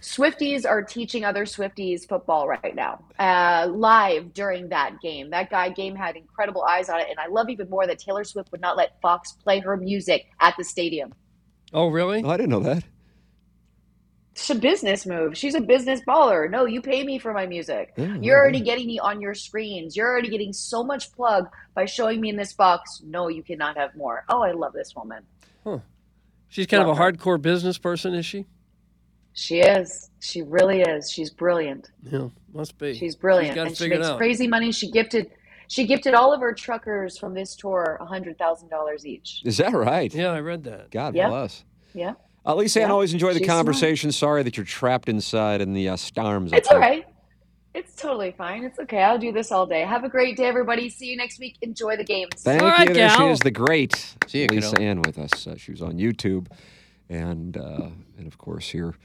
Swifties 0.00 0.64
are 0.66 0.82
teaching 0.82 1.24
other 1.26 1.44
Swifties 1.44 2.08
football 2.08 2.48
right 2.48 2.74
now, 2.74 3.04
uh, 3.18 3.66
live 3.70 4.32
during 4.32 4.68
that 4.70 4.98
game. 5.02 5.28
That 5.28 5.50
guy 5.50 5.68
game 5.68 5.94
had 5.94 6.16
incredible 6.16 6.62
eyes 6.62 6.88
on 6.88 7.00
it, 7.00 7.08
and 7.10 7.18
I 7.18 7.26
love 7.26 7.50
even 7.50 7.68
more 7.68 7.86
that 7.86 7.98
Taylor 7.98 8.24
Swift 8.24 8.50
would 8.52 8.62
not 8.62 8.78
let 8.78 8.98
Fox 9.02 9.32
play 9.32 9.58
her 9.58 9.76
music 9.76 10.28
at 10.40 10.54
the 10.56 10.64
stadium. 10.64 11.12
oh, 11.74 11.88
really? 11.88 12.22
Oh, 12.24 12.30
I 12.30 12.36
didn't 12.38 12.50
know 12.50 12.60
that. 12.60 12.82
It's 14.40 14.48
a 14.50 14.54
business 14.54 15.04
move. 15.04 15.36
She's 15.36 15.54
a 15.54 15.60
business 15.60 16.00
baller. 16.08 16.50
No, 16.50 16.64
you 16.64 16.80
pay 16.80 17.04
me 17.04 17.18
for 17.18 17.34
my 17.34 17.46
music. 17.46 17.92
Yeah, 17.96 18.16
You're 18.22 18.38
already 18.38 18.60
getting 18.60 18.86
me 18.86 18.98
on 18.98 19.20
your 19.20 19.34
screens. 19.34 19.94
You're 19.94 20.08
already 20.08 20.30
getting 20.30 20.54
so 20.54 20.82
much 20.82 21.12
plug 21.12 21.46
by 21.74 21.84
showing 21.84 22.22
me 22.22 22.30
in 22.30 22.36
this 22.36 22.54
box. 22.54 23.02
No, 23.04 23.28
you 23.28 23.42
cannot 23.42 23.76
have 23.76 23.94
more. 23.94 24.24
Oh, 24.30 24.42
I 24.42 24.52
love 24.52 24.72
this 24.72 24.96
woman. 24.96 25.24
Huh. 25.62 25.80
She's 26.48 26.66
kind 26.66 26.82
of 26.82 26.88
a 26.88 26.94
her. 26.94 27.12
hardcore 27.12 27.40
business 27.40 27.76
person, 27.76 28.14
is 28.14 28.24
she? 28.24 28.46
She 29.34 29.60
is. 29.60 30.10
She 30.20 30.40
really 30.42 30.80
is. 30.80 31.10
She's 31.10 31.30
brilliant. 31.30 31.90
Yeah, 32.02 32.28
must 32.54 32.78
be. 32.78 32.94
She's 32.94 33.14
brilliant, 33.14 33.48
She's 33.48 33.54
got 33.56 33.62
it 33.64 33.68
and 33.68 33.76
she 33.76 33.88
makes 33.88 34.06
out. 34.06 34.16
crazy 34.18 34.48
money. 34.48 34.72
She 34.72 34.90
gifted, 34.90 35.30
she 35.68 35.86
gifted 35.86 36.14
all 36.14 36.32
of 36.32 36.40
her 36.40 36.54
truckers 36.54 37.18
from 37.18 37.34
this 37.34 37.54
tour 37.54 37.98
a 38.00 38.06
hundred 38.06 38.38
thousand 38.38 38.70
dollars 38.70 39.04
each. 39.06 39.42
Is 39.44 39.58
that 39.58 39.72
right? 39.74 40.12
Yeah, 40.12 40.30
I 40.32 40.40
read 40.40 40.64
that. 40.64 40.90
God 40.90 41.14
Yeah. 41.14 41.28
bless. 41.28 41.62
Yeah, 41.94 42.14
Uh, 42.46 42.54
Lisa, 42.54 42.80
Ann, 42.82 42.88
Yeah, 42.88 42.92
always 42.92 43.12
enjoy 43.12 43.32
the 43.34 43.38
she's 43.38 43.46
smart. 43.46 43.58
conversation. 43.58 44.12
Sorry 44.12 44.42
that 44.42 44.56
you're 44.56 44.66
trapped 44.66 45.08
inside 45.08 45.60
in 45.60 45.74
the 45.74 45.90
uh, 45.90 45.96
storms. 45.96 46.52
it's 46.52 46.68
all 46.68 46.78
right. 46.78 47.04
It's 47.74 47.94
totally 47.94 48.32
fine. 48.32 48.64
It's 48.64 48.78
okay. 48.80 49.02
I'll 49.02 49.18
do 49.18 49.30
this 49.30 49.52
all 49.52 49.64
day. 49.66 49.82
Have 49.82 50.02
a 50.02 50.08
great 50.08 50.36
day, 50.36 50.46
everybody. 50.46 50.88
See 50.88 51.06
you 51.06 51.16
next 51.16 51.38
week. 51.38 51.56
Enjoy 51.62 51.96
the 51.96 52.02
games. 52.04 52.30
Thank 52.42 52.62
All 52.62 52.68
right, 52.68 52.88
you. 52.88 52.94
There 52.94 53.08
she 53.10 53.22
is, 53.24 53.38
the 53.40 53.52
great 53.52 54.16
See 54.26 54.40
you, 54.42 54.48
Lisa 54.50 54.70
kiddo. 54.72 54.82
Ann 54.82 55.02
with 55.02 55.18
us. 55.18 55.46
Uh, 55.46 55.56
she 55.56 55.70
was 55.70 55.80
on 55.80 55.92
YouTube, 55.98 56.48
and 57.08 57.56
uh, 57.56 57.90
and 58.18 58.26
of 58.26 58.38
course 58.38 58.70
here 58.70 58.96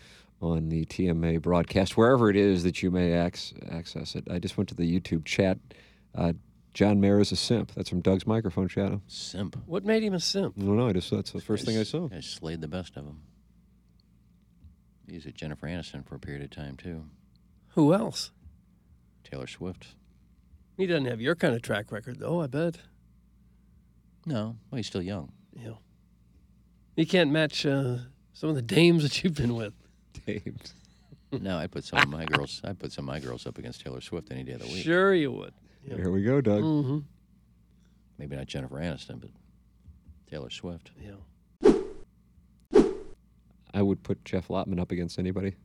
on 0.41 0.69
the 0.69 0.83
TMA 0.85 1.41
broadcast, 1.41 1.95
wherever 1.95 2.29
it 2.29 2.35
is 2.35 2.63
that 2.63 2.81
you 2.81 2.89
may 2.89 3.13
ac- 3.25 3.55
access 3.71 4.15
it. 4.15 4.23
I 4.31 4.39
just 4.39 4.57
went 4.57 4.67
to 4.69 4.75
the 4.75 4.99
YouTube 4.99 5.25
chat. 5.25 5.59
Uh, 6.15 6.33
John 6.75 6.99
Mayer 6.99 7.21
is 7.21 7.31
a 7.31 7.37
simp. 7.37 7.71
That's 7.73 7.87
from 7.87 8.01
Doug's 8.01 8.27
microphone 8.27 8.67
shadow. 8.67 9.01
Simp. 9.07 9.55
What 9.65 9.85
made 9.85 10.03
him 10.03 10.13
a 10.13 10.19
simp? 10.19 10.55
I 10.59 10.65
don't 10.65 10.75
know. 10.75 10.89
I 10.89 10.91
just 10.91 11.09
that's 11.09 11.31
the 11.31 11.39
first 11.39 11.65
thing 11.65 11.77
I 11.77 11.83
saw. 11.83 12.09
I 12.13 12.19
slayed 12.19 12.59
the 12.59 12.67
best 12.67 12.97
of 12.97 13.05
them. 13.05 13.21
He's 15.09 15.25
at 15.25 15.35
Jennifer 15.35 15.67
Aniston 15.67 16.05
for 16.05 16.15
a 16.15 16.19
period 16.19 16.43
of 16.43 16.49
time 16.49 16.75
too. 16.75 17.05
Who 17.69 17.93
else? 17.93 18.31
Taylor 19.23 19.47
Swift. 19.47 19.87
He 20.75 20.85
doesn't 20.85 21.05
have 21.05 21.21
your 21.21 21.33
kind 21.35 21.55
of 21.55 21.61
track 21.61 21.93
record, 21.93 22.19
though. 22.19 22.41
I 22.41 22.47
bet. 22.47 22.77
No, 24.25 24.57
well, 24.69 24.77
he's 24.77 24.87
still 24.87 25.01
young. 25.01 25.31
Yeah. 25.53 25.75
He 26.97 27.05
can't 27.05 27.31
match 27.31 27.65
uh, 27.65 27.99
some 28.33 28.49
of 28.49 28.55
the 28.55 28.61
dames 28.61 29.03
that 29.03 29.23
you've 29.23 29.35
been 29.35 29.55
with. 29.55 29.73
Dames. 30.25 30.73
no, 31.31 31.57
I 31.57 31.67
put 31.67 31.85
some 31.85 31.99
of 31.99 32.09
my 32.09 32.25
girls. 32.25 32.59
I 32.65 32.73
put 32.73 32.91
some 32.91 33.07
of 33.07 33.13
my 33.13 33.21
girls 33.21 33.45
up 33.45 33.57
against 33.57 33.81
Taylor 33.81 34.01
Swift 34.01 34.29
any 34.31 34.43
day 34.43 34.53
of 34.53 34.61
the 34.61 34.67
week. 34.67 34.83
Sure, 34.83 35.13
you 35.13 35.31
would. 35.31 35.53
Here 35.87 36.09
we 36.11 36.23
go, 36.23 36.41
Doug. 36.41 36.63
Mm-hmm. 36.63 36.97
Maybe 38.17 38.35
not 38.35 38.47
Jennifer 38.47 38.75
Aniston, 38.77 39.19
but 39.21 39.29
Taylor 40.29 40.49
Swift. 40.49 40.91
Yeah. 41.01 41.71
I 43.73 43.81
would 43.81 44.03
put 44.03 44.23
Jeff 44.23 44.47
Lottmann 44.47 44.79
up 44.79 44.91
against 44.91 45.19
anybody. 45.19 45.55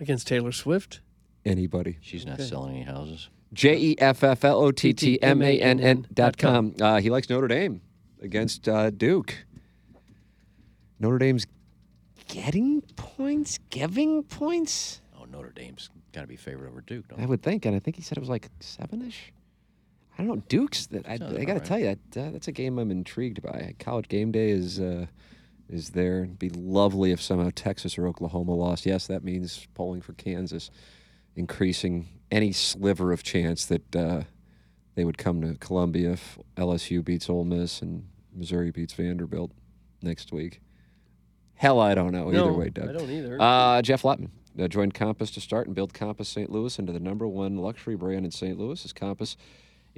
Against 0.00 0.26
Taylor 0.26 0.52
Swift? 0.52 1.00
Anybody. 1.44 1.98
She's 2.00 2.26
not 2.26 2.34
Okay. 2.40 2.48
selling 2.48 2.74
any 2.76 2.82
houses. 2.84 3.28
J 3.52 3.76
E 3.78 3.96
F 3.98 4.22
F 4.24 4.44
L 4.44 4.58
O 4.60 4.70
T 4.72 4.92
T 4.92 5.22
M 5.22 5.40
A 5.40 5.58
N 5.60 5.80
N 5.80 6.06
dot 6.12 6.36
com. 6.36 6.74
Uh, 6.80 7.00
he 7.00 7.08
likes 7.10 7.30
Notre 7.30 7.48
Dame 7.48 7.80
against 8.20 8.68
uh, 8.68 8.90
Duke. 8.90 9.46
Notre 10.98 11.18
Dame's 11.18 11.46
getting 12.26 12.82
points, 12.96 13.58
giving 13.70 14.24
points. 14.24 15.00
Oh, 15.18 15.24
Notre 15.24 15.52
Dame's 15.52 15.88
got 16.12 16.22
to 16.22 16.26
be 16.26 16.36
favored 16.36 16.68
over 16.68 16.80
Duke. 16.80 17.08
Don't 17.08 17.20
I 17.20 17.26
would 17.26 17.42
think, 17.42 17.64
and 17.64 17.74
I 17.74 17.78
think 17.78 17.96
he 17.96 18.02
said 18.02 18.18
it 18.18 18.20
was 18.20 18.28
like 18.28 18.48
seven-ish. 18.60 19.32
I 20.18 20.24
don't 20.24 20.28
know. 20.28 20.42
Duke's. 20.48 20.86
That 20.86 21.06
I, 21.06 21.14
I 21.14 21.18
got 21.18 21.28
to 21.28 21.52
right. 21.54 21.64
tell 21.64 21.78
you, 21.78 21.96
that, 22.10 22.20
uh, 22.20 22.30
that's 22.30 22.48
a 22.48 22.52
game 22.52 22.78
I'm 22.78 22.90
intrigued 22.90 23.40
by. 23.40 23.74
College 23.78 24.08
game 24.08 24.32
day 24.32 24.50
is 24.50 24.80
uh, 24.80 25.06
is 25.68 25.90
there. 25.90 26.24
It'd 26.24 26.38
be 26.38 26.50
lovely 26.50 27.12
if 27.12 27.22
somehow 27.22 27.50
Texas 27.54 27.96
or 27.96 28.06
Oklahoma 28.08 28.54
lost. 28.54 28.84
Yes, 28.84 29.06
that 29.06 29.22
means 29.22 29.68
polling 29.74 30.00
for 30.00 30.14
Kansas, 30.14 30.70
increasing 31.36 32.08
any 32.30 32.52
sliver 32.52 33.12
of 33.12 33.22
chance 33.22 33.64
that 33.66 33.96
uh, 33.96 34.22
they 34.96 35.04
would 35.04 35.18
come 35.18 35.40
to 35.42 35.54
Columbia 35.58 36.12
if 36.12 36.38
LSU 36.56 37.04
beats 37.04 37.30
Ole 37.30 37.44
Miss 37.44 37.80
and 37.80 38.08
Missouri 38.34 38.72
beats 38.72 38.94
Vanderbilt 38.94 39.52
next 40.02 40.32
week. 40.32 40.60
Hell, 41.54 41.80
I 41.80 41.94
don't 41.94 42.12
know. 42.12 42.32
Either 42.32 42.52
way, 42.52 42.70
Doug. 42.70 42.88
I 42.88 42.92
don't 42.92 43.10
either. 43.10 43.40
Uh, 43.40 43.82
Jeff 43.82 44.02
Lottmann 44.02 44.30
uh, 44.60 44.68
joined 44.68 44.94
Compass 44.94 45.30
to 45.32 45.40
start 45.40 45.66
and 45.66 45.74
build 45.74 45.92
Compass 45.92 46.28
St. 46.28 46.50
Louis 46.50 46.78
into 46.78 46.92
the 46.92 47.00
number 47.00 47.26
one 47.26 47.56
luxury 47.56 47.96
brand 47.96 48.24
in 48.24 48.30
St. 48.30 48.58
Louis. 48.58 48.84
As 48.84 48.92
Compass 48.92 49.36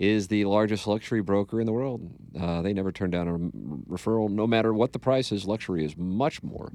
is 0.01 0.28
the 0.28 0.46
largest 0.46 0.86
luxury 0.86 1.20
broker 1.20 1.61
in 1.61 1.66
the 1.66 1.72
world. 1.72 2.11
Uh, 2.38 2.62
they 2.62 2.72
never 2.72 2.90
turn 2.90 3.11
down 3.11 3.28
a 3.28 3.38
referral, 3.92 4.30
no 4.30 4.46
matter 4.46 4.72
what 4.72 4.94
the 4.94 4.98
price 4.98 5.30
is. 5.30 5.44
Luxury 5.46 5.84
is 5.84 5.94
much 5.94 6.42
more 6.42 6.72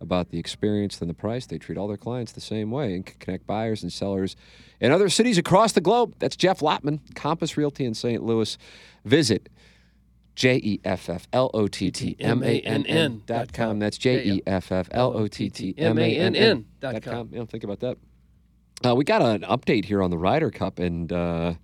about 0.00 0.30
the 0.30 0.40
experience 0.40 0.96
than 0.96 1.06
the 1.06 1.14
price. 1.14 1.46
They 1.46 1.56
treat 1.56 1.78
all 1.78 1.86
their 1.86 1.96
clients 1.96 2.32
the 2.32 2.40
same 2.40 2.72
way 2.72 2.94
and 2.94 3.06
can 3.06 3.16
connect 3.20 3.46
buyers 3.46 3.84
and 3.84 3.92
sellers 3.92 4.34
in 4.80 4.90
other 4.90 5.08
cities 5.08 5.38
across 5.38 5.70
the 5.70 5.80
globe. 5.80 6.16
That's 6.18 6.34
Jeff 6.34 6.58
Lottmann, 6.58 6.98
Compass 7.14 7.56
Realty 7.56 7.84
in 7.84 7.94
St. 7.94 8.24
Louis. 8.24 8.58
Visit 9.04 9.48
J 10.34 10.56
E 10.56 10.80
F 10.84 11.08
F 11.08 11.28
L 11.32 11.52
O 11.54 11.68
T 11.68 11.92
T 11.92 12.16
M 12.18 12.42
A 12.42 12.60
N 12.60 12.84
N 12.86 13.22
dot 13.24 13.52
com. 13.52 13.78
That's 13.78 13.96
J 13.96 14.24
E 14.24 14.42
F 14.48 14.72
F 14.72 14.88
L 14.90 15.16
O 15.16 15.28
T 15.28 15.48
T 15.48 15.74
M 15.78 15.96
A 15.96 16.16
N 16.16 16.34
N 16.34 16.66
dot 16.80 17.00
com. 17.02 17.28
Yeah, 17.32 17.44
think 17.44 17.62
about 17.62 17.78
that. 17.80 17.98
Uh, 18.84 18.96
we 18.96 19.04
got 19.04 19.22
an 19.22 19.42
update 19.42 19.84
here 19.84 20.02
on 20.02 20.10
the 20.10 20.18
Ryder 20.18 20.50
Cup, 20.50 20.80
and 20.80 21.12
uh, 21.12 21.54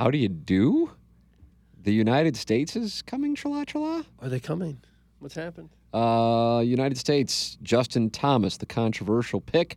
how 0.00 0.10
do 0.10 0.16
you 0.16 0.30
do? 0.30 0.90
The 1.82 1.92
United 1.92 2.34
States 2.34 2.74
is 2.74 3.02
coming, 3.02 3.36
chala 3.36 3.66
chala. 3.66 4.06
Are 4.20 4.30
they 4.30 4.40
coming? 4.40 4.80
What's 5.18 5.34
happened? 5.34 5.68
Uh, 5.92 6.62
United 6.64 6.96
States, 6.96 7.58
Justin 7.62 8.08
Thomas, 8.08 8.56
the 8.56 8.64
controversial 8.64 9.42
pick, 9.42 9.76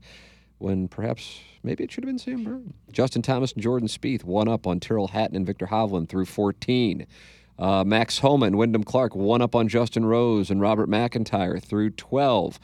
when 0.59 0.87
perhaps 0.87 1.41
maybe 1.61 1.83
it 1.83 1.91
should 1.91 2.05
have 2.05 2.07
been 2.07 2.19
Sam. 2.19 2.73
Justin 2.89 3.21
Thomas 3.21 3.51
and 3.51 3.61
Jordan 3.61 3.89
Spieth 3.89 4.23
one 4.23 4.47
up 4.47 4.65
on 4.65 4.79
Tyrrell 4.79 5.09
Hatton 5.09 5.35
and 5.35 5.45
Viktor 5.45 5.65
Hovland 5.65 6.07
through 6.07 6.25
14. 6.25 7.05
Uh, 7.59 7.83
Max 7.83 8.19
Homa 8.19 8.45
and 8.45 8.57
Wyndham 8.57 8.85
Clark 8.85 9.17
one 9.17 9.41
up 9.41 9.55
on 9.55 9.67
Justin 9.67 10.05
Rose 10.05 10.49
and 10.49 10.61
Robert 10.61 10.87
MacIntyre 10.87 11.59
through 11.59 11.89
12. 11.89 12.59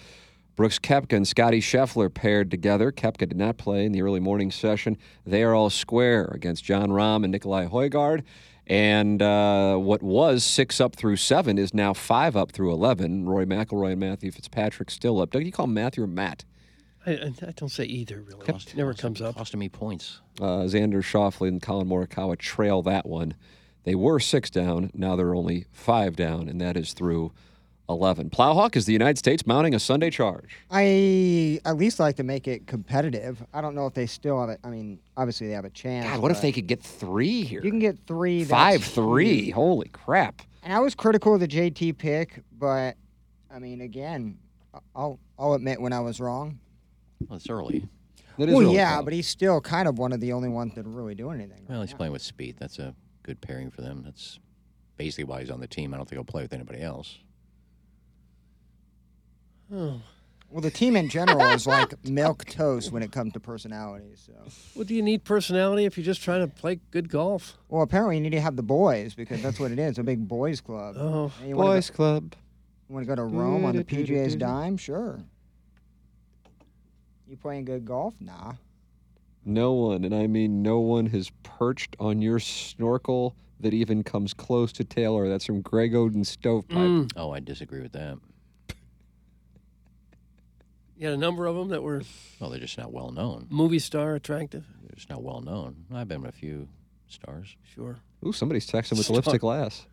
Brooks 0.59 0.77
Koepka 0.77 1.15
and 1.15 1.25
Scotty 1.25 1.61
Scheffler 1.61 2.13
paired 2.13 2.51
together. 2.51 2.91
Kepka 2.91 3.19
did 3.19 3.37
not 3.37 3.55
play 3.55 3.85
in 3.85 3.93
the 3.93 4.01
early 4.01 4.19
morning 4.19 4.51
session. 4.51 4.97
They 5.25 5.41
are 5.41 5.55
all 5.55 5.69
square 5.69 6.25
against 6.33 6.65
Jon 6.65 6.89
Rahm 6.89 7.23
and 7.23 7.31
Nicolai 7.31 7.67
Højgaard. 7.67 8.23
And 8.67 9.21
uh, 9.21 9.77
what 9.77 10.03
was 10.03 10.43
six 10.43 10.81
up 10.81 10.97
through 10.97 11.15
seven 11.15 11.57
is 11.57 11.73
now 11.73 11.93
five 11.93 12.35
up 12.35 12.51
through 12.51 12.73
11. 12.73 13.25
Rory 13.25 13.45
McIlroy 13.45 13.91
and 13.91 14.01
Matthew 14.01 14.31
Fitzpatrick 14.33 14.91
still 14.91 15.21
up. 15.21 15.31
Doug, 15.31 15.45
you 15.45 15.53
call 15.53 15.63
him 15.63 15.75
Matthew 15.75 16.03
or 16.03 16.07
Matt? 16.07 16.43
I, 17.05 17.11
I 17.11 17.33
I 17.47 17.51
don't 17.55 17.69
say 17.69 17.85
either, 17.85 18.21
really. 18.21 18.45
Never 18.75 18.93
comes 18.93 19.21
up. 19.21 19.37
Costing 19.37 19.61
me 19.61 19.69
points. 19.69 20.19
Uh, 20.41 20.67
Xander 20.67 21.01
Schauffele 21.01 21.47
and 21.47 21.61
Collin 21.61 21.87
Morikawa 21.87 22.37
trail 22.37 22.81
that 22.81 23.05
one. 23.05 23.33
They 23.85 23.95
were 23.95 24.19
six 24.19 24.49
down. 24.49 24.91
Now 24.93 25.15
they're 25.15 25.33
only 25.33 25.67
five 25.71 26.17
down, 26.17 26.49
and 26.49 26.59
that 26.59 26.75
is 26.75 26.91
through 26.91 27.31
11. 27.89 28.29
Plowhawk 28.29 28.75
is 28.75 28.85
the 28.85 28.93
United 28.93 29.17
States 29.17 29.45
mounting 29.47 29.73
a 29.73 29.79
Sunday 29.79 30.09
charge. 30.11 30.57
I 30.69 31.59
at 31.65 31.75
least 31.75 31.99
like 31.99 32.15
to 32.17 32.23
make 32.23 32.47
it 32.47 32.67
competitive. 32.67 33.43
I 33.53 33.61
don't 33.61 33.73
know 33.73 33.87
if 33.87 33.93
they 33.93 34.05
still 34.05 34.39
have 34.39 34.49
it. 34.49 34.59
I 34.63 34.69
mean, 34.69 34.99
obviously 35.17 35.47
they 35.47 35.53
have 35.53 35.65
a 35.65 35.71
chance. 35.71 36.05
God, 36.05 36.21
what 36.21 36.31
if 36.31 36.41
they 36.41 36.51
could 36.51 36.67
get 36.67 36.81
three 36.81 37.41
here? 37.41 37.61
You 37.63 37.71
can 37.71 37.79
get 37.79 37.97
three. 38.05 38.43
Five 38.43 38.83
three. 38.83 39.45
huge. 39.45 39.55
Holy 39.55 39.89
crap. 39.89 40.43
And 40.63 40.71
I 40.71 40.79
was 40.79 40.93
critical 40.93 41.33
of 41.33 41.39
the 41.39 41.47
JT 41.47 41.97
pick, 41.97 42.43
but 42.57 42.95
I 43.51 43.59
mean, 43.59 43.81
again, 43.81 44.37
I'll 44.95 45.19
I'll 45.37 45.53
admit 45.53 45.81
when 45.81 45.93
I 45.93 45.99
was 45.99 46.19
wrong. 46.19 46.59
Well, 47.27 47.37
it's 47.37 47.49
early. 47.49 47.87
That 48.37 48.49
is 48.49 48.55
well, 48.55 48.65
early, 48.67 48.75
yeah, 48.75 48.93
Kyle. 48.93 49.03
but 49.03 49.13
he's 49.13 49.27
still 49.27 49.59
kind 49.59 49.87
of 49.87 49.97
one 49.97 50.13
of 50.13 50.21
the 50.21 50.31
only 50.31 50.47
ones 50.47 50.75
that 50.75 50.85
are 50.85 50.89
really 50.89 51.15
doing 51.15 51.41
anything. 51.41 51.65
Well, 51.67 51.81
he's 51.81 51.93
playing 51.93 52.13
with 52.13 52.21
Spieth. 52.21 52.57
That's 52.57 52.79
a 52.79 52.95
good 53.23 53.41
pairing 53.41 53.69
for 53.69 53.81
them. 53.81 54.01
That's 54.05 54.39
basically 54.95 55.25
why 55.25 55.41
he's 55.41 55.49
on 55.49 55.59
the 55.59 55.67
team. 55.67 55.93
I 55.93 55.97
don't 55.97 56.07
think 56.07 56.17
he'll 56.17 56.23
play 56.23 56.43
with 56.43 56.53
anybody 56.53 56.81
else. 56.81 57.17
Oh. 59.73 60.01
Well, 60.51 60.61
the 60.61 60.71
team 60.71 60.95
in 60.95 61.09
general 61.09 61.39
is 61.51 61.67
like 61.67 61.93
milk 62.07 62.43
toast 62.45 62.91
when 62.91 63.03
it 63.03 63.11
comes 63.11 63.33
to 63.33 63.39
personality. 63.39 64.15
So. 64.15 64.31
Well, 64.73 64.83
do 64.83 64.95
you 64.95 65.03
need 65.03 65.23
personality 65.23 65.85
if 65.85 65.95
you're 65.95 66.03
just 66.03 66.23
trying 66.23 66.41
to 66.41 66.47
play 66.51 66.79
good 66.89 67.07
golf? 67.07 67.55
Well, 67.67 67.83
apparently 67.83 68.15
you 68.15 68.21
need 68.23 68.31
to 68.31 68.41
have 68.41 68.55
the 68.55 68.63
boys 68.63 69.13
because 69.13 69.43
that's 69.43 69.59
what 69.59 69.71
it 69.71 69.77
is—a 69.77 70.01
big 70.01 70.27
boys 70.27 70.59
club. 70.59 70.95
Oh, 70.97 71.31
And 71.41 71.49
you 71.49 71.55
wanna 71.55 71.69
go- 71.69 71.75
Boys 71.75 71.91
Club. 71.91 72.33
You 72.89 72.95
want 72.95 73.05
to 73.05 73.07
go 73.07 73.15
to 73.17 73.25
Rome 73.25 73.63
on 73.63 73.75
the 73.75 73.83
PGA's 73.83 74.35
dime? 74.35 74.75
Sure. 74.77 75.19
You 77.27 77.37
playing 77.37 77.65
good 77.65 77.85
golf? 77.85 78.15
Nah. 78.19 78.53
No 79.45 79.73
one, 79.73 80.03
and 80.03 80.15
I 80.15 80.25
mean 80.25 80.63
no 80.63 80.79
one, 80.79 81.05
has 81.07 81.31
perched 81.43 81.95
on 81.99 82.23
your 82.23 82.39
snorkel 82.39 83.35
that 83.59 83.75
even 83.75 84.03
comes 84.03 84.33
close 84.33 84.71
to 84.73 84.83
Taylor. 84.83 85.29
That's 85.29 85.45
from 85.45 85.61
Greg 85.61 85.93
Oden 85.93 86.25
Stovepipe. 86.25 86.75
Mm. 86.75 87.11
Oh, 87.15 87.29
I 87.31 87.39
disagree 87.39 87.81
with 87.81 87.91
that. 87.91 88.17
You 90.99 91.07
had 91.07 91.13
a 91.15 91.17
number 91.17 91.45
of 91.47 91.55
them 91.55 91.69
that 91.69 91.81
were 91.81 92.01
Well, 92.39 92.49
they're 92.49 92.59
just 92.59 92.77
not 92.77 92.91
well 92.91 93.09
known. 93.11 93.47
movie 93.49 93.79
star 93.79 94.13
attractive. 94.15 94.65
They're 94.83 94.95
just 94.95 95.09
not 95.09 95.23
well 95.23 95.41
known. 95.41 95.85
I've 95.93 96.07
been 96.09 96.21
with 96.21 96.29
a 96.35 96.37
few 96.37 96.67
stars. 97.07 97.55
Sure. 97.73 97.97
Ooh, 98.25 98.33
somebody's 98.33 98.67
texting 98.69 98.97
with 98.97 99.05
Star- 99.05 99.15
lipstick 99.15 99.41
glass. 99.41 99.87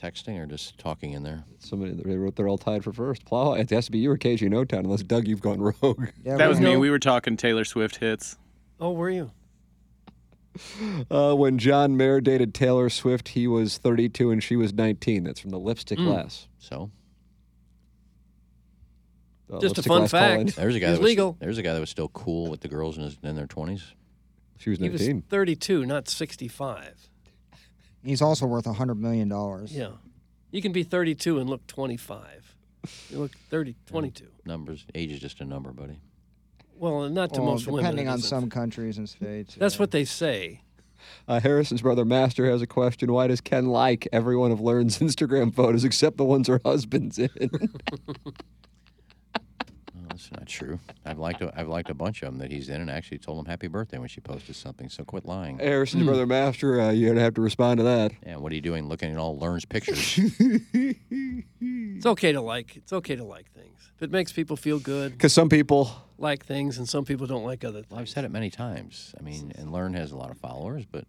Texting 0.00 0.38
or 0.42 0.46
just 0.46 0.78
talking 0.78 1.12
in 1.12 1.22
there. 1.22 1.44
Somebody 1.58 1.92
they 1.92 2.16
wrote 2.16 2.34
they're 2.34 2.48
all 2.48 2.56
tied 2.56 2.82
for 2.82 2.92
first. 2.94 3.26
Plow. 3.26 3.52
It 3.52 3.68
has 3.68 3.84
to 3.86 3.90
be 3.92 3.98
you 3.98 4.10
or 4.10 4.16
KG 4.16 4.48
No 4.48 4.64
Town, 4.64 4.84
unless 4.86 5.02
Doug, 5.02 5.28
you've 5.28 5.42
gone 5.42 5.60
rogue. 5.60 6.08
Yeah, 6.24 6.36
That 6.38 6.46
we 6.46 6.48
was 6.48 6.60
me. 6.60 6.72
know- 6.72 6.78
We 6.80 6.88
were 6.90 6.98
talking 6.98 7.36
Taylor 7.36 7.64
Swift 7.66 7.96
hits. 7.96 8.38
Oh, 8.80 8.92
were 8.92 9.10
you? 9.10 9.30
Uh, 11.10 11.32
when 11.34 11.58
John 11.58 11.96
Mayer 11.96 12.20
dated 12.20 12.54
Taylor 12.54 12.90
Swift, 12.90 13.28
he 13.28 13.46
was 13.46 13.78
32 13.78 14.30
and 14.32 14.42
she 14.42 14.56
was 14.56 14.72
19. 14.72 15.22
That's 15.24 15.38
from 15.38 15.50
the 15.50 15.58
lipstick 15.58 15.98
Mm. 15.98 16.06
glass. 16.06 16.48
So 16.58 16.90
Just 19.60 19.78
a 19.78 19.82
fun 19.82 20.00
Glass 20.06 20.10
call 20.12 20.20
fact. 20.20 20.56
there's 20.56 20.74
a 20.74 20.80
guy 20.80 20.88
He's 20.88 20.96
that 20.98 21.02
was 21.02 21.08
legal. 21.08 21.36
there's 21.40 21.58
a 21.58 21.62
guy 21.62 21.74
that 21.74 21.80
was 21.80 21.90
still 21.90 22.08
cool 22.08 22.50
with 22.50 22.60
the 22.60 22.68
girls 22.68 22.96
in 22.98 23.04
his 23.04 23.18
in 23.22 23.34
their 23.36 23.46
twenties. 23.46 23.84
She 24.58 24.70
was 24.70 24.78
He 24.78 24.88
was 24.90 25.00
19. 25.00 25.22
32, 25.30 25.86
not 25.86 26.08
65. 26.08 27.08
He's 28.04 28.20
also 28.22 28.46
worth 28.46 28.66
a 28.66 28.74
hundred 28.74 28.96
million 28.96 29.28
dollars. 29.28 29.72
Yeah. 29.74 29.92
You 30.50 30.60
can 30.60 30.72
be 30.72 30.82
32 30.82 31.38
and 31.38 31.48
look 31.48 31.66
25. 31.66 32.56
You 33.10 33.18
look 33.18 33.32
30, 33.50 33.76
22. 33.86 34.26
Numbers, 34.44 34.84
age 34.94 35.12
is 35.12 35.20
just 35.20 35.40
a 35.40 35.44
number, 35.44 35.70
buddy. 35.72 36.00
Well, 36.76 37.08
not 37.08 37.32
to 37.34 37.40
Well, 37.40 37.52
most 37.52 37.66
women. 37.66 37.84
depending 37.84 38.06
it 38.06 38.10
on 38.10 38.18
isn't. 38.18 38.28
some 38.28 38.50
countries 38.50 38.98
and 38.98 39.08
states. 39.08 39.54
That's 39.54 39.74
yeah. 39.76 39.80
what 39.80 39.90
they 39.90 40.04
say. 40.04 40.62
Uh, 41.28 41.40
Harrison's 41.40 41.82
brother 41.82 42.04
Master 42.04 42.50
has 42.50 42.60
a 42.62 42.66
question. 42.66 43.12
Why 43.12 43.26
does 43.26 43.40
Ken 43.40 43.66
like 43.66 44.06
every 44.12 44.36
one 44.36 44.50
of 44.50 44.60
Learn's 44.60 44.98
Instagram 44.98 45.54
photos 45.54 45.84
except 45.84 46.16
the 46.18 46.24
ones 46.24 46.48
her 46.48 46.60
husband's 46.64 47.18
in? 47.18 47.28
Well, 50.20 50.40
That's 50.40 50.40
not 50.40 50.48
true. 50.48 50.78
I've 51.04 51.18
liked 51.18 51.40
a, 51.40 51.52
I've 51.58 51.68
liked 51.68 51.88
a 51.90 51.94
bunch 51.94 52.22
of 52.22 52.26
them 52.30 52.38
that 52.38 52.50
he's 52.50 52.68
in, 52.68 52.80
and 52.80 52.90
actually 52.90 53.18
told 53.18 53.38
him 53.38 53.46
happy 53.46 53.68
birthday 53.68 53.98
when 53.98 54.08
she 54.08 54.20
posted 54.20 54.56
something. 54.56 54.88
So 54.88 55.04
quit 55.04 55.24
lying. 55.24 55.58
Harrison's 55.58 56.04
brother 56.04 56.26
Master, 56.26 56.80
uh, 56.80 56.90
you're 56.90 57.10
gonna 57.10 57.20
have 57.22 57.34
to 57.34 57.40
respond 57.40 57.78
to 57.78 57.84
that. 57.84 58.12
Yeah, 58.26 58.36
what 58.36 58.52
are 58.52 58.54
you 58.54 58.60
doing? 58.60 58.88
Looking 58.88 59.10
at 59.12 59.18
all 59.18 59.38
Learn's 59.38 59.64
pictures. 59.64 60.18
It's 61.62 62.06
okay 62.06 62.32
to 62.32 62.40
like. 62.40 62.76
It's 62.76 62.94
okay 62.94 63.14
to 63.16 63.24
like 63.24 63.50
things. 63.52 63.78
If 63.96 64.02
it 64.02 64.10
makes 64.10 64.32
people 64.32 64.56
feel 64.56 64.78
good, 64.78 65.12
Because 65.12 65.34
some 65.34 65.50
people, 65.50 65.90
like 66.16 66.46
things, 66.46 66.78
and 66.78 66.88
some 66.88 67.04
people 67.04 67.26
don't 67.26 67.44
like 67.44 67.62
other 67.62 67.80
things. 67.80 67.90
Well, 67.90 68.00
I've 68.00 68.08
said 68.08 68.24
it 68.24 68.30
many 68.30 68.48
times. 68.48 69.14
I 69.20 69.22
mean, 69.22 69.52
and 69.56 69.70
Learn 69.70 69.92
has 69.92 70.10
a 70.10 70.16
lot 70.16 70.30
of 70.30 70.38
followers, 70.38 70.86
but 70.90 71.04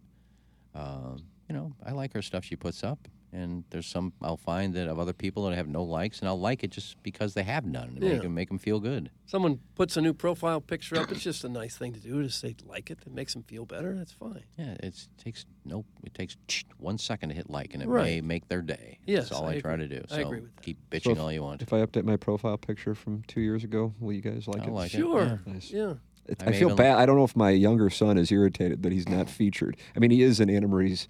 um, 0.74 1.22
you 1.48 1.54
know, 1.54 1.72
I 1.84 1.92
like 1.92 2.12
her 2.12 2.20
stuff 2.20 2.44
she 2.44 2.56
puts 2.56 2.84
up. 2.84 2.98
And 3.34 3.64
there's 3.70 3.86
some 3.86 4.12
I'll 4.20 4.36
find 4.36 4.74
that 4.74 4.88
of 4.88 4.98
other 4.98 5.14
people 5.14 5.46
that 5.48 5.54
have 5.56 5.66
no 5.66 5.82
likes, 5.82 6.20
and 6.20 6.28
I'll 6.28 6.38
like 6.38 6.62
it 6.62 6.70
just 6.70 7.02
because 7.02 7.32
they 7.32 7.42
have 7.44 7.64
none. 7.64 7.94
To 7.96 8.06
Yeah. 8.06 8.12
make 8.12 8.22
them 8.22 8.34
make 8.34 8.48
them 8.50 8.58
feel 8.58 8.78
good. 8.78 9.10
Someone 9.24 9.60
puts 9.74 9.96
a 9.96 10.02
new 10.02 10.12
profile 10.12 10.60
picture 10.60 10.98
up. 10.98 11.10
It's 11.10 11.22
just 11.22 11.42
a 11.42 11.48
nice 11.48 11.78
thing 11.78 11.94
to 11.94 11.98
do 12.00 12.22
to 12.22 12.28
say 12.28 12.54
like 12.66 12.90
it. 12.90 12.98
It 13.06 13.12
makes 13.14 13.32
them 13.32 13.42
feel 13.44 13.64
better. 13.64 13.94
That's 13.96 14.12
fine. 14.12 14.42
Yeah, 14.58 14.74
it 14.82 15.06
takes 15.16 15.46
no. 15.64 15.86
It 16.04 16.12
takes 16.12 16.36
one 16.76 16.98
second 16.98 17.30
to 17.30 17.34
hit 17.34 17.48
like, 17.48 17.72
and 17.72 17.82
it 17.82 17.88
may 17.88 18.20
make 18.20 18.48
their 18.48 18.60
day. 18.60 18.98
Yes, 19.06 19.30
That's 19.30 19.40
all 19.40 19.46
I, 19.48 19.54
I 19.54 19.60
try 19.60 19.76
to 19.76 19.88
do. 19.88 20.04
I 20.10 20.20
agree 20.20 20.40
with 20.40 20.54
that. 20.54 20.62
keep 20.62 20.76
So 20.92 20.98
bitching 20.98 21.12
if- 21.12 21.18
all 21.20 21.32
you 21.32 21.42
want. 21.42 21.62
if 21.62 21.72
I 21.72 21.78
update 21.84 22.04
my 22.04 22.18
profile 22.18 22.58
picture 22.58 22.94
from 22.94 23.22
two 23.28 23.40
years 23.40 23.64
ago, 23.64 23.94
will 23.98 24.12
you 24.12 24.20
guys 24.20 24.46
like 24.46 24.60
I 24.62 24.66
it? 24.66 24.72
like 24.72 24.92
it, 24.94 24.98
Sure. 24.98 25.22
yeah. 25.46 25.52
Nice. 25.52 25.70
Yeah. 25.70 25.94
It- 26.26 26.42
I 26.42 26.50
I, 26.50 26.52
feel 26.52 26.68
even- 26.68 26.76
bad. 26.76 26.98
I 26.98 27.06
don't 27.06 27.16
know 27.16 27.24
if 27.24 27.34
my 27.34 27.48
younger 27.50 27.88
son 27.88 28.18
is 28.18 28.30
irritated 28.30 28.82
that 28.82 28.92
he's 28.92 29.08
not 29.08 29.30
featured. 29.30 29.78
I 29.96 30.00
mean, 30.00 30.10
he 30.10 30.20
is 30.22 30.38
in 30.38 30.50
Anna 30.50 30.68
Marie's 30.68 31.08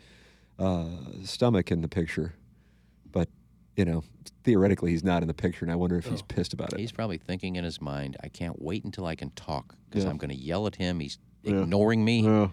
uh, 0.59 0.87
stomach 1.25 1.71
in 1.71 1.81
the 1.83 1.89
picture, 1.89 2.35
but 3.11 3.29
you 3.77 3.85
know, 3.85 4.05
theoretically, 4.45 4.91
he's 4.91 5.05
not 5.05 5.23
in 5.23 5.29
the 5.29 5.35
picture, 5.35 5.65
and 5.65 5.73
I 5.73 5.77
wonder 5.77 5.97
if 5.97 6.07
he's 6.07 6.23
pissed 6.23 6.53
about 6.53 6.73
it. 6.73 6.79
He's 6.81 6.93
probably 6.93 7.19
thinking 7.19 7.57
in 7.57 7.65
his 7.65 7.81
mind, 7.81 8.17
"I 8.23 8.29
can't 8.29 8.61
wait 8.61 8.85
until 8.85 9.07
I 9.07 9.15
can 9.15 9.31
talk 9.31 9.75
because 9.89 10.05
Yeah. 10.05 10.11
I'm 10.11 10.19
going 10.19 10.31
to 10.31 10.37
yell 10.37 10.67
at 10.67 10.77
him. 10.77 11.01
He's 11.01 11.19
Yeah. 11.43 11.63
ignoring 11.63 12.05
me." 12.05 12.21
Yeah. 12.23 12.49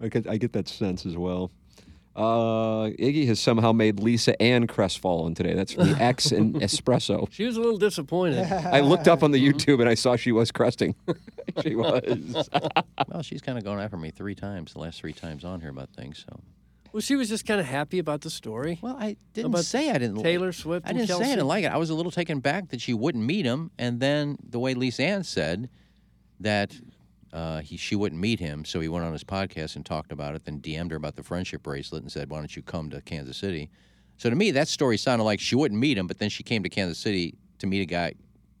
I 0.00 0.08
get 0.08 0.28
I 0.28 0.36
get 0.36 0.52
that 0.52 0.68
sense 0.68 1.04
as 1.06 1.16
well. 1.16 1.50
Uh, 2.16 2.90
Iggy 2.96 3.26
has 3.26 3.40
somehow 3.40 3.72
made 3.72 3.98
Lisa 3.98 4.40
Ann 4.40 4.68
crestfallen 4.68 5.34
today. 5.34 5.54
That's 5.54 5.72
from 5.72 5.90
the 5.90 6.00
X 6.00 6.30
and 6.30 6.54
espresso. 6.62 7.28
She 7.32 7.44
was 7.44 7.56
a 7.56 7.60
little 7.60 7.76
disappointed. 7.78 8.44
I 8.52 8.78
looked 8.80 9.08
up 9.08 9.24
on 9.24 9.32
the 9.32 9.44
YouTube 9.52 9.80
and 9.80 9.88
I 9.88 9.94
saw 9.94 10.14
she 10.14 10.30
was 10.30 10.52
cresting. 10.52 10.94
she 11.62 11.74
was. 11.74 12.48
well, 13.08 13.22
she's 13.22 13.40
kind 13.42 13.58
of 13.58 13.64
gone 13.64 13.80
after 13.80 13.96
me 13.96 14.12
three 14.12 14.36
times, 14.36 14.74
the 14.74 14.78
last 14.78 15.00
three 15.00 15.12
times 15.12 15.44
on 15.44 15.60
here 15.60 15.70
about 15.70 15.90
things. 15.90 16.24
So 16.28 16.38
Well, 16.94 17.00
she 17.00 17.16
was 17.16 17.28
just 17.28 17.44
kind 17.44 17.58
of 17.58 17.66
happy 17.66 17.98
about 17.98 18.20
the 18.20 18.30
story. 18.30 18.78
Well, 18.80 18.96
I 18.96 19.16
didn't 19.32 19.50
about 19.50 19.64
say 19.64 19.90
I 19.90 19.94
didn't. 19.94 20.22
Taylor 20.22 20.52
Swift. 20.52 20.86
I 20.86 20.92
didn't 20.92 21.08
say 21.08 21.14
I 21.16 21.34
didn't 21.34 21.48
like 21.48 21.64
it. 21.64 21.72
I 21.72 21.76
was 21.76 21.90
a 21.90 21.94
little 21.94 22.12
taken 22.12 22.38
back 22.38 22.68
that 22.68 22.80
she 22.80 22.94
wouldn't 22.94 23.24
meet 23.24 23.44
him, 23.44 23.72
and 23.80 23.98
then 23.98 24.38
the 24.48 24.60
way 24.60 24.74
Lisa 24.74 25.02
Ann 25.02 25.24
said 25.24 25.68
that 26.38 26.72
uh, 27.32 27.62
he 27.62 27.76
she 27.76 27.96
wouldn't 27.96 28.20
meet 28.20 28.38
him, 28.38 28.64
so 28.64 28.78
he 28.78 28.86
went 28.86 29.04
on 29.04 29.12
his 29.12 29.24
podcast 29.24 29.74
and 29.74 29.84
talked 29.84 30.12
about 30.12 30.36
it. 30.36 30.44
Then 30.44 30.60
DM'd 30.60 30.92
her 30.92 30.96
about 30.96 31.16
the 31.16 31.24
friendship 31.24 31.64
bracelet 31.64 32.02
and 32.02 32.12
said, 32.12 32.30
"Why 32.30 32.38
don't 32.38 32.54
you 32.54 32.62
come 32.62 32.90
to 32.90 33.00
Kansas 33.00 33.36
City?" 33.36 33.70
So 34.16 34.30
to 34.30 34.36
me, 34.36 34.52
that 34.52 34.68
story 34.68 34.96
sounded 34.96 35.24
like 35.24 35.40
she 35.40 35.56
wouldn't 35.56 35.80
meet 35.80 35.98
him, 35.98 36.06
but 36.06 36.20
then 36.20 36.28
she 36.30 36.44
came 36.44 36.62
to 36.62 36.68
Kansas 36.68 36.98
City 36.98 37.34
to 37.58 37.66
meet 37.66 37.80
a 37.80 37.86
guy, 37.86 38.14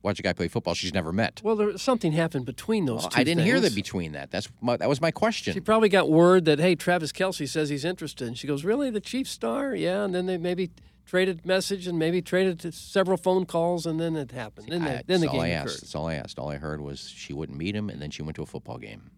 watch 0.04 0.18
a 0.18 0.22
guy 0.22 0.32
play 0.32 0.46
football 0.48 0.74
she's 0.74 0.94
never 0.94 1.12
met. 1.12 1.40
Well, 1.42 1.56
there, 1.56 1.66
was 1.68 1.82
something 1.82 2.12
happened 2.12 2.44
between 2.46 2.84
those 2.84 3.00
Well, 3.02 3.10
two. 3.10 3.20
I 3.20 3.24
didn't 3.24 3.44
hear 3.44 3.54
things. 3.58 3.70
that 3.70 3.74
between 3.74 4.12
that. 4.12 4.30
That's 4.30 4.48
my, 4.60 4.76
that 4.76 4.88
was 4.88 5.00
my 5.00 5.10
question. 5.10 5.54
She 5.54 5.60
probably 5.60 5.88
got 5.88 6.10
word 6.10 6.44
that 6.44 6.58
hey, 6.60 6.74
Travis 6.76 7.10
Kelce 7.10 7.48
says 7.48 7.68
he's 7.70 7.84
interested. 7.84 8.28
And 8.28 8.38
she 8.38 8.46
goes, 8.46 8.64
really, 8.64 8.90
the 8.90 9.00
Chiefs 9.00 9.30
star? 9.30 9.74
Yeah. 9.74 10.04
And 10.04 10.14
then 10.14 10.26
they 10.26 10.36
maybe 10.36 10.70
traded 11.06 11.44
message 11.44 11.86
and 11.86 11.98
maybe 11.98 12.22
traded 12.22 12.58
to 12.60 12.72
several 12.72 13.16
phone 13.16 13.44
calls, 13.46 13.84
and 13.86 14.00
then 14.00 14.16
it 14.16 14.30
happened. 14.32 14.68
Then, 14.70 14.82
I- 14.82 14.96
the, 14.98 15.04
then 15.06 15.20
the 15.20 15.26
game 15.26 15.36
all 15.36 15.42
I 15.42 15.48
occurred. 15.48 15.68
asked. 15.68 15.80
That's 15.82 15.94
all 15.94 16.06
I 16.08 16.14
asked. 16.14 16.38
All 16.38 16.48
I 16.50 16.56
heard 16.56 16.80
was 16.80 17.08
she 17.08 17.32
wouldn't 17.32 17.58
meet 17.58 17.74
him, 17.74 17.90
and 17.90 18.00
then 18.00 18.10
she 18.10 18.22
went 18.22 18.36
to 18.36 18.42
a 18.42 18.46
football 18.46 18.78
game. 18.78 19.10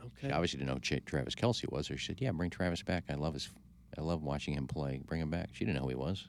Okay. 0.00 0.28
She 0.28 0.32
obviously 0.32 0.58
didn't 0.58 0.68
know 0.68 0.74
who 0.74 0.80
Ch- 0.80 1.04
Travis 1.04 1.34
Kelce 1.34 1.70
was, 1.70 1.90
or 1.90 1.96
she 1.96 2.06
said, 2.08 2.20
"Yeah, 2.20 2.30
bring 2.32 2.50
Travis 2.50 2.82
back. 2.82 3.04
I 3.08 3.14
love 3.14 3.34
his, 3.34 3.48
I 3.98 4.00
love 4.00 4.22
watching 4.22 4.54
him 4.54 4.66
play. 4.66 5.00
Bring 5.04 5.20
him 5.20 5.30
back." 5.30 5.50
She 5.52 5.64
didn't 5.64 5.76
know 5.76 5.82
who 5.82 5.88
he 5.90 5.94
was. 5.94 6.28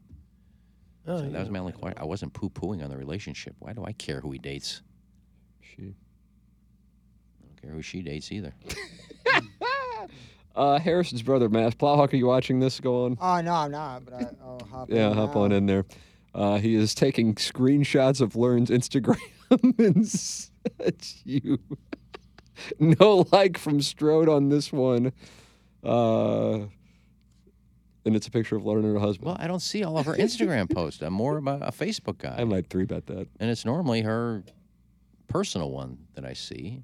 Oh, 1.08 1.18
So 1.18 1.24
yeah. 1.24 1.30
that 1.32 1.40
was 1.40 1.50
my 1.50 1.60
only 1.60 1.72
question. 1.74 1.98
I 2.02 2.06
wasn't 2.06 2.34
poo-pooing 2.34 2.84
on 2.84 2.90
the 2.90 2.98
relationship. 2.98 3.56
Why 3.60 3.74
do 3.74 3.84
I 3.86 3.94
care 3.94 4.20
who 4.22 4.32
he 4.32 4.40
dates? 4.40 4.82
She. 5.62 5.82
I 5.84 7.46
don't 7.46 7.62
care 7.62 7.72
who 7.72 7.82
she 7.82 8.02
dates 8.02 8.32
either. 8.32 8.54
Uh, 10.56 10.80
Harrison's 10.80 11.22
brother, 11.22 11.50
Matt 11.50 11.78
Plowhawk, 11.78 12.12
are 12.14 12.16
you 12.16 12.26
watching 12.26 12.60
this 12.60 12.80
go 12.80 13.06
on? 13.06 13.16
Oh 13.22 13.42
no, 13.42 13.54
I'm 13.54 13.70
not. 13.70 14.04
But 14.06 14.14
I, 14.16 14.26
I'll 14.44 14.60
hop. 14.72 14.90
Yeah, 14.90 15.10
in 15.12 15.14
hop 15.14 15.36
now. 15.36 15.42
on 15.42 15.52
in 15.52 15.68
there. 15.68 15.86
Uh, 16.34 16.58
he 16.58 16.74
is 16.74 16.96
taking 16.96 17.36
screenshots 17.36 18.22
of 18.22 18.36
Learn's 18.36 18.72
Instagram 18.72 19.20
and 19.78 20.08
such. 20.08 21.18
You 21.24 21.60
no 22.80 23.28
like 23.32 23.60
from 23.60 23.82
Strode 23.84 24.28
on 24.30 24.50
this 24.50 24.74
one. 24.74 25.12
Uh, 25.84 26.62
and 28.08 28.16
it's 28.16 28.26
a 28.28 28.32
picture 28.32 28.56
of 28.56 28.66
Lauren 28.66 28.84
and 28.86 28.94
her 28.96 29.00
husband. 29.00 29.28
Well, 29.28 29.38
I 29.40 29.46
don't 29.48 29.60
see 29.62 29.84
all 29.84 29.98
of 30.00 30.06
her 30.08 30.14
Instagram 30.18 30.74
posts. 30.74 31.02
I'm 31.04 31.14
more 31.14 31.38
about 31.38 31.62
a 31.62 31.72
Facebook 31.72 32.18
guy, 32.18 32.36
I 32.40 32.44
might 32.46 32.70
three 32.70 32.86
bet 32.86 33.06
that. 33.08 33.28
and 33.40 33.50
it's 33.52 33.66
normally 33.66 34.02
her 34.02 34.44
personal 35.28 35.70
one 35.72 35.98
that 36.16 36.26
I 36.26 36.34
see. 36.34 36.82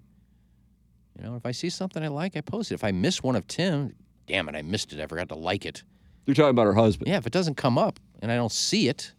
You 1.18 1.24
know, 1.24 1.36
if 1.36 1.46
I 1.46 1.52
see 1.52 1.70
something 1.70 2.04
I 2.04 2.08
like, 2.10 2.36
I 2.38 2.42
post 2.42 2.72
it. 2.72 2.76
If 2.76 2.84
I 2.84 2.92
miss 2.92 3.24
one 3.24 3.36
of 3.36 3.48
Tim, 3.48 3.94
damn 4.28 4.50
it, 4.50 4.56
I 4.56 4.62
missed 4.64 4.94
it. 4.94 5.00
I 5.00 5.08
forgot 5.08 5.30
to 5.30 5.36
like 5.36 5.66
it. 5.66 5.84
You're 6.26 6.36
talking 6.36 6.50
about 6.52 6.66
her 6.66 6.74
husband. 6.74 7.08
Yeah, 7.10 7.18
if 7.18 7.28
it 7.28 7.34
doesn't 7.34 7.56
come 7.56 7.78
up 7.78 8.00
and 8.22 8.32
I 8.32 8.36
don't 8.36 8.52
see 8.52 8.88
it, 8.88 9.12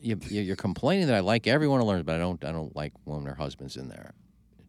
you, 0.00 0.18
you- 0.28 0.42
you're 0.42 0.56
complaining 0.56 1.06
that 1.06 1.16
I 1.16 1.20
like 1.20 1.46
everyone 1.46 1.80
who 1.80 1.86
learns, 1.86 2.02
but 2.04 2.16
I 2.16 2.18
don't. 2.18 2.44
I 2.44 2.52
don't 2.52 2.74
like 2.76 2.92
when 3.04 3.24
their 3.24 3.34
husband's 3.34 3.76
in 3.76 3.88
there. 3.88 4.12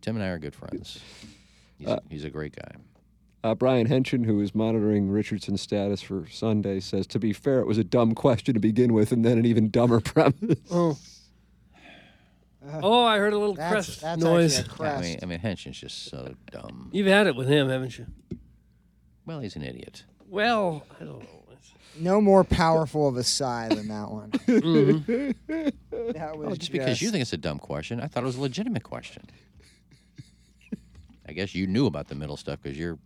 Tim 0.01 0.15
and 0.15 0.23
I 0.23 0.27
are 0.29 0.37
good 0.39 0.55
friends. 0.55 0.99
He's, 1.77 1.87
Uh, 1.87 1.99
he's 2.09 2.23
a 2.23 2.29
great 2.29 2.55
guy. 2.55 2.71
Uh, 3.45 3.53
Brian 3.53 3.85
Henson, 3.85 4.23
who 4.23 4.41
is 4.41 4.55
monitoring 4.55 5.07
Richardson's 5.11 5.61
status 5.61 6.01
for 6.01 6.25
Sunday, 6.31 6.79
says, 6.79 7.05
to 7.07 7.19
be 7.19 7.31
fair, 7.31 7.59
it 7.59 7.67
was 7.67 7.77
a 7.77 7.83
dumb 7.83 8.15
question 8.15 8.55
to 8.55 8.59
begin 8.59 8.91
with, 8.91 9.11
and 9.11 9.23
then 9.23 9.37
an 9.37 9.45
even 9.45 9.69
dumber 9.69 9.99
premise. 10.01 10.57
Oh. 10.71 10.97
Oh, 12.81 13.03
I 13.03 13.19
heard 13.19 13.33
a 13.33 13.37
little 13.37 13.53
That's- 13.53 13.85
crest 13.85 14.01
that's 14.01 14.19
noise. 14.23 14.59
actually 14.61 14.87
a 14.87 14.95
I 14.95 15.01
mean. 15.01 15.19
I 15.21 15.25
mean, 15.27 15.39
Henson's 15.39 15.79
just 15.79 16.05
so 16.05 16.33
dumb. 16.51 16.89
You've 16.91 17.05
had 17.05 17.27
it 17.27 17.35
with 17.35 17.47
him, 17.47 17.69
haven't 17.69 17.99
you? 17.99 18.07
Well, 19.27 19.39
he's 19.41 19.55
an 19.55 19.61
idiot. 19.61 20.05
Well, 20.27 20.83
I 20.99 21.03
don't 21.03 21.19
know. 21.19 21.29
No 21.97 22.19
more 22.19 22.43
powerful 22.43 23.07
of 23.07 23.15
a 23.15 23.23
sigh 23.23 23.69
than 23.69 23.87
that 23.89 24.09
one. 24.11 24.31
Mm-hmm. 24.31 26.11
That 26.13 26.37
was 26.37 26.47
Oh, 26.49 26.55
just 26.55 26.71
because 26.71 27.01
you 27.01 27.11
think 27.11 27.21
it's 27.21 27.31
a 27.31 27.37
dumb 27.37 27.59
question, 27.59 28.01
I 28.01 28.07
thought 28.07 28.23
it 28.23 28.25
was 28.25 28.35
a 28.37 28.41
legitimate 28.41 28.83
question. 28.83 29.23
I 31.29 31.33
guess 31.33 31.53
you 31.55 31.67
knew 31.67 31.85
about 31.85 32.07
the 32.07 32.15
middle 32.15 32.35
stuff 32.37 32.59
because 32.61 32.77
you're 32.77 32.97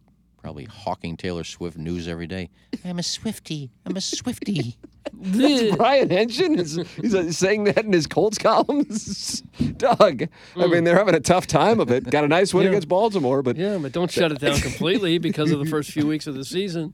probably 0.42 0.66
hawking 0.66 1.18
Taylor 1.18 1.44
Swift 1.44 1.78
news 1.78 2.08
every 2.08 2.28
day. 2.28 2.50
I'm 2.86 2.98
a 3.00 3.04
Swifty. 3.04 3.70
I'm 3.86 3.96
a 3.98 4.02
Swifty. 4.02 4.78
Brian 5.78 6.10
Henson 6.10 6.58
is 6.60 6.80
he's 7.02 7.16
uh, 7.16 7.32
saying 7.32 7.66
that 7.66 7.84
in 7.86 7.92
his 7.94 8.08
Colts 8.08 8.38
columns. 8.38 9.42
Doug, 9.78 10.24
I 10.56 10.68
mean, 10.68 10.84
they're 10.84 10.98
having 10.98 11.16
a 11.16 11.20
tough 11.20 11.48
time 11.48 11.80
of 11.80 11.92
it. 11.92 12.10
Got 12.10 12.24
a 12.24 12.28
nice 12.28 12.54
win 12.54 12.60
Mm. 12.64 12.66
Yeah. 12.66 12.70
against 12.72 12.88
Baltimore, 12.90 13.42
but 13.42 13.56
Yeah, 13.58 13.78
but 13.80 13.92
don't 13.92 14.12
shut 14.12 14.32
it 14.32 14.40
down 14.40 14.60
completely 14.60 15.18
because 15.18 15.52
of 15.52 15.60
the 15.60 15.66
first 15.66 15.92
few 15.92 16.06
weeks 16.08 16.28
of 16.28 16.36
the 16.36 16.46
season. 16.46 16.94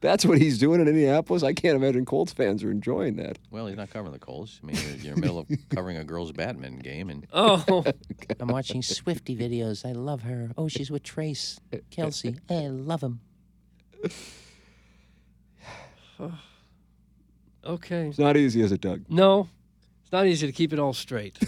That's 0.00 0.24
what 0.24 0.38
he's 0.38 0.58
doing 0.58 0.80
in 0.80 0.86
Indianapolis. 0.86 1.42
I 1.42 1.52
can't 1.52 1.74
imagine 1.76 2.04
Colts 2.04 2.32
fans 2.32 2.62
are 2.62 2.70
enjoying 2.70 3.16
that. 3.16 3.38
Well, 3.50 3.66
he's 3.66 3.76
not 3.76 3.90
covering 3.90 4.12
the 4.12 4.18
Colts. 4.20 4.60
I 4.62 4.66
mean, 4.66 4.76
you're, 4.76 4.96
you're 4.96 5.14
in 5.14 5.14
the 5.16 5.20
middle 5.20 5.38
of 5.40 5.48
covering 5.70 5.96
a 5.96 6.04
girls' 6.04 6.30
badminton 6.32 6.78
game, 6.80 7.10
and 7.10 7.26
Oh, 7.32 7.84
I'm 8.40 8.48
watching 8.48 8.82
Swifty 8.82 9.36
videos. 9.36 9.84
I 9.84 9.92
love 9.92 10.22
her. 10.22 10.50
Oh, 10.56 10.68
she's 10.68 10.90
with 10.90 11.02
Trace 11.02 11.58
Kelce. 11.90 12.38
I 12.48 12.68
love 12.68 13.02
him. 13.02 13.20
okay. 17.64 18.06
It's 18.08 18.18
not 18.18 18.36
easy, 18.36 18.60
is 18.60 18.72
it, 18.72 18.80
Doug? 18.80 19.04
No, 19.08 19.48
it's 20.02 20.12
not 20.12 20.26
easy 20.26 20.46
to 20.46 20.52
keep 20.52 20.72
it 20.72 20.78
all 20.78 20.92
straight. 20.92 21.38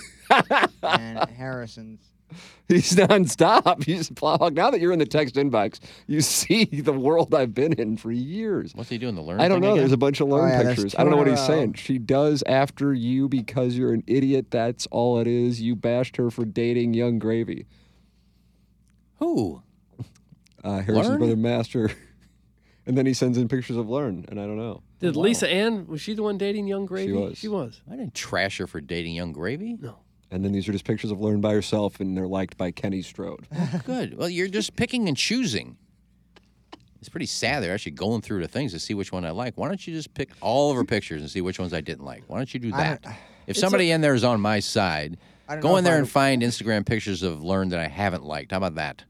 and 0.82 1.30
Harrison's. 1.30 2.10
He's 2.68 2.95
nonstop. 2.95 3.83
He's 3.91 4.09
plowhawk. 4.11 4.53
Now 4.55 4.70
that 4.70 4.81
you're 4.81 4.93
in 4.93 4.99
the 5.01 5.07
text 5.07 5.35
inbox, 5.35 5.81
you 6.07 6.20
see 6.20 6.64
the 6.85 6.93
world 6.93 7.35
I've 7.35 7.53
been 7.55 7.72
in 7.72 7.97
for 7.97 8.12
years. 8.12 8.72
What's 8.74 8.89
he 8.91 8.99
doing? 8.99 9.14
The 9.16 9.22
learn? 9.22 9.41
I 9.41 9.49
don't 9.49 9.57
thing 9.57 9.62
know. 9.62 9.68
again? 9.72 9.78
There's 9.83 9.93
a 9.93 9.97
bunch 9.97 10.20
of 10.20 10.28
learn 10.28 10.51
Oh, 10.51 10.53
yeah, 10.53 10.68
pictures. 10.68 10.95
I 10.97 11.03
don't 11.03 11.11
know 11.11 11.16
what 11.16 11.26
he's 11.26 11.45
saying. 11.45 11.74
She 11.74 11.99
does 11.99 12.43
after 12.47 12.95
you 12.95 13.28
because 13.28 13.76
you're 13.76 13.93
an 13.93 14.05
idiot. 14.07 14.51
That's 14.51 14.87
all 14.93 15.18
it 15.20 15.26
is. 15.26 15.61
You 15.61 15.74
bashed 15.76 16.16
her 16.16 16.31
for 16.31 16.45
dating 16.45 16.95
Yung 16.95 17.18
Gravy. 17.18 17.66
Who? 19.18 19.62
Uh, 20.62 20.78
Harrison's 20.81 21.09
Learn? 21.09 21.18
brother 21.18 21.37
Master. 21.37 21.91
and 22.87 22.97
then 22.97 23.07
he 23.07 23.14
sends 23.14 23.37
in 23.39 23.49
pictures 23.49 23.76
of 23.76 23.89
Learn, 23.89 24.24
and 24.28 24.39
I 24.41 24.45
don't 24.47 24.57
know. 24.59 24.83
Did 25.01 25.16
Lisa 25.16 25.49
Ann, 25.51 25.87
was 25.87 26.01
she 26.03 26.12
the 26.14 26.22
one 26.22 26.37
dating 26.39 26.66
Yung 26.68 26.87
Gravy? 26.87 27.12
was. 27.12 27.39
She 27.39 27.49
was. 27.49 27.81
I 27.91 27.97
didn't 27.97 28.14
trash 28.14 28.59
her 28.59 28.66
for 28.66 28.81
dating 28.81 29.14
Yung 29.14 29.33
Gravy. 29.33 29.76
No. 29.81 29.97
And 30.31 30.45
then 30.45 30.53
these 30.53 30.68
are 30.68 30.72
just 30.72 30.85
pictures 30.85 31.11
of 31.11 31.20
Learn 31.20 31.41
by 31.41 31.53
herself, 31.53 31.99
and 32.01 32.16
they're 32.16 32.28
liked 32.28 32.57
by 32.57 32.70
Kenny 32.70 33.03
Strode. 33.03 33.47
Good. 33.85 34.16
Well, 34.16 34.28
you're 34.28 34.49
just 34.49 34.76
picking 34.76 35.09
and 35.09 35.16
choosing. 35.16 35.76
It's 37.01 37.09
pretty 37.09 37.26
sad. 37.26 37.62
They're 37.62 37.72
actually 37.74 37.93
going 37.93 38.20
through 38.20 38.43
the 38.43 38.49
things 38.49 38.72
to 38.72 38.78
see 38.78 38.95
which 38.95 39.11
one 39.11 39.24
I 39.24 39.31
like. 39.31 39.55
Why 39.57 39.68
don't 39.68 39.85
you 39.87 39.95
just 39.95 40.12
pick 40.14 40.31
all 40.41 40.70
of 40.70 40.76
her 40.76 40.85
pictures 40.85 41.22
and 41.22 41.31
see 41.31 41.41
which 41.41 41.59
ones 41.59 41.72
I 41.72 41.81
didn't 41.81 42.05
like? 42.05 42.24
Why 42.28 42.37
don't 42.37 42.53
you 42.53 42.61
do 42.61 42.70
that? 42.72 43.05
If 43.07 43.14
It's 43.57 43.61
somebody 43.61 43.91
in 43.91 44.03
there 44.03 44.14
is 44.14 44.22
on 44.22 44.41
my 44.41 44.61
side, 44.61 45.16
go 45.61 45.76
in 45.78 45.85
there 45.85 45.95
I- 45.95 45.99
and 45.99 46.09
find 46.09 46.43
Instagram 46.43 46.85
pictures 46.87 47.22
of 47.22 47.43
Learn 47.43 47.70
that 47.70 47.81
I 47.81 47.89
haven't 47.89 48.22
liked. 48.24 48.51
How 48.53 48.59
about 48.59 48.74
that? 48.76 49.05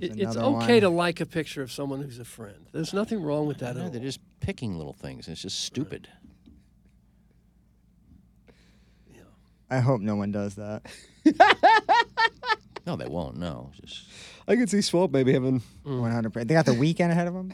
It- 0.00 0.18
it's 0.20 0.36
okay 0.36 0.80
to 0.80 0.90
like 0.90 1.20
a 1.20 1.26
picture 1.26 1.62
of 1.62 1.72
someone 1.72 2.02
who's 2.02 2.18
a 2.18 2.24
friend. 2.24 2.66
There's 2.72 2.92
nothing 2.92 3.22
wrong 3.22 3.46
with 3.46 3.58
that 3.58 3.76
No, 3.76 3.80
at 3.82 3.84
all. 3.86 3.90
they're 3.92 4.02
just 4.02 4.20
picking 4.40 4.76
little 4.76 4.92
things. 4.92 5.26
It's 5.28 5.40
just 5.40 5.60
stupid. 5.60 6.08
I 9.70 9.78
hope 9.80 10.00
no 10.00 10.16
one 10.16 10.30
does 10.32 10.54
that. 10.56 10.82
No, 12.86 12.94
they 12.94 13.06
won't. 13.08 13.36
No, 13.36 13.70
just 13.80 14.04
I 14.46 14.54
could 14.54 14.70
see 14.70 14.80
Swope 14.80 15.10
maybe 15.10 15.32
having. 15.32 15.60
100%. 15.84 16.32
They 16.46 16.54
got 16.54 16.66
the 16.66 16.74
weekend 16.74 17.10
ahead 17.10 17.26
of 17.26 17.34
them. 17.34 17.52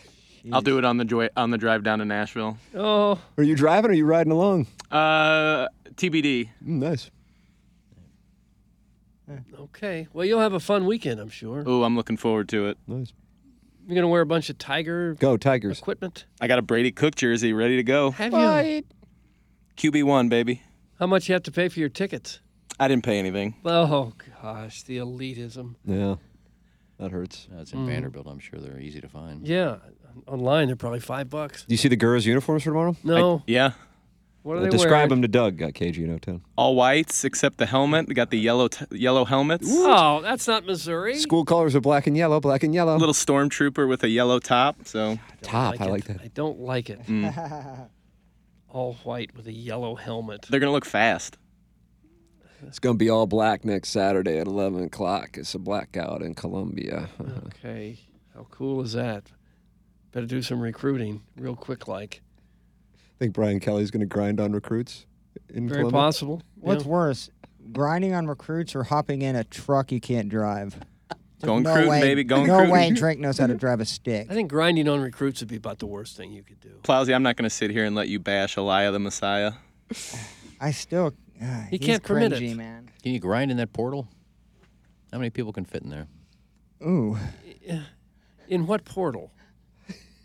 I'll 0.52 0.60
do 0.60 0.76
it 0.76 0.84
on 0.84 0.96
the 0.98 1.04
joy- 1.06 1.30
on 1.36 1.50
the 1.50 1.56
drive 1.56 1.84
down 1.84 2.00
to 2.00 2.04
Nashville. 2.04 2.58
Oh, 2.74 3.18
Are 3.38 3.42
you 3.44 3.54
driving 3.56 3.90
or 3.90 3.92
are 3.92 3.96
you 3.96 4.04
riding 4.04 4.32
along? 4.32 4.66
Uh, 4.90 5.68
TBD. 5.94 6.50
Mm, 6.62 6.80
nice. 6.80 7.10
okay. 9.58 10.06
Well, 10.12 10.26
you'll 10.26 10.40
have 10.40 10.52
a 10.52 10.60
fun 10.60 10.84
weekend, 10.84 11.20
I'm 11.20 11.30
sure. 11.30 11.62
Oh, 11.66 11.84
I'm 11.84 11.96
looking 11.96 12.16
forward 12.16 12.48
to 12.50 12.66
it. 12.68 12.78
Nice. 12.86 13.12
You're 13.86 13.94
gonna 13.96 14.08
wear 14.08 14.20
a 14.20 14.26
bunch 14.26 14.50
of 14.50 14.58
Tiger 14.58 15.14
Go 15.14 15.36
Tigers. 15.36 15.78
equipment. 15.78 16.26
I 16.40 16.46
got 16.46 16.58
a 16.58 16.62
Brady 16.62 16.92
Cook 16.92 17.14
jersey 17.14 17.52
ready 17.52 17.76
to 17.76 17.82
go. 17.82 18.10
Have 18.12 18.32
you? 18.32 18.82
QB 19.76 20.04
one, 20.04 20.28
baby. 20.28 20.62
How 21.02 21.08
much 21.08 21.28
you 21.28 21.32
have 21.32 21.42
to 21.42 21.50
pay 21.50 21.68
for 21.68 21.80
your 21.80 21.88
tickets? 21.88 22.38
I 22.78 22.86
didn't 22.86 23.02
pay 23.02 23.18
anything. 23.18 23.56
Oh 23.64 24.12
gosh, 24.40 24.84
the 24.84 24.98
elitism. 24.98 25.74
Yeah, 25.84 26.14
that 27.00 27.10
hurts. 27.10 27.48
no, 27.50 27.60
it's 27.60 27.72
in 27.72 27.80
Mm. 27.80 27.86
Vanderbilt. 27.88 28.28
I'm 28.28 28.38
sure 28.38 28.60
they're 28.60 28.78
easy 28.78 29.00
to 29.00 29.08
find. 29.08 29.44
Yeah, 29.44 29.78
online 30.28 30.68
they're 30.68 30.76
probably 30.76 31.00
five 31.00 31.28
bucks. 31.28 31.64
Do 31.64 31.74
you 31.74 31.76
see 31.76 31.88
the 31.88 31.96
girls' 31.96 32.24
uniforms 32.24 32.62
for 32.62 32.70
tomorrow? 32.70 32.94
No, 33.02 33.42
Yeah. 33.48 33.72
what 34.44 34.54
are 34.54 34.56
Uh, 34.58 34.62
they 34.62 34.68
describe 34.70 34.92
wearing? 34.92 35.08
them 35.08 35.22
to 35.22 35.28
Doug, 35.28 35.60
uh, 35.60 35.72
KG 35.72 36.04
in 36.04 36.10
O-Town. 36.14 36.42
All 36.54 36.76
whites 36.76 37.24
except 37.24 37.58
the 37.58 37.66
helmet. 37.66 38.06
They 38.06 38.14
got 38.14 38.30
the 38.30 38.38
yellow 38.38 38.68
t- 38.68 38.84
yellow 38.92 39.24
helmets. 39.24 39.66
Oh, 39.68 40.20
that's 40.22 40.46
not 40.46 40.64
Missouri. 40.64 41.16
School 41.16 41.44
colors 41.44 41.74
are 41.74 41.80
black 41.80 42.06
and 42.06 42.16
yellow, 42.16 42.38
black 42.38 42.62
and 42.62 42.72
yellow. 42.72 42.96
Little 42.96 43.12
stormtrooper 43.12 43.88
with 43.88 44.04
a 44.04 44.08
yellow 44.08 44.38
top. 44.38 44.76
So 44.86 45.18
top, 45.40 45.80
I 45.80 45.86
it. 45.86 45.90
like 45.90 46.04
that. 46.04 46.20
I 46.22 46.28
don't 46.28 46.60
like 46.60 46.90
it. 46.90 47.00
All 48.72 48.94
white 49.04 49.34
with 49.36 49.46
a 49.46 49.52
yellow 49.52 49.94
helmet. 49.96 50.46
they're 50.48 50.58
gonna 50.60 50.72
look 50.72 50.86
fast. 50.86 51.36
It's 52.66 52.78
gonna 52.78 52.96
be 52.96 53.10
all 53.10 53.26
black 53.26 53.64
next 53.66 53.90
Saturday 53.90 54.38
at 54.38 54.46
11 54.46 54.84
o'clock. 54.84 55.36
It's 55.36 55.54
a 55.54 55.58
blackout 55.58 56.22
in 56.22 56.34
Columbia. 56.34 57.10
Uh-huh. 57.20 57.40
Okay, 57.48 57.98
how 58.34 58.46
cool 58.50 58.80
is 58.80 58.92
that? 58.94 59.24
Better 60.12 60.26
do 60.26 60.40
some 60.42 60.60
recruiting 60.60 61.22
real 61.36 61.54
quick, 61.56 61.86
like. 61.86 62.22
think 63.18 63.34
Brian 63.34 63.60
Kelly's 63.60 63.90
gonna 63.90 64.06
grind 64.06 64.40
on 64.40 64.52
recruits 64.52 65.04
in 65.50 65.68
Very 65.68 65.80
Columbia. 65.82 66.00
possible. 66.00 66.42
What's 66.56 66.84
Yeah. 66.84 66.90
worse, 66.90 67.30
grinding 67.72 68.14
on 68.14 68.26
recruits 68.26 68.74
or 68.74 68.84
hopping 68.84 69.22
in 69.22 69.36
a 69.36 69.44
truck 69.44 69.92
you 69.92 70.00
can't 70.00 70.28
drive? 70.28 70.80
There's 71.42 71.48
Going 71.48 71.64
no 71.64 71.74
crude, 71.74 71.88
way, 71.88 72.00
baby, 72.00 72.22
going 72.22 72.46
No 72.46 72.58
crude. 72.58 72.70
way 72.70 72.90
Drake 72.92 73.18
knows 73.18 73.36
how 73.38 73.48
to 73.48 73.54
drive 73.54 73.80
a 73.80 73.84
stick. 73.84 74.28
I 74.30 74.34
think 74.34 74.48
grinding 74.48 74.86
on 74.88 75.00
recruits 75.00 75.40
would 75.40 75.48
be 75.48 75.56
about 75.56 75.80
the 75.80 75.86
worst 75.86 76.16
thing 76.16 76.30
you 76.32 76.44
could 76.44 76.60
do. 76.60 76.70
Plowsy, 76.84 77.12
I'm 77.12 77.24
not 77.24 77.34
gonna 77.36 77.50
sit 77.50 77.72
here 77.72 77.84
and 77.84 77.96
let 77.96 78.08
you 78.08 78.20
bash 78.20 78.56
Elia 78.56 78.92
the 78.92 79.00
Messiah. 79.00 79.52
I 80.60 80.70
still. 80.70 81.14
Uh, 81.42 81.62
He 81.68 81.78
he's 81.78 81.80
can't 81.80 82.02
permit 82.04 82.32
it, 82.32 82.54
man. 82.56 82.90
Can 83.02 83.10
you 83.12 83.18
grind 83.18 83.50
in 83.50 83.56
that 83.56 83.72
portal? 83.72 84.06
How 85.12 85.18
many 85.18 85.30
people 85.30 85.52
can 85.52 85.64
fit 85.64 85.82
in 85.82 85.90
there? 85.90 86.06
Ooh. 86.86 87.18
In 88.48 88.66
what 88.68 88.84
portal? 88.84 89.32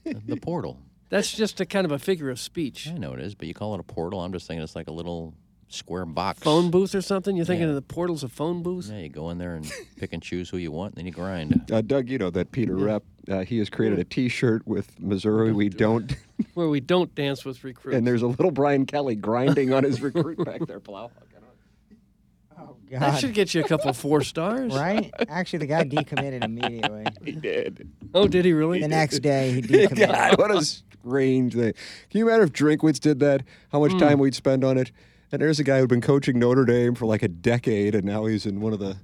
the 0.05 0.37
portal. 0.37 0.77
That's 1.09 1.31
just 1.35 1.59
a 1.59 1.65
kind 1.65 1.85
of 1.85 1.91
a 1.91 1.97
figure 1.99 2.29
of 2.29 2.39
speech. 2.39 2.87
I 2.87 2.97
know 2.99 3.13
it 3.13 3.19
is, 3.21 3.33
but 3.33 3.47
you 3.47 3.55
call 3.55 3.73
it 3.73 3.79
a 3.79 3.83
portal. 3.83 4.21
I'm 4.21 4.31
just 4.33 4.45
thinking 4.47 4.63
it's 4.63 4.75
like 4.75 4.87
a 4.87 4.91
little 4.91 5.33
square 5.69 6.05
box. 6.05 6.39
Phone 6.41 6.71
booth 6.71 6.95
or 6.95 7.01
something? 7.01 7.35
You're 7.35 7.45
thinking 7.45 7.63
Yeah. 7.63 7.69
of 7.69 7.75
the 7.75 7.81
portal's 7.81 8.23
of 8.23 8.31
phone 8.31 8.63
booth? 8.63 8.89
Yeah, 8.91 8.99
you 8.99 9.09
go 9.09 9.29
in 9.29 9.37
there 9.37 9.55
and 9.55 9.69
pick 9.97 10.13
and 10.13 10.21
choose 10.23 10.49
who 10.49 10.57
you 10.57 10.71
want, 10.71 10.93
and 10.93 10.97
then 10.99 11.05
you 11.05 11.11
grind. 11.11 11.69
Uh, 11.71 11.81
Doug, 11.81 12.09
you 12.09 12.17
know 12.17 12.29
that 12.29 12.51
Peter 12.51 12.75
Rep. 12.75 13.03
Uh, 13.29 13.43
he 13.43 13.57
has 13.59 13.69
created 13.69 13.99
a 13.99 14.05
T-shirt 14.05 14.65
with 14.65 14.97
Missouri. 15.01 15.51
We 15.51 15.67
don't, 15.67 16.15
Where 16.53 16.69
we 16.69 16.79
don't 16.79 17.13
dance 17.13 17.43
with 17.43 17.61
recruits. 17.63 17.97
and 17.97 18.07
there's 18.07 18.21
a 18.21 18.27
little 18.27 18.51
Brian 18.51 18.85
Kelly 18.85 19.15
grinding 19.15 19.73
on 19.73 19.83
his 19.83 20.01
recruit 20.01 20.43
back 20.45 20.65
there. 20.65 20.79
Plowhawk. 20.79 21.11
that 22.89 22.99
God. 22.99 23.19
should 23.19 23.33
get 23.33 23.53
you 23.53 23.61
a 23.61 23.67
couple 23.67 23.91
four 23.93 24.21
stars. 24.21 24.73
Right? 24.73 25.11
Actually, 25.27 25.59
the 25.59 25.65
guy 25.67 25.83
decommitted 25.83 26.43
immediately. 26.43 27.05
He 27.23 27.33
did. 27.33 27.89
Oh, 28.13 28.27
did 28.27 28.45
he 28.45 28.53
really? 28.53 28.79
The 28.79 28.87
next 28.87 29.19
day, 29.19 29.51
he 29.51 29.61
decommitted. 29.61 30.07
God, 30.07 30.37
what 30.37 30.51
a 30.51 30.63
strange 30.63 31.53
thing. 31.53 31.73
Can 32.09 32.19
you 32.19 32.27
imagine 32.29 32.43
if 32.47 32.53
Drinkwitz 32.53 32.99
did 32.99 33.19
that? 33.19 33.43
How 33.71 33.79
much 33.79 33.97
time 33.99 34.19
we'd 34.19 34.35
spend 34.35 34.63
on 34.63 34.77
it? 34.77 34.91
And 35.31 35.41
there's 35.41 35.59
a 35.59 35.63
guy 35.63 35.79
who'd 35.79 35.89
been 35.89 36.01
coaching 36.01 36.39
Notre 36.39 36.65
Dame 36.65 36.95
for 36.95 37.05
like 37.05 37.21
a 37.23 37.27
decade, 37.27 37.95
and 37.95 38.05
now 38.05 38.25
he's 38.25 38.45
in 38.45 38.61
one 38.61 38.71
of 38.73 38.79
the 38.79 38.97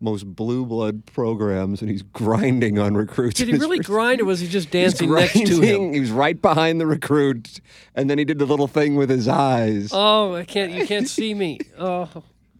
most 0.00 0.24
blue 0.34 0.64
blood 0.64 1.06
programs, 1.06 1.80
and 1.80 1.90
he's 1.90 2.02
grinding 2.02 2.78
on 2.78 2.94
recruits. 2.94 3.38
Did 3.38 3.48
he 3.48 3.54
really 3.54 3.78
grind 3.80 4.20
or 4.20 4.24
was 4.24 4.40
he 4.40 4.46
just 4.48 4.66
He's 4.72 4.72
dancing 4.72 5.12
next 5.12 5.32
to 5.34 5.60
him? 5.60 5.92
He 5.92 6.00
was 6.00 6.10
right 6.10 6.40
behind 6.40 6.80
the 6.80 6.86
recruit, 6.86 7.60
and 7.94 8.08
then 8.08 8.18
he 8.18 8.24
did 8.24 8.38
the 8.38 8.46
little 8.46 8.68
thing 8.68 8.94
with 8.96 9.10
his 9.10 9.28
eyes. 9.28 9.90
Oh, 9.92 10.34
I 10.34 10.44
can't. 10.44 10.72
You 10.72 10.86
can't 10.86 11.08
see 11.08 11.34
me. 11.34 11.58
Oh, 11.78 12.08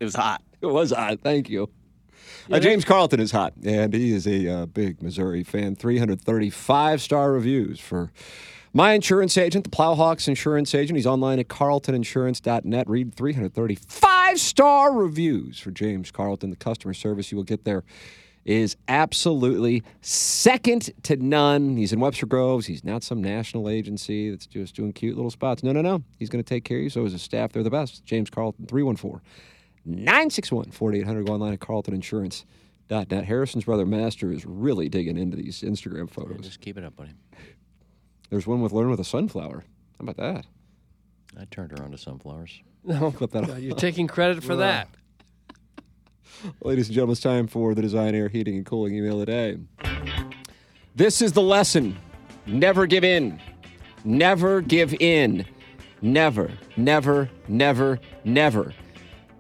It 0.01 0.05
was 0.05 0.15
hot. 0.15 0.43
It 0.61 0.67
was 0.67 0.93
hot. 0.93 1.21
Thank 1.23 1.49
you. 1.49 1.69
Yeah, 2.49 2.57
Uh, 2.57 2.61
James 2.61 2.85
Carlton 2.85 3.21
is 3.21 3.31
hot, 3.33 3.53
and 3.65 3.93
he 3.93 4.13
is 4.13 4.27
a 4.27 4.49
uh, 4.49 4.67
big 4.67 5.03
Missouri 5.03 5.43
fan. 5.43 5.75
335 5.75 7.03
star 7.03 7.33
reviews 7.33 7.79
for 7.81 8.13
my 8.73 8.93
insurance 8.93 9.37
agent, 9.39 9.65
the 9.65 9.71
Plowhawks 9.71 10.29
insurance 10.29 10.75
agent. 10.75 10.97
He's 10.97 11.07
online 11.07 11.39
at 11.39 11.49
carltoninsurance.net. 11.49 12.89
Read 12.89 13.15
335 13.15 14.41
star 14.41 14.93
reviews 14.93 15.59
for 15.59 15.71
James 15.71 16.11
Carlton. 16.11 16.51
The 16.51 16.57
customer 16.57 16.95
service 16.95 17.33
you 17.33 17.37
will 17.37 17.45
get 17.45 17.65
there 17.65 17.85
is 18.45 18.77
absolutely 18.89 19.83
second 20.01 20.91
to 21.03 21.17
none. 21.17 21.77
He's 21.77 21.93
in 21.93 22.01
Webster 22.01 22.25
Groves. 22.27 22.67
He's 22.67 22.83
not 22.83 23.03
some 23.03 23.23
national 23.23 23.69
agency 23.69 24.31
that's 24.31 24.47
just 24.47 24.75
doing 24.75 24.93
cute 24.93 25.17
little 25.17 25.31
spots. 25.31 25.63
No, 25.63 25.73
no, 25.73 25.83
no. 25.83 26.03
He's 26.19 26.31
going 26.31 26.43
to 26.43 26.49
take 26.49 26.65
care 26.65 26.79
of 26.79 26.85
you. 26.85 26.91
So 26.91 27.05
is 27.05 27.13
his 27.13 27.23
staff. 27.23 27.53
They're 27.53 27.63
the 27.63 27.71
best. 27.71 28.05
James 28.07 28.31
Carlton, 28.31 28.67
314 28.67 29.21
961 29.85 30.71
4800. 30.71 31.27
Go 31.27 31.35
online 31.35 31.53
at 31.53 31.61
carltoninsurance.net. 31.61 33.25
Harrison's 33.25 33.65
brother 33.65 33.85
Master 33.85 34.33
is 34.33 34.47
really 34.47 34.89
digging 34.89 35.19
into 35.19 35.37
these 35.37 35.61
Instagram 35.61 36.09
photos. 36.09 36.41
Just 36.41 36.61
keep 36.61 36.79
it 36.79 36.85
up, 36.85 36.97
buddy. 36.97 37.11
There's 38.31 38.47
one 38.47 38.61
with 38.61 38.73
Learn 38.73 38.91
with 38.91 39.01
a 39.01 39.05
Sunflower. 39.05 39.65
How 39.99 40.03
about 40.03 40.17
that? 40.17 40.47
I 41.39 41.45
turned 41.47 41.73
her 41.73 41.83
on 41.83 41.91
to 41.91 41.99
sunflowers. 41.99 42.61
no. 42.85 43.11
Clip 43.11 43.31
that 43.33 43.47
God, 43.47 43.57
off. 43.57 43.59
you're 43.61 43.77
taking 43.77 44.07
credit 44.07 44.43
for 44.43 44.57
that. 44.57 44.89
Ladies 46.63 46.89
and 46.89 46.95
gentlemen, 46.95 47.13
it's 47.13 47.21
time 47.21 47.47
for 47.47 47.75
the 47.75 47.83
Design 47.83 48.15
Air 48.15 48.29
Heating 48.29 48.57
and 48.57 48.65
Cooling 48.65 48.95
email 48.95 49.19
today. 49.19 49.59
This 50.95 51.21
is 51.21 51.33
the 51.33 51.43
lesson. 51.43 51.99
Never 52.47 52.87
give 52.87 53.05
in. 53.05 53.41
Never 54.05 54.61
give 54.61 54.95
in. 54.95 55.45
Never, 56.01 56.51
never, 56.77 57.29
never, 57.49 57.99
never. 58.25 58.73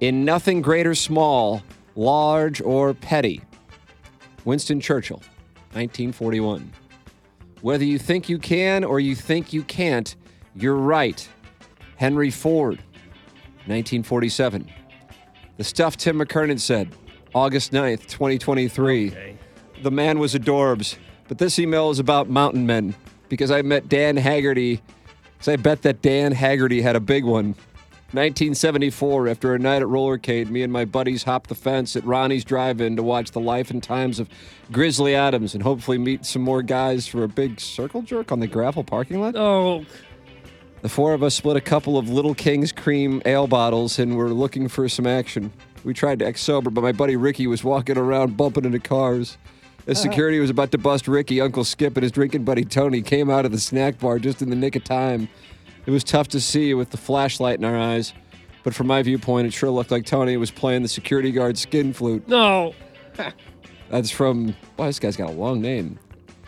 In 0.00 0.24
nothing 0.24 0.60
great 0.60 0.86
or 0.86 0.94
small, 0.94 1.62
large 1.94 2.60
or 2.60 2.94
petty. 2.94 3.40
Winston 4.44 4.80
Churchill, 4.80 5.18
1941. 5.72 6.72
Whether 7.60 7.84
you 7.84 7.98
think 7.98 8.28
you 8.28 8.38
can 8.38 8.84
or 8.84 9.00
you 9.00 9.14
think 9.14 9.52
you 9.52 9.62
can't, 9.62 10.14
you're 10.54 10.76
right. 10.76 11.28
Henry 11.96 12.30
Ford, 12.30 12.78
1947. 13.66 14.70
The 15.56 15.64
stuff 15.64 15.96
Tim 15.96 16.18
McKernan 16.18 16.60
said, 16.60 16.94
August 17.34 17.72
9th, 17.72 18.06
2023. 18.06 19.36
The 19.82 19.90
man 19.90 20.18
was 20.18 20.34
adorbs. 20.34 20.96
But 21.26 21.38
this 21.38 21.58
email 21.58 21.90
is 21.90 21.98
about 21.98 22.28
mountain 22.28 22.64
men 22.66 22.94
because 23.28 23.50
I 23.50 23.62
met 23.62 23.88
Dan 23.88 24.16
Haggerty. 24.16 24.80
Because 25.32 25.48
I 25.48 25.56
bet 25.56 25.82
that 25.82 26.00
Dan 26.00 26.32
Haggerty 26.32 26.80
had 26.80 26.96
a 26.96 27.00
big 27.00 27.24
one. 27.24 27.54
1974, 28.12 29.28
after 29.28 29.54
a 29.54 29.58
night 29.58 29.82
at 29.82 29.88
Rollercade, 29.88 30.48
me 30.48 30.62
and 30.62 30.72
my 30.72 30.86
buddies 30.86 31.24
hopped 31.24 31.50
the 31.50 31.54
fence 31.54 31.94
at 31.94 32.02
Ronnie's 32.04 32.42
Drive 32.42 32.80
In 32.80 32.96
to 32.96 33.02
watch 33.02 33.32
the 33.32 33.40
life 33.40 33.70
and 33.70 33.82
times 33.82 34.18
of 34.18 34.30
Grizzly 34.72 35.14
Adams 35.14 35.52
and 35.52 35.62
hopefully 35.62 35.98
meet 35.98 36.24
some 36.24 36.40
more 36.40 36.62
guys 36.62 37.06
for 37.06 37.22
a 37.22 37.28
big 37.28 37.60
circle 37.60 38.00
jerk 38.00 38.32
on 38.32 38.40
the 38.40 38.46
gravel 38.46 38.82
parking 38.82 39.20
lot. 39.20 39.36
Oh, 39.36 39.84
The 40.80 40.88
four 40.88 41.12
of 41.12 41.22
us 41.22 41.34
split 41.34 41.58
a 41.58 41.60
couple 41.60 41.98
of 41.98 42.08
Little 42.08 42.34
King's 42.34 42.72
Cream 42.72 43.20
ale 43.26 43.46
bottles 43.46 43.98
and 43.98 44.16
were 44.16 44.30
looking 44.30 44.68
for 44.68 44.88
some 44.88 45.06
action. 45.06 45.52
We 45.84 45.92
tried 45.92 46.20
to 46.20 46.26
act 46.26 46.38
sober, 46.38 46.70
but 46.70 46.80
my 46.80 46.92
buddy 46.92 47.16
Ricky 47.16 47.46
was 47.46 47.62
walking 47.62 47.98
around 47.98 48.38
bumping 48.38 48.64
into 48.64 48.78
cars. 48.78 49.36
As 49.86 49.98
uh-huh. 49.98 50.10
security 50.10 50.40
was 50.40 50.48
about 50.48 50.70
to 50.70 50.78
bust 50.78 51.08
Ricky, 51.08 51.42
Uncle 51.42 51.64
Skip 51.64 51.94
and 51.98 52.04
his 52.04 52.12
drinking 52.12 52.44
buddy 52.44 52.64
Tony 52.64 53.02
came 53.02 53.28
out 53.28 53.44
of 53.44 53.52
the 53.52 53.60
snack 53.60 53.98
bar 53.98 54.18
just 54.18 54.40
in 54.40 54.48
the 54.48 54.56
nick 54.56 54.76
of 54.76 54.84
time. 54.84 55.28
It 55.88 55.90
was 55.90 56.04
tough 56.04 56.28
to 56.28 56.40
see 56.40 56.74
with 56.74 56.90
the 56.90 56.98
flashlight 56.98 57.58
in 57.58 57.64
our 57.64 57.74
eyes, 57.74 58.12
but 58.62 58.74
from 58.74 58.88
my 58.88 59.02
viewpoint, 59.02 59.46
it 59.46 59.54
sure 59.54 59.70
looked 59.70 59.90
like 59.90 60.04
Tony 60.04 60.36
was 60.36 60.50
playing 60.50 60.82
the 60.82 60.88
security 60.88 61.32
guard 61.32 61.56
skin 61.56 61.94
flute. 61.94 62.28
no. 62.28 62.74
That's 63.88 64.10
from, 64.10 64.54
wow, 64.76 64.84
this 64.84 64.98
guy's 64.98 65.16
got 65.16 65.30
a 65.30 65.32
long 65.32 65.62
name. 65.62 65.98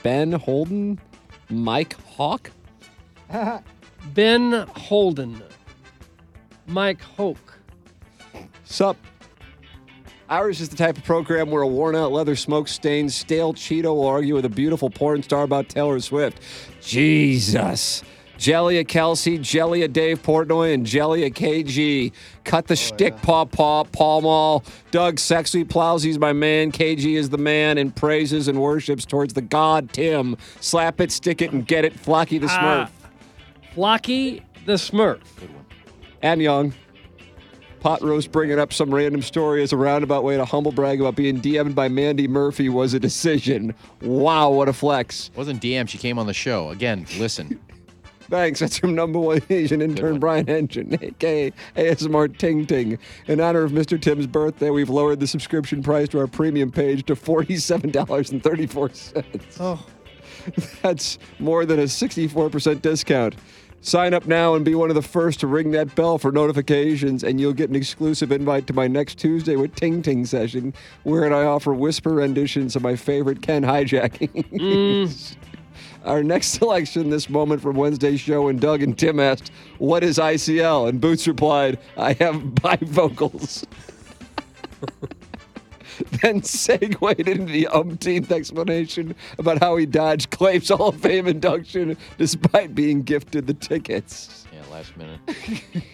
Ben 0.03 0.32
Holden? 0.32 1.01
Mike 1.49 1.95
Hawk? 2.03 2.51
Ben 4.12 4.53
Holden. 4.76 5.43
Mike 6.66 7.01
Hoke. 7.01 7.59
Sup? 8.64 8.99
Ours 10.28 10.61
is 10.61 10.68
the 10.68 10.76
type 10.76 10.99
of 10.99 11.05
program 11.05 11.51
where 11.51 11.62
a 11.62 11.66
worn 11.66 11.97
out 11.97 12.12
leather 12.12 12.36
smoke 12.36 12.68
stained 12.68 13.11
stale 13.11 13.55
Cheeto 13.55 13.95
will 13.95 14.07
argue 14.07 14.34
with 14.34 14.45
a 14.45 14.51
beautiful 14.51 14.91
porn 14.91 15.22
star 15.22 15.45
about 15.45 15.70
Taylor 15.70 15.99
Swift. 16.01 16.43
Jesus. 16.82 18.03
Jelly 18.41 18.78
a 18.78 18.84
Kelce, 18.84 19.38
Jelly 19.38 19.82
a 19.82 19.88
Dave 19.88 20.22
Portnoy, 20.22 20.72
and 20.72 20.86
Jelly 20.86 21.24
a 21.24 21.30
KG. 21.30 22.11
Cut 22.45 22.68
the 22.68 22.74
shtick, 22.74 23.14
paw 23.20 23.45
paw, 23.45 23.84
Paul 23.84 24.22
Mall. 24.22 24.64
Doug 24.91 25.18
Sexy 25.18 25.62
Plowsy's 25.62 26.18
my 26.18 26.32
man. 26.32 26.72
KG 26.72 27.18
is 27.18 27.28
the 27.28 27.36
man 27.36 27.76
and 27.76 27.95
praises 27.95 28.49
and 28.49 28.59
worships 28.59 29.05
towards 29.05 29.34
the 29.34 29.43
god 29.43 29.93
Tim. 29.93 30.38
Slap 30.61 31.03
it, 31.03 31.12
stick 31.12 31.43
it, 31.43 31.53
and 31.53 31.66
get 31.66 31.84
it. 31.84 31.95
Flocky 31.95 32.41
the 32.41 32.47
Smurf. 32.47 32.88
Ah, 32.88 32.91
Flocky 33.76 34.43
the 34.64 34.72
Smurf. 34.72 35.20
Good 35.38 35.55
one. 35.55 35.66
and 36.22 36.41
Young. 36.41 36.72
Pot 37.80 38.01
roast 38.03 38.32
bringing 38.32 38.59
up 38.59 38.72
some 38.72 38.95
random 38.95 39.20
story 39.20 39.62
as 39.62 39.74
a 39.74 39.76
roundabout 39.76 40.24
way 40.24 40.38
to 40.38 40.47
humble 40.47 40.72
brag 40.72 40.99
about 40.99 41.14
being 41.14 41.43
DM'd 41.43 41.74
by 41.74 41.88
Mandy 41.88 42.26
Murphy 42.26 42.70
was 42.70 42.95
a 42.95 43.01
decision. 43.01 43.74
Wow, 44.01 44.49
what 44.49 44.68
a 44.68 44.72
flex. 44.72 45.30
Wasn't 45.36 45.61
DM. 45.62 45.86
She 45.91 45.99
came 45.99 46.18
on 46.18 46.26
the 46.26 46.32
show. 46.34 46.70
Again, 46.70 47.05
listen. 47.18 47.61
Thanks. 48.31 48.61
That's 48.61 48.78
from 48.78 48.95
number 48.95 49.18
one 49.18 49.43
Asian 49.51 49.83
intern 49.83 50.20
Brian 50.20 50.47
Henson, 50.47 50.97
aka 51.03 51.53
ASMR 51.76 52.39
Ting 52.39 52.64
Ting. 52.64 52.97
In 53.26 53.41
honor 53.41 53.64
of 53.64 53.72
Mr. 53.72 54.01
Tim's 54.01 54.28
birthday, 54.28 54.70
we've 54.70 54.89
lowered 54.89 55.18
the 55.18 55.26
subscription 55.26 55.83
price 55.83 56.09
to 56.11 56.20
our 56.20 56.28
premium 56.28 56.70
page 56.70 57.05
to 57.07 57.16
$47.34. 57.16 59.24
Oh. 59.59 59.85
That's 60.81 61.18
more 61.39 61.66
than 61.66 61.81
a 61.81 61.85
64% 61.85 62.81
discount. 62.81 63.35
Sign 63.83 64.14
up 64.14 64.26
now 64.26 64.55
and 64.55 64.64
be 64.64 64.74
one 64.74 64.91
of 64.91 64.95
the 64.95 65.03
first 65.03 65.41
to 65.41 65.47
ring 65.47 65.70
that 65.70 65.95
bell 65.95 66.18
for 66.18 66.31
notifications, 66.31 67.24
and 67.24 67.41
you'll 67.41 67.55
get 67.55 67.70
an 67.70 67.76
exclusive 67.76 68.31
invite 68.31 68.66
to 68.66 68.74
my 68.74 68.87
next 68.87 69.18
Tuesday 69.18 69.57
with 69.57 69.74
Ting 69.74 70.03
Ting 70.03 70.26
session, 70.26 70.74
wherein 71.03 71.33
I 71.33 71.45
offer 71.45 71.72
whisper 71.72 72.14
renditions 72.14 72.76
of 72.76 72.83
my 72.83 72.95
favorite 72.95 73.41
Ken 73.43 73.62
hijacking. 73.62 74.45
Mm. 74.53 75.37
Our 76.05 76.22
next 76.22 76.48
selection 76.48 77.11
this 77.11 77.28
moment 77.28 77.61
from 77.61 77.76
Wednesday's 77.76 78.20
show, 78.20 78.48
and 78.48 78.61
Doug 78.61 78.82
and 78.82 78.98
Tim 78.98 79.20
asked, 79.20 79.51
What 79.78 80.03
is 80.03 80.18
ICL? 80.18 80.88
And 80.88 81.01
Boots 81.01 81.28
replied, 81.28 81.78
I 81.96 82.14
have 82.14 82.36
bifocals. 82.36 83.64
then 86.22 86.42
segued 86.42 87.28
into 87.28 87.53
the 87.53 87.66
umpteenth 87.68 88.32
explanation 88.32 89.14
about 89.38 89.61
how 89.61 89.76
he 89.76 89.84
dodged 89.86 90.30
Clay's 90.30 90.68
Hall 90.68 90.88
of 90.88 91.01
Fame 91.01 91.26
induction 91.26 91.96
despite 92.16 92.74
being 92.74 93.03
gifted 93.03 93.46
the 93.46 93.55
tickets. 93.55 94.46
Yeah, 94.53 94.62
last 94.72 94.96
minute. 94.96 95.20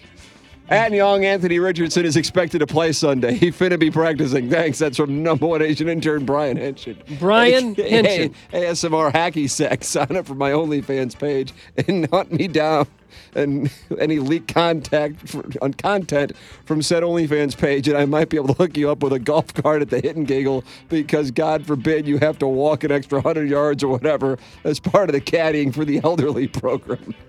And 0.69 0.93
young 0.93 1.23
Anthony 1.23 1.59
Richardson 1.59 2.05
is 2.05 2.17
expected 2.17 2.59
to 2.59 2.67
play 2.67 2.91
Sunday. 2.91 3.35
He 3.35 3.51
finna 3.51 3.79
be 3.79 3.89
practicing. 3.89 4.49
Thanks. 4.49 4.79
That's 4.79 4.97
from 4.97 5.23
number 5.23 5.47
one 5.47 5.61
Asian 5.61 5.87
intern 5.87 6.25
Brian 6.25 6.57
Henson. 6.57 7.01
Brian 7.19 7.73
Henson. 7.75 8.35
ASMR 8.51 9.13
hacky 9.13 9.49
sex. 9.49 9.87
Sign 9.87 10.17
up 10.17 10.25
for 10.25 10.35
my 10.35 10.51
OnlyFans 10.51 11.17
page 11.17 11.53
and 11.87 12.09
hunt 12.09 12.33
me 12.33 12.49
down. 12.49 12.85
And 13.33 13.71
any 13.97 14.19
leak 14.19 14.47
contact 14.53 15.29
for, 15.29 15.45
on 15.61 15.73
content 15.73 16.33
from 16.65 16.81
said 16.81 17.01
OnlyFans 17.01 17.57
page, 17.57 17.87
and 17.87 17.97
I 17.97 18.05
might 18.05 18.29
be 18.29 18.35
able 18.35 18.49
to 18.49 18.53
hook 18.53 18.75
you 18.75 18.89
up 18.89 19.01
with 19.01 19.13
a 19.13 19.19
golf 19.19 19.53
cart 19.53 19.81
at 19.81 19.89
the 19.89 20.01
Hit 20.01 20.17
and 20.17 20.27
Giggle 20.27 20.63
because 20.89 21.31
God 21.31 21.65
forbid 21.65 22.07
you 22.07 22.17
have 22.17 22.37
to 22.39 22.47
walk 22.47 22.83
an 22.83 22.91
extra 22.91 23.21
hundred 23.21 23.49
yards 23.49 23.83
or 23.83 23.87
whatever 23.87 24.37
as 24.65 24.79
part 24.79 25.09
of 25.09 25.13
the 25.13 25.21
caddying 25.21 25.73
for 25.73 25.85
the 25.85 26.01
elderly 26.03 26.47
program. 26.47 27.15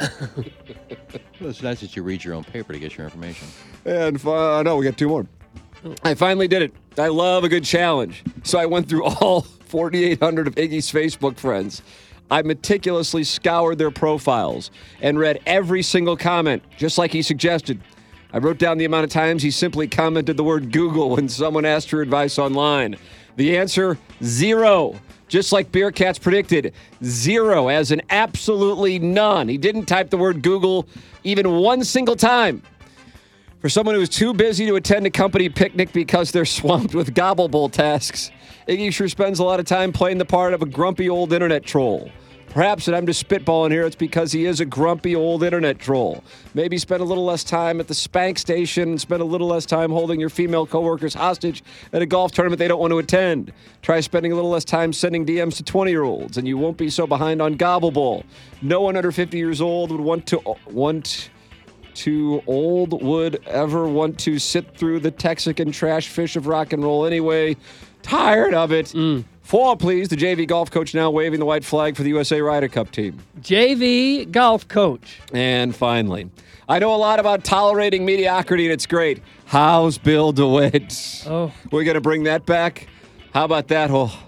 Well, 0.00 1.48
it's 1.48 1.62
nice 1.62 1.80
that 1.80 1.96
you 1.96 2.02
read 2.02 2.22
your 2.22 2.34
own 2.34 2.44
paper 2.44 2.72
to 2.72 2.78
get 2.78 2.96
your 2.96 3.06
information. 3.06 3.48
And 3.84 4.24
uh, 4.26 4.62
no, 4.62 4.76
we 4.76 4.84
got 4.84 4.98
two 4.98 5.08
more. 5.08 5.26
I 6.02 6.14
finally 6.14 6.48
did 6.48 6.62
it. 6.62 6.72
I 6.98 7.08
love 7.08 7.44
a 7.44 7.48
good 7.48 7.64
challenge. 7.64 8.22
So 8.42 8.58
I 8.58 8.66
went 8.66 8.88
through 8.88 9.04
all 9.20 9.42
4,800 9.42 10.46
of 10.46 10.54
Iggy's 10.56 10.92
Facebook 10.92 11.38
friends. 11.38 11.82
I 12.30 12.42
meticulously 12.42 13.24
scoured 13.24 13.78
their 13.78 13.90
profiles 13.90 14.70
and 15.00 15.18
read 15.18 15.40
every 15.46 15.82
single 15.82 16.16
comment, 16.16 16.62
just 16.76 16.98
like 16.98 17.10
he 17.12 17.22
suggested. 17.22 17.80
I 18.32 18.38
wrote 18.38 18.58
down 18.58 18.78
the 18.78 18.84
amount 18.84 19.04
of 19.04 19.10
times 19.10 19.42
he 19.42 19.50
simply 19.50 19.88
commented 19.88 20.36
the 20.36 20.44
word 20.44 20.70
Google 20.70 21.10
when 21.10 21.28
someone 21.28 21.64
asked 21.64 21.90
for 21.90 22.00
advice 22.00 22.38
online. 22.38 22.96
The 23.36 23.56
answer 23.56 23.98
zero. 24.22 25.00
Just 25.30 25.52
like 25.52 25.70
Beer 25.70 25.92
Cats 25.92 26.18
predicted, 26.18 26.74
zero, 27.04 27.68
as 27.68 27.92
in 27.92 28.02
absolutely 28.10 28.98
none. 28.98 29.48
He 29.48 29.58
didn't 29.58 29.86
type 29.86 30.10
the 30.10 30.18
word 30.18 30.42
Google 30.42 30.88
even 31.22 31.58
one 31.58 31.84
single 31.84 32.16
time. 32.16 32.62
For 33.60 33.68
someone 33.68 33.94
who 33.94 34.00
is 34.00 34.08
too 34.08 34.34
busy 34.34 34.66
to 34.66 34.74
attend 34.74 35.06
a 35.06 35.10
company 35.10 35.48
picnic 35.48 35.92
because 35.92 36.32
they're 36.32 36.44
swamped 36.44 36.96
with 36.96 37.14
gobble 37.14 37.46
bowl 37.46 37.68
tasks, 37.68 38.32
Iggy 38.66 38.92
sure 38.92 39.08
spends 39.08 39.38
a 39.38 39.44
lot 39.44 39.60
of 39.60 39.66
time 39.66 39.92
playing 39.92 40.18
the 40.18 40.24
part 40.24 40.52
of 40.52 40.62
a 40.62 40.66
grumpy 40.66 41.08
old 41.08 41.32
internet 41.32 41.64
troll. 41.64 42.10
Perhaps, 42.50 42.88
and 42.88 42.96
I'm 42.96 43.06
just 43.06 43.26
spitballing 43.28 43.70
here, 43.70 43.86
it's 43.86 43.94
because 43.94 44.32
he 44.32 44.44
is 44.44 44.58
a 44.58 44.64
grumpy 44.64 45.14
old 45.14 45.44
internet 45.44 45.78
troll. 45.78 46.24
Maybe 46.52 46.78
spend 46.78 47.00
a 47.00 47.04
little 47.04 47.24
less 47.24 47.44
time 47.44 47.78
at 47.78 47.86
the 47.86 47.94
spank 47.94 48.38
station, 48.38 48.88
and 48.90 49.00
spend 49.00 49.22
a 49.22 49.24
little 49.24 49.46
less 49.46 49.64
time 49.64 49.92
holding 49.92 50.18
your 50.18 50.30
female 50.30 50.66
coworkers 50.66 51.14
hostage 51.14 51.62
at 51.92 52.02
a 52.02 52.06
golf 52.06 52.32
tournament 52.32 52.58
they 52.58 52.66
don't 52.66 52.80
want 52.80 52.90
to 52.90 52.98
attend. 52.98 53.52
Try 53.82 54.00
spending 54.00 54.32
a 54.32 54.34
little 54.34 54.50
less 54.50 54.64
time 54.64 54.92
sending 54.92 55.24
DMs 55.24 55.58
to 55.58 55.62
20 55.62 55.92
year 55.92 56.02
olds, 56.02 56.38
and 56.38 56.48
you 56.48 56.58
won't 56.58 56.76
be 56.76 56.90
so 56.90 57.06
behind 57.06 57.40
on 57.40 57.54
Gobble 57.54 57.92
Bowl. 57.92 58.24
No 58.62 58.80
one 58.80 58.96
under 58.96 59.12
50 59.12 59.38
years 59.38 59.60
old 59.60 59.92
would 59.92 60.00
want 60.00 60.26
to 60.26 60.40
want 60.66 61.30
too 61.94 62.42
old 62.48 63.00
would 63.00 63.44
ever 63.46 63.86
want 63.86 64.18
to 64.20 64.40
sit 64.40 64.76
through 64.76 64.98
the 64.98 65.12
Texican 65.12 65.70
trash 65.72 66.08
fish 66.08 66.34
of 66.34 66.48
rock 66.48 66.72
and 66.72 66.82
roll 66.82 67.06
anyway. 67.06 67.56
Tired 68.02 68.54
of 68.54 68.72
it. 68.72 68.86
Mm. 68.86 69.24
Four, 69.50 69.76
please. 69.76 70.06
The 70.06 70.14
JV 70.16 70.46
golf 70.46 70.70
coach 70.70 70.94
now 70.94 71.10
waving 71.10 71.40
the 71.40 71.44
white 71.44 71.64
flag 71.64 71.96
for 71.96 72.04
the 72.04 72.10
USA 72.10 72.40
Ryder 72.40 72.68
Cup 72.68 72.92
team. 72.92 73.18
JV 73.40 74.30
golf 74.30 74.68
coach. 74.68 75.18
And 75.34 75.74
finally, 75.74 76.30
I 76.68 76.78
know 76.78 76.94
a 76.94 76.96
lot 76.96 77.18
about 77.18 77.42
tolerating 77.42 78.04
mediocrity, 78.04 78.66
and 78.66 78.72
it's 78.72 78.86
great. 78.86 79.20
How's 79.46 79.98
Bill 79.98 80.30
DeWitt? 80.30 81.24
Oh. 81.26 81.52
We're 81.72 81.82
gonna 81.82 82.00
bring 82.00 82.22
that 82.22 82.46
back. 82.46 82.86
How 83.34 83.44
about 83.44 83.66
that 83.66 83.90
whole? 83.90 84.06
How 84.06 84.20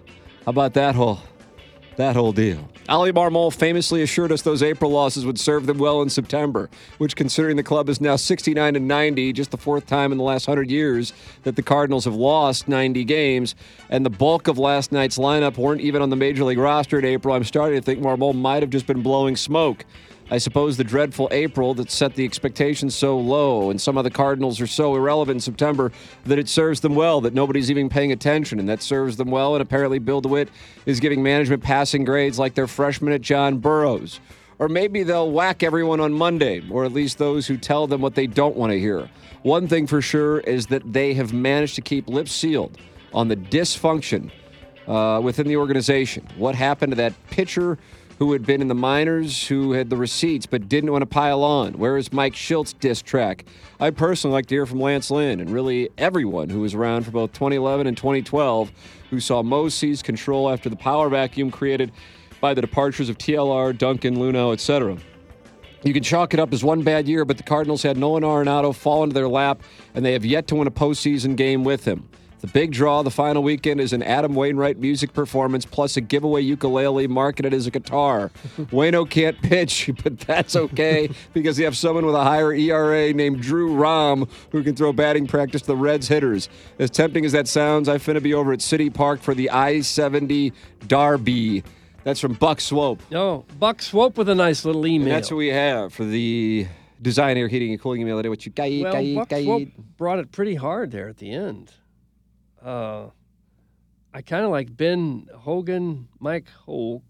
about 0.46 0.74
that 0.74 0.96
whole? 0.96 1.20
That 1.94 2.16
whole 2.16 2.32
deal. 2.32 2.68
Oli 2.88 3.12
Marmol 3.12 3.54
famously 3.54 4.02
assured 4.02 4.32
us 4.32 4.42
those 4.42 4.62
April 4.62 4.90
losses 4.90 5.24
would 5.24 5.38
serve 5.38 5.66
them 5.66 5.78
well 5.78 6.02
in 6.02 6.10
September, 6.10 6.68
which, 6.98 7.14
considering 7.14 7.56
the 7.56 7.62
club 7.62 7.88
is 7.88 8.00
now 8.00 8.16
69 8.16 8.74
and 8.74 8.88
90, 8.88 9.32
just 9.32 9.52
the 9.52 9.56
fourth 9.56 9.86
time 9.86 10.10
in 10.10 10.18
the 10.18 10.24
last 10.24 10.48
100 10.48 10.68
years 10.68 11.12
that 11.44 11.54
the 11.54 11.62
Cardinals 11.62 12.06
have 12.06 12.16
lost 12.16 12.66
90 12.66 13.04
games, 13.04 13.54
and 13.88 14.04
the 14.04 14.10
bulk 14.10 14.48
of 14.48 14.58
last 14.58 14.90
night's 14.90 15.16
lineup 15.16 15.56
weren't 15.56 15.80
even 15.80 16.02
on 16.02 16.10
the 16.10 16.16
major 16.16 16.42
league 16.42 16.58
roster 16.58 16.98
in 16.98 17.04
April, 17.04 17.34
I'm 17.34 17.44
starting 17.44 17.78
to 17.78 17.84
think 17.84 18.00
Marmol 18.00 18.34
might 18.34 18.64
have 18.64 18.70
just 18.70 18.88
been 18.88 19.02
blowing 19.02 19.36
smoke. 19.36 19.84
I 20.30 20.38
suppose 20.38 20.76
the 20.76 20.84
dreadful 20.84 21.28
April 21.30 21.74
that 21.74 21.90
set 21.90 22.14
the 22.14 22.24
expectations 22.24 22.94
so 22.94 23.18
low, 23.18 23.70
and 23.70 23.80
some 23.80 23.98
of 23.98 24.04
the 24.04 24.10
Cardinals 24.10 24.60
are 24.60 24.66
so 24.66 24.94
irrelevant 24.94 25.36
in 25.36 25.40
September 25.40 25.92
that 26.24 26.38
it 26.38 26.48
serves 26.48 26.80
them 26.80 26.94
well 26.94 27.20
that 27.20 27.34
nobody's 27.34 27.70
even 27.70 27.88
paying 27.88 28.12
attention, 28.12 28.58
and 28.58 28.68
that 28.68 28.82
serves 28.82 29.16
them 29.16 29.30
well. 29.30 29.54
And 29.54 29.62
apparently, 29.62 29.98
Bill 29.98 30.20
DeWitt 30.20 30.48
is 30.86 31.00
giving 31.00 31.22
management 31.22 31.62
passing 31.62 32.04
grades 32.04 32.38
like 32.38 32.54
their 32.54 32.66
freshman 32.66 33.12
at 33.12 33.20
John 33.20 33.58
Burroughs. 33.58 34.20
Or 34.58 34.68
maybe 34.68 35.02
they'll 35.02 35.30
whack 35.30 35.62
everyone 35.62 36.00
on 36.00 36.12
Monday, 36.12 36.62
or 36.70 36.84
at 36.84 36.92
least 36.92 37.18
those 37.18 37.46
who 37.46 37.56
tell 37.56 37.86
them 37.86 38.00
what 38.00 38.14
they 38.14 38.26
don't 38.26 38.56
want 38.56 38.72
to 38.72 38.78
hear. 38.78 39.10
One 39.42 39.66
thing 39.66 39.86
for 39.86 40.00
sure 40.00 40.38
is 40.40 40.66
that 40.68 40.92
they 40.92 41.14
have 41.14 41.32
managed 41.32 41.74
to 41.74 41.80
keep 41.80 42.08
lips 42.08 42.30
sealed 42.32 42.78
on 43.12 43.28
the 43.28 43.36
dysfunction 43.36 44.30
uh, 44.86 45.20
within 45.20 45.48
the 45.48 45.56
organization. 45.56 46.26
What 46.36 46.54
happened 46.54 46.92
to 46.92 46.96
that 46.96 47.12
pitcher 47.30 47.76
who 48.22 48.30
had 48.34 48.46
been 48.46 48.60
in 48.60 48.68
the 48.68 48.74
minors, 48.74 49.48
who 49.48 49.72
had 49.72 49.90
the 49.90 49.96
receipts 49.96 50.46
but 50.46 50.68
didn't 50.68 50.92
want 50.92 51.02
to 51.02 51.06
pile 51.06 51.42
on? 51.42 51.72
Where 51.72 51.96
is 51.96 52.12
Mike 52.12 52.34
Shildt 52.34 52.78
diss 52.78 53.02
track? 53.02 53.44
I'd 53.80 53.96
personally 53.96 54.32
like 54.32 54.46
to 54.46 54.54
hear 54.54 54.64
from 54.64 54.78
Lance 54.78 55.10
Lynn 55.10 55.40
and 55.40 55.50
really 55.50 55.90
everyone 55.98 56.48
who 56.48 56.60
was 56.60 56.72
around 56.72 57.02
for 57.02 57.10
both 57.10 57.32
2011 57.32 57.88
and 57.88 57.96
2012 57.96 58.70
who 59.10 59.18
saw 59.18 59.42
Mo 59.42 59.68
seize 59.68 60.04
control 60.04 60.48
after 60.48 60.68
the 60.68 60.76
power 60.76 61.08
vacuum 61.08 61.50
created 61.50 61.90
by 62.40 62.54
the 62.54 62.60
departures 62.60 63.08
of 63.08 63.18
TLR, 63.18 63.76
Duncan, 63.76 64.16
Luhnow, 64.16 64.52
etc. 64.52 64.98
You 65.82 65.92
can 65.92 66.04
chalk 66.04 66.32
it 66.32 66.38
up 66.38 66.52
as 66.52 66.62
one 66.62 66.82
bad 66.82 67.08
year, 67.08 67.24
but 67.24 67.38
the 67.38 67.42
Cardinals 67.42 67.82
had 67.82 67.96
Nolan 67.96 68.22
Arenado 68.22 68.72
fall 68.72 69.02
into 69.02 69.14
their 69.14 69.26
lap, 69.26 69.64
and 69.96 70.04
they 70.04 70.12
have 70.12 70.24
yet 70.24 70.46
to 70.46 70.54
win 70.54 70.68
a 70.68 70.70
postseason 70.70 71.34
game 71.34 71.64
with 71.64 71.84
him. 71.84 72.08
The 72.42 72.48
big 72.48 72.72
draw 72.72 73.02
the 73.02 73.10
final 73.10 73.40
weekend 73.40 73.80
is 73.80 73.92
an 73.92 74.02
Adam 74.02 74.34
Wainwright 74.34 74.76
music 74.76 75.12
performance 75.12 75.64
plus 75.64 75.96
a 75.96 76.00
giveaway 76.00 76.40
ukulele 76.42 77.06
marketed 77.06 77.54
as 77.54 77.68
a 77.68 77.70
guitar. 77.70 78.32
Wayno 78.72 79.08
can't 79.08 79.40
pitch, 79.42 79.88
but 80.02 80.18
that's 80.18 80.56
okay 80.56 81.08
because 81.34 81.56
you 81.56 81.64
have 81.66 81.76
someone 81.76 82.04
with 82.04 82.16
a 82.16 82.24
higher 82.24 82.52
ERA 82.52 83.12
named 83.12 83.42
Drew 83.42 83.72
Rom 83.76 84.28
who 84.50 84.64
can 84.64 84.74
throw 84.74 84.92
batting 84.92 85.28
practice 85.28 85.62
to 85.62 85.68
the 85.68 85.76
Reds 85.76 86.08
hitters. 86.08 86.48
As 86.80 86.90
tempting 86.90 87.24
as 87.24 87.30
that 87.30 87.46
sounds, 87.46 87.88
I'm 87.88 88.00
finna 88.00 88.20
be 88.20 88.34
over 88.34 88.52
at 88.52 88.60
City 88.60 88.90
Park 88.90 89.20
for 89.20 89.34
the 89.34 89.48
I 89.50 89.80
70 89.80 90.52
Derby. 90.88 91.62
That's 92.02 92.18
from 92.18 92.32
Buck 92.32 92.60
Swope. 92.60 93.00
No, 93.12 93.44
Buck 93.60 93.80
Swope 93.80 94.18
with 94.18 94.28
a 94.28 94.34
nice 94.34 94.64
little 94.64 94.84
email. 94.84 95.06
And 95.06 95.16
that's 95.16 95.30
what 95.30 95.36
we 95.36 95.50
have 95.50 95.94
for 95.94 96.04
the 96.04 96.66
design, 97.00 97.36
air 97.36 97.46
heating, 97.46 97.70
and 97.70 97.80
cooling 97.80 98.00
email 98.00 98.16
today. 98.16 98.28
What 98.28 98.44
you 98.44 98.50
got? 98.50 98.68
well, 98.68 98.92
got, 98.92 99.14
Buck 99.14 99.28
got- 99.28 99.42
Swope 99.44 99.68
brought 99.96 100.18
it 100.18 100.32
pretty 100.32 100.56
hard 100.56 100.90
there 100.90 101.08
at 101.08 101.18
the 101.18 101.30
end. 101.30 101.72
Uh, 102.64 103.06
I 104.14 104.22
kind 104.22 104.44
of 104.44 104.50
like 104.50 104.76
Ben 104.76 105.28
Hogan, 105.34 106.08
Mike 106.20 106.46
Hoke, 106.66 107.02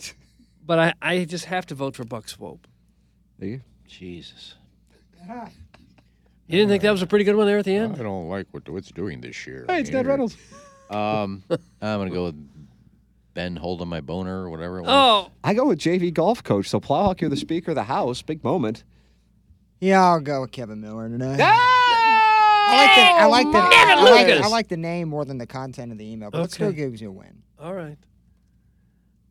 but 0.66 0.78
I, 0.78 0.94
I 1.02 1.24
just 1.24 1.46
have 1.46 1.66
to 1.66 1.74
vote 1.74 1.94
for 1.96 2.04
Buck 2.04 2.28
Swope. 2.28 2.66
There 3.38 3.48
you 3.48 3.60
Jesus. 3.86 4.54
You 5.28 6.58
didn't 6.58 6.68
think 6.68 6.82
that 6.82 6.90
was 6.92 7.02
a 7.02 7.06
pretty 7.06 7.24
good 7.24 7.34
one 7.36 7.46
there 7.46 7.58
at 7.58 7.64
the 7.64 7.74
end? 7.74 7.94
I 7.94 7.96
end? 7.96 8.04
don't 8.04 8.28
like 8.28 8.46
what 8.52 8.62
it's 8.66 8.90
doing 8.92 9.20
this 9.20 9.46
year. 9.46 9.64
Hey, 9.68 9.80
it's 9.80 9.90
Ned 9.90 10.04
Here. 10.04 10.10
Reynolds. 10.10 10.36
Um, 10.88 11.42
I'm 11.50 11.98
gonna 11.98 12.10
go 12.10 12.26
with 12.26 12.48
Ben 13.34 13.56
holding 13.56 13.88
my 13.88 14.00
boner 14.00 14.44
or 14.44 14.50
whatever. 14.50 14.78
It 14.78 14.82
was. 14.82 14.90
Oh, 14.92 15.32
I 15.42 15.52
go 15.52 15.66
with 15.66 15.80
JV 15.80 16.14
golf 16.14 16.44
coach. 16.44 16.68
So 16.68 16.78
Plowhawk, 16.78 17.20
you're 17.20 17.28
the 17.28 17.36
speaker 17.36 17.72
of 17.72 17.74
the 17.74 17.82
house. 17.82 18.22
Big 18.22 18.44
moment. 18.44 18.84
Yeah, 19.80 20.04
I'll 20.04 20.20
go 20.20 20.42
with 20.42 20.52
Kevin 20.52 20.80
Miller 20.80 21.08
tonight. 21.08 21.38
I 22.68 23.26
like 23.26 23.46
the 23.50 23.58
I 23.58 23.64
like 23.64 23.74
the 23.74 23.78
I 23.88 23.94
like, 24.10 24.26
Lucas! 24.28 24.44
I 24.44 24.48
like 24.48 24.68
the 24.68 24.76
name 24.76 25.08
more 25.08 25.24
than 25.24 25.38
the 25.38 25.46
content 25.46 25.92
of 25.92 25.98
the 25.98 26.10
email, 26.10 26.30
but 26.30 26.40
let's 26.40 26.56
go 26.58 26.66
Okay. 26.66 26.76
gives 26.76 27.00
you 27.00 27.08
a 27.08 27.12
win. 27.12 27.42
all 27.58 27.74
right. 27.74 27.96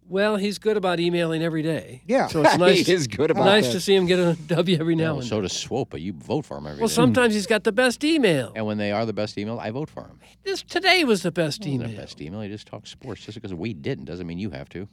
Well, 0.08 0.36
he's 0.36 0.60
good 0.60 0.78
about 0.78 1.00
emailing 1.00 1.42
every 1.42 1.64
day. 1.64 2.04
Yeah. 2.06 2.28
So 2.28 2.44
it's 2.44 2.58
nice. 2.60 2.86
he 2.86 2.94
is 2.94 3.08
good 3.08 3.32
about 3.32 3.46
nice 3.46 3.66
that. 3.68 3.72
to 3.74 3.82
see 3.82 3.96
him 3.96 4.06
get 4.06 4.20
a 4.20 4.36
W 4.48 4.78
every 4.80 4.96
now 4.96 5.14
Well, 5.14 5.20
and 5.22 5.28
so 5.28 5.42
does 5.42 5.52
Swopa. 5.52 6.00
you 6.00 6.14
vote 6.14 6.46
for 6.46 6.58
him 6.60 6.68
every 6.68 6.80
Well, 6.80 6.88
day. 6.88 6.94
sometimes 6.94 7.34
he's 7.34 7.48
got 7.48 7.64
the 7.64 7.72
best 7.72 8.04
email. 8.04 8.52
And 8.56 8.68
when 8.68 8.78
they 8.78 8.92
are 8.92 9.04
the 9.08 9.14
best 9.14 9.36
email, 9.38 9.60
I 9.60 9.72
vote 9.72 9.90
for 9.90 10.02
him. 10.04 10.20
This 10.44 10.62
today 10.62 11.04
was 11.06 11.24
the 11.24 11.32
best 11.32 11.64
The 11.64 11.74
email. 11.74 11.90
best 11.96 12.22
email. 12.22 12.42
He 12.42 12.50
just 12.50 12.68
talks 12.68 12.92
sports. 12.92 13.22
Just 13.26 13.34
because 13.36 13.54
we 13.56 13.74
didn't 13.74 14.06
doesn't 14.06 14.28
mean 14.28 14.38
you 14.38 14.52
have 14.52 14.70
to. 14.70 14.88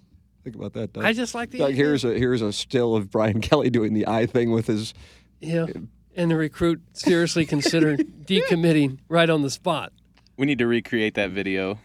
Think 0.44 0.56
about 0.56 0.72
that, 0.72 0.94
Doug. 0.94 1.04
I 1.04 1.12
just 1.12 1.34
like 1.34 1.50
the 1.50 1.58
Doug, 1.58 1.68
email. 1.72 1.76
here's 1.76 2.04
a 2.06 2.18
here's 2.18 2.40
a 2.40 2.50
still 2.52 2.96
of 2.96 3.10
Brian 3.10 3.40
Kelly 3.42 3.68
doing 3.68 3.92
the 3.92 4.08
eye 4.08 4.24
thing 4.24 4.50
with 4.50 4.66
his. 4.66 4.94
Yeah. 5.42 5.66
And 6.16 6.30
the 6.30 6.36
recruit 6.36 6.80
seriously 6.92 7.46
considered 7.46 8.00
decommitting 8.26 8.98
right 9.08 9.28
on 9.30 9.42
the 9.42 9.50
spot. 9.50 9.92
We 10.36 10.46
need 10.46 10.58
to 10.58 10.66
recreate 10.66 11.14
that 11.14 11.30
video. 11.30 11.78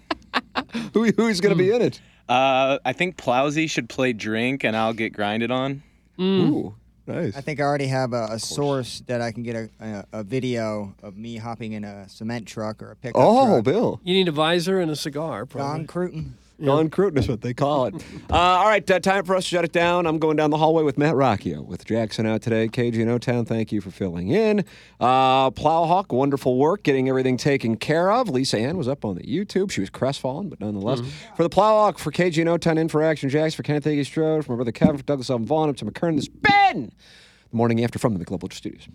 Who, 0.94 1.06
who's 1.12 1.40
going 1.42 1.56
to 1.56 1.62
be 1.64 1.72
in 1.72 1.82
it? 1.82 2.02
Uh, 2.28 2.80
I 2.84 2.92
think 2.94 3.16
Plowsy 3.18 3.70
should 3.70 3.88
play 3.90 4.12
drink, 4.14 4.64
and 4.66 4.76
I'll 4.76 4.94
get 4.94 5.14
grinded 5.14 5.50
on. 5.52 5.82
Mm. 6.20 6.50
Ooh, 6.50 6.76
nice. 7.06 7.38
I 7.38 7.42
think 7.42 7.60
I 7.60 7.64
already 7.64 7.88
have 7.88 8.12
a, 8.14 8.28
a 8.32 8.40
source 8.40 9.02
that 9.08 9.22
I 9.22 9.32
can 9.32 9.44
get 9.44 9.56
a, 9.56 9.70
a, 9.80 10.06
a 10.20 10.24
video 10.24 10.94
of 11.02 11.16
me 11.16 11.38
hopping 11.38 11.74
in 11.74 11.84
a 11.84 12.10
cement 12.10 12.48
truck 12.48 12.82
or 12.84 12.92
a 12.92 12.96
pickup 12.96 13.22
Oh, 13.24 13.48
truck. 13.56 13.64
Bill. 13.66 14.02
You 14.04 14.14
need 14.14 14.28
a 14.28 14.32
visor 14.34 14.80
and 14.80 14.92
a 14.92 14.96
cigar, 14.96 15.46
probably. 15.46 15.78
Don 15.80 15.88
Cruton. 15.88 16.38
Don 16.64 16.90
Cruton 16.90 17.20
is 17.20 17.28
what 17.28 17.42
they 17.42 17.54
call 17.54 17.86
it. 17.86 17.96
uh, 18.32 18.36
all 18.36 18.66
right, 18.66 18.90
uh, 18.90 19.00
time 19.00 19.24
for 19.26 19.36
us 19.36 19.44
to 19.44 19.50
shut 19.50 19.66
it 19.66 19.72
down. 19.72 20.06
I'm 20.08 20.18
going 20.18 20.38
down 20.38 20.50
the 20.50 20.58
hallway 20.58 20.84
with 20.84 20.98
Matt 20.98 21.14
Rocchio. 21.14 21.64
With 21.64 21.86
Jackson 21.86 22.26
out 22.26 22.42
today, 22.42 22.68
KG 22.68 22.96
in 22.96 23.10
O-Town, 23.10 23.46
thank 23.46 23.72
you 23.72 23.80
for 23.80 23.92
filling 23.92 24.30
in. 24.30 24.66
Uh, 25.00 25.52
Plowhawk, 25.52 26.12
wonderful 26.12 26.58
work 26.58 26.84
getting 26.84 27.10
everything 27.10 27.38
taken 27.38 27.78
care 27.78 28.12
of. 28.12 28.30
Lisa 28.30 28.58
Ann 28.58 28.78
was 28.78 28.88
up 28.88 29.06
on 29.06 29.16
the 29.16 29.24
YouTube. 29.24 29.72
She 29.72 29.82
was 29.82 29.90
crestfallen, 29.90 30.50
but 30.50 30.60
nonetheless. 30.60 31.02
For 31.36 31.44
the 31.44 31.50
Plowhawk, 31.50 32.00
for 32.00 32.12
KG 32.12 32.40
and 32.40 32.50
O-Town, 32.50 32.78
in 32.78 32.90
for 32.90 33.04
Action 33.04 33.30
Jacks, 33.30 33.54
for 33.54 33.64
Kenneth 33.64 33.86
Agee 33.86 34.06
Strode, 34.06 34.46
for 34.46 34.54
my 34.54 34.56
brother 34.56 34.72
Kevin, 34.72 34.98
for 34.98 35.04
Douglas 35.04 35.30
Alvin 35.30 35.46
Vaughn, 35.46 35.70
up 35.70 35.76
to 35.78 35.86
McKern, 35.86 36.16
this 36.16 36.28
Ben! 36.28 36.92
The 37.50 37.56
morning 37.56 37.84
after 37.84 37.98
from 37.98 38.18
the 38.18 38.26
Global 38.26 38.50
Studios. 38.52 38.88